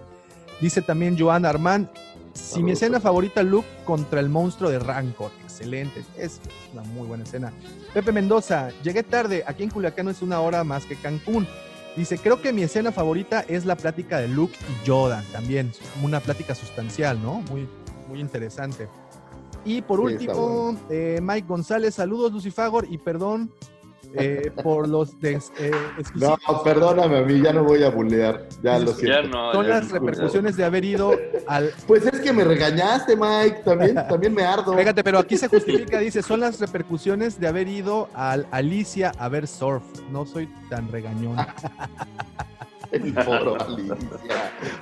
[0.61, 1.89] dice también Joan Armand,
[2.33, 3.03] si mi escena Pepe.
[3.03, 6.39] favorita Luke contra el monstruo de Rancor, excelente, es
[6.73, 7.51] una muy buena escena.
[7.95, 11.47] Pepe Mendoza, llegué tarde, aquí en Culiacán no es una hora más que Cancún.
[11.97, 15.71] Dice, creo que mi escena favorita es la plática de Luke y Yoda, también,
[16.03, 17.41] una plática sustancial, ¿no?
[17.49, 17.67] Muy,
[18.07, 18.87] muy interesante.
[19.65, 23.51] Y por Sí, último, eh, Mike González, saludos Lucifagor y perdón
[24.13, 25.71] eh, por los des- eh,
[26.15, 28.47] No, perdóname a mí, ya no voy a bulear.
[28.63, 29.27] Ya lo Ya siento.
[29.29, 29.51] no.
[29.53, 31.11] Son ya las repercusiones de haber ido
[31.47, 31.71] al...
[31.87, 33.61] Pues es que me regañaste, Mike.
[33.65, 34.75] También, también me ardo.
[34.77, 39.29] Fíjate, pero aquí se justifica, dice, son las repercusiones de haber ido al Alicia a
[39.29, 39.83] ver surf.
[40.11, 41.35] No soy tan regañón.
[42.91, 43.95] El foro, Alicia.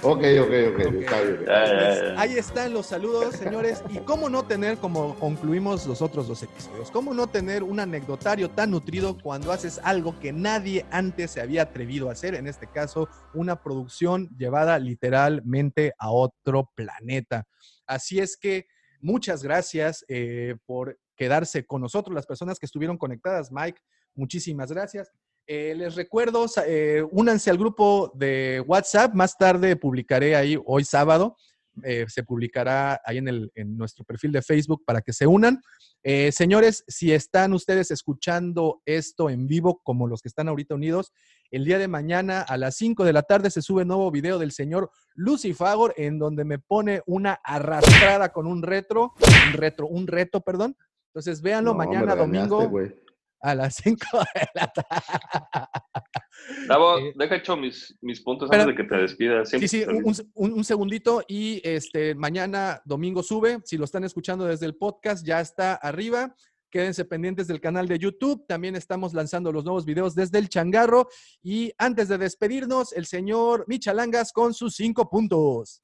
[0.02, 0.86] Ok, ok, ok.
[0.88, 0.94] Ok.
[1.02, 1.46] Está bien.
[1.46, 2.22] Ya, ya, ya.
[2.22, 3.84] ahí están los saludos, señores.
[3.90, 8.50] Y cómo no tener, como concluimos los otros dos episodios, cómo no tener un anecdotario
[8.50, 12.68] tan nutrido cuando haces algo que nadie antes se había atrevido a hacer, en este
[12.68, 17.48] caso, una producción llevada literalmente a otro planeta.
[17.88, 18.68] Así es que
[19.02, 23.52] muchas gracias eh, por quedarse con nosotros, las personas que estuvieron conectadas.
[23.52, 23.80] Mike,
[24.16, 25.12] muchísimas gracias.
[25.48, 29.14] Eh, les recuerdo, eh, únanse al grupo de WhatsApp.
[29.14, 31.36] Más tarde publicaré ahí, hoy sábado,
[31.84, 35.62] eh, se publicará ahí en, el, en nuestro perfil de Facebook para que se unan.
[36.04, 41.12] Eh, señores, si están ustedes escuchando esto en vivo, como los que están ahorita unidos,
[41.52, 44.52] el día de mañana a las 5 de la tarde se sube nuevo video del
[44.52, 49.14] señor Lucifagor, en donde me pone una arrastrada con un retro,
[49.48, 50.78] un retro, un reto, perdón.
[51.08, 52.70] Entonces, véanlo No, mañana domingo.
[53.42, 54.00] A las 5
[54.34, 55.06] de la tarde.
[56.68, 59.50] Davo, Eh, deja hecho mis, mis puntos antes de que te despidas.
[59.50, 63.60] Sí, sí, un- un segundito y este mañana domingo sube.
[63.64, 66.36] Si lo están escuchando desde el podcast, ya está arriba.
[66.76, 68.46] Quédense pendientes del canal de YouTube.
[68.50, 71.08] También estamos lanzando los nuevos videos desde el changarro.
[71.42, 75.80] Y antes de despedirnos, el señor Michalangas con sus cinco puntos.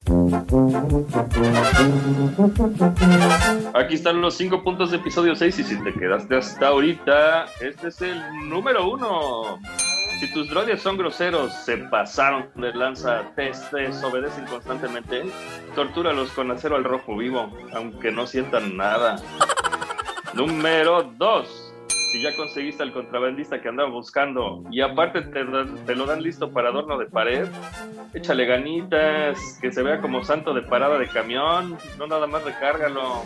[3.72, 7.88] Aquí están los cinco puntos de episodio 6 y si te quedaste hasta ahorita, este
[7.88, 9.60] es el número uno.
[10.20, 15.22] Si tus droides son groseros, se pasaron de lanza, te desobedecen constantemente,
[15.74, 19.16] tortúralos con acero al rojo vivo, aunque no sientan nada.
[20.34, 21.74] Número 2.
[22.12, 26.68] Si ya conseguiste al contrabandista que andaba buscando y aparte te, lo dan listo para
[26.68, 27.48] adorno de pared,
[28.14, 33.24] échale ganitas, que se vea como santo de parada de camión, no nada más recárgalo.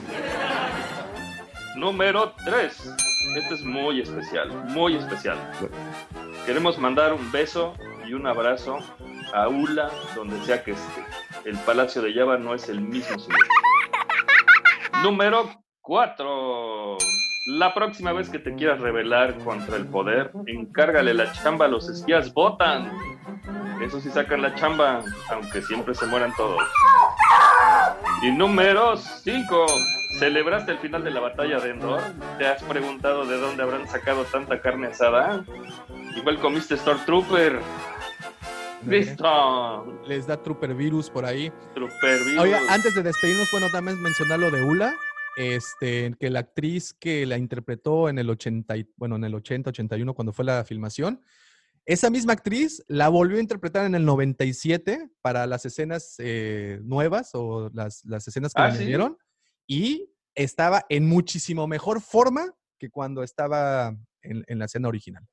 [1.76, 2.96] Número 3.
[3.36, 5.36] Este es muy especial, muy especial.
[6.44, 7.74] Queremos mandar un beso
[8.06, 8.78] y un abrazo
[9.32, 11.04] a Ula, donde sea que esté.
[11.44, 13.16] El Palacio de Java no es el mismo.
[15.02, 16.98] Número 4.
[17.46, 21.88] La próxima vez que te quieras rebelar contra el poder, encárgale la chamba a los
[21.88, 22.90] espías votan.
[23.80, 26.60] Eso sí sacan la chamba, aunque siempre se mueran todos.
[28.22, 29.66] Y número 5.
[30.18, 32.00] ¿Celebraste el final de la batalla de Endor?
[32.38, 35.44] ¿Te has preguntado de dónde habrán sacado tanta carne asada?
[36.16, 37.60] Igual comiste Stormtrooper.
[38.86, 40.00] Listo.
[40.06, 41.52] Les da Trooper Virus por ahí.
[41.74, 42.42] Trooper virus.
[42.42, 44.94] Oiga, antes de despedirnos, bueno, también mencionar lo de Ula,
[45.36, 49.70] este, que la actriz que la interpretó en el 80, y- bueno, en el 80,
[49.70, 51.22] 81, cuando fue la filmación,
[51.84, 57.30] esa misma actriz la volvió a interpretar en el 97 para las escenas eh, nuevas
[57.34, 58.78] o las, las escenas que Ah, le ¿sí?
[58.78, 59.16] añadieron
[59.68, 65.26] y estaba en muchísimo mejor forma que cuando estaba en, en la escena original.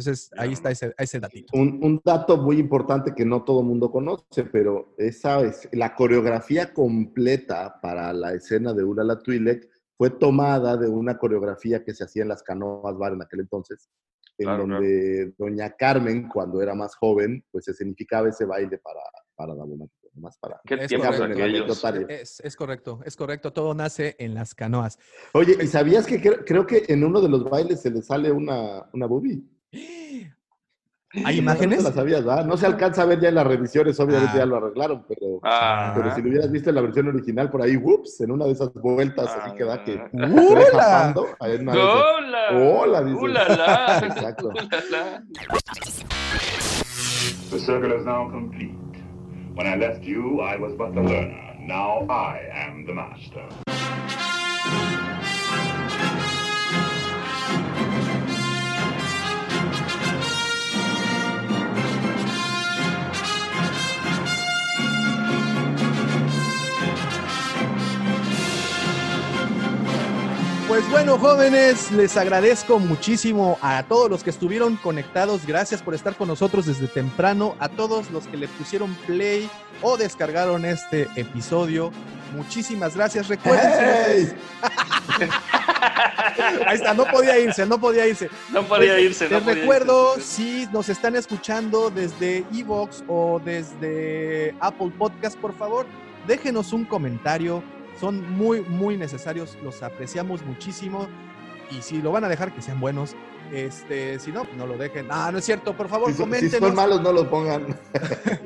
[0.00, 1.52] Entonces, ahí está ese, ese datito.
[1.56, 5.94] Un, un dato muy importante que no todo el mundo conoce, pero esa es la
[5.94, 12.04] coreografía completa para la escena de Ulala Twi'lek fue tomada de una coreografía que se
[12.04, 13.90] hacía en las canoas bar en aquel entonces,
[14.38, 19.00] en Claro, donde doña Carmen, cuando era más joven, pues se significaba ese baile para,
[19.34, 20.58] para Davomático, más para...
[20.64, 21.24] ¿Qué Es correcto.
[22.08, 23.52] Es, es correcto, es correcto.
[23.52, 24.98] Todo nace en las canoas.
[25.34, 28.32] Oye, ¿y sabías que cre- creo que en uno de los bailes se le sale
[28.32, 29.42] una, una boobie?
[31.12, 31.82] ¿Hay No imágenes?
[32.46, 34.38] No se alcanza a ver ya en las revisiones, obviamente Ah.
[34.38, 35.40] ya lo arreglaron, pero...
[35.42, 38.44] Ah, Pero si lo hubieras visto en la versión original, por ahí, whoops, en una
[38.44, 40.08] de esas vueltas así que da que Ah.
[40.08, 41.14] se ¡Hola!
[41.16, 42.50] ¡Hola!
[42.52, 43.00] Hola.
[43.00, 44.00] ¡Ulala!
[47.50, 48.76] The circle is now complete.
[49.54, 51.56] When I left you, I was but the learner.
[51.58, 53.69] Now I am the master.
[70.70, 75.44] Pues bueno, jóvenes, les agradezco muchísimo a todos los que estuvieron conectados.
[75.44, 77.56] Gracias por estar con nosotros desde temprano.
[77.58, 79.50] A todos los que le pusieron play
[79.82, 81.90] o descargaron este episodio.
[82.36, 83.26] Muchísimas gracias.
[83.26, 83.72] Recuerden.
[84.06, 84.32] ¡Hey!
[86.68, 88.30] Ahí está, no podía irse, no podía irse.
[88.52, 89.24] No podía Les- irse.
[89.28, 90.28] no Les podía recuerdo, irse.
[90.28, 95.86] si nos están escuchando desde Evox o desde Apple Podcast, por favor,
[96.28, 97.60] déjenos un comentario.
[98.00, 99.58] Son muy, muy necesarios.
[99.62, 101.06] Los apreciamos muchísimo.
[101.70, 103.14] Y si lo van a dejar, que sean buenos.
[103.52, 105.08] Este, si no, no lo dejen.
[105.10, 105.76] Ah, no es cierto.
[105.76, 107.78] Por favor, Si son, si son malos, no los pongan.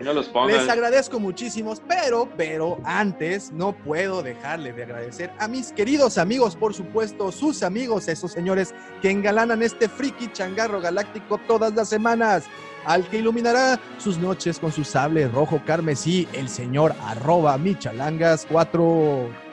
[0.02, 0.56] No los pongan.
[0.56, 6.56] Les agradezco muchísimos, pero, pero antes no puedo dejarle de agradecer a mis queridos amigos,
[6.56, 12.44] por supuesto, sus amigos, esos señores que engalanan este friki changarro galáctico todas las semanas,
[12.84, 19.43] al que iluminará sus noches con su sable rojo carmesí, el señor arroba michalangas 4.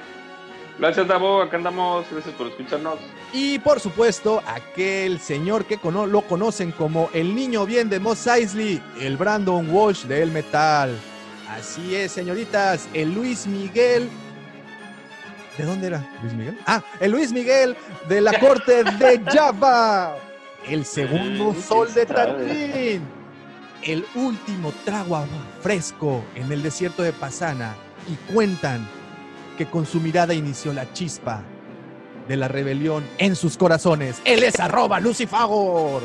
[0.82, 1.42] Gracias, Davo.
[1.44, 2.06] Acá andamos.
[2.12, 2.96] Gracias por escucharnos.
[3.32, 8.26] Y por supuesto, aquel señor que cono- lo conocen como el niño bien de Moss
[8.28, 10.98] Eisley, el Brandon Walsh del metal.
[11.50, 14.10] Así es, señoritas, el Luis Miguel.
[15.58, 16.58] ¿De dónde era Luis Miguel?
[16.66, 17.78] Ah, el Luis Miguel
[18.10, 20.16] de la corte de Java.
[20.68, 22.06] El segundo sol de.
[22.08, 23.02] Tatooine.
[23.84, 25.26] El último trago a-
[25.62, 27.76] fresco en el desierto de Pasana.
[28.10, 28.88] Y cuentan
[29.62, 31.44] que con su mirada inició la chispa
[32.28, 34.20] de la rebelión en sus corazones.
[34.26, 36.02] Él es arroba Lucifagor.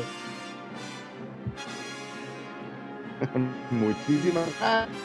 [3.70, 4.44] Muchísimas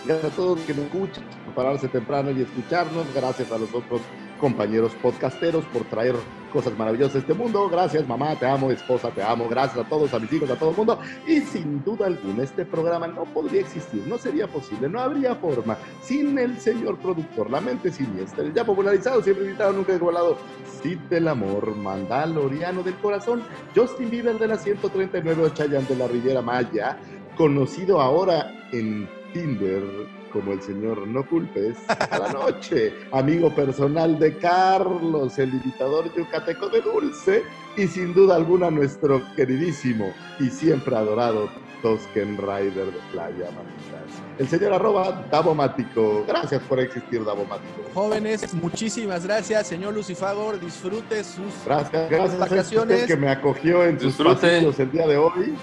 [0.06, 3.06] gracias a todos que nos escuchan por pararse temprano y escucharnos.
[3.16, 4.02] Gracias a los otros
[4.42, 6.16] compañeros podcasteros por traer
[6.52, 7.70] cosas maravillosas a este mundo.
[7.70, 9.48] Gracias, mamá, te amo, esposa, te amo.
[9.48, 11.00] Gracias a todos, a mis hijos, a todo el mundo.
[11.28, 15.78] Y sin duda alguna, este programa no podría existir, no sería posible, no habría forma
[16.02, 20.38] sin el señor productor, la mente siniestra, el ya popularizado, siempre invitado, nunca igualado.
[20.82, 23.44] Cid del amor, mandaloriano del corazón,
[23.76, 26.98] Justin Bieber de la 139 Chayanne de la Riviera Maya,
[27.38, 29.84] conocido ahora en Tinder
[30.32, 36.70] como el señor No Culpes a la noche, amigo personal de Carlos, el imitador yucateco
[36.70, 37.44] de Dulce,
[37.78, 41.50] y sin duda alguna nuestro queridísimo y siempre adorado
[41.82, 44.22] Tosken Rider de Playa Manitas.
[44.38, 46.24] El señor arroba Davomático.
[46.28, 47.82] Gracias por existir, Davomático.
[47.94, 50.60] Jóvenes, muchísimas gracias, señor Lucifagor.
[50.60, 53.06] Disfrute sus Gracias, gracias vacaciones.
[53.06, 55.56] que me acogió en sus pasillos el día de hoy.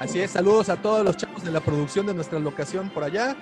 [0.00, 3.36] Así es, saludos a todos los chavos de la producción de nuestra locación por allá.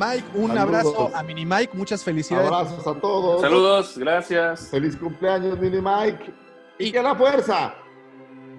[0.00, 0.58] Mike, un Saludos.
[0.62, 2.46] abrazo a Mini Mike, muchas felicidades.
[2.50, 3.40] Abrazos a todos.
[3.42, 4.68] Saludos, gracias.
[4.70, 6.32] Feliz cumpleaños, Mini Mike.
[6.78, 7.74] Y que la fuerza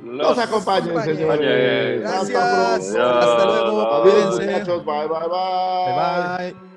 [0.03, 1.15] Los- nos acompañe, acompañe.
[1.15, 2.01] señores.
[2.01, 2.95] Gracias.
[2.95, 3.93] Hasta luego.
[3.93, 4.01] Adiós,
[4.35, 4.45] Cuídense.
[4.45, 4.85] muchachos.
[4.85, 5.95] Bye, bye, bye.
[5.95, 6.70] Bye bye.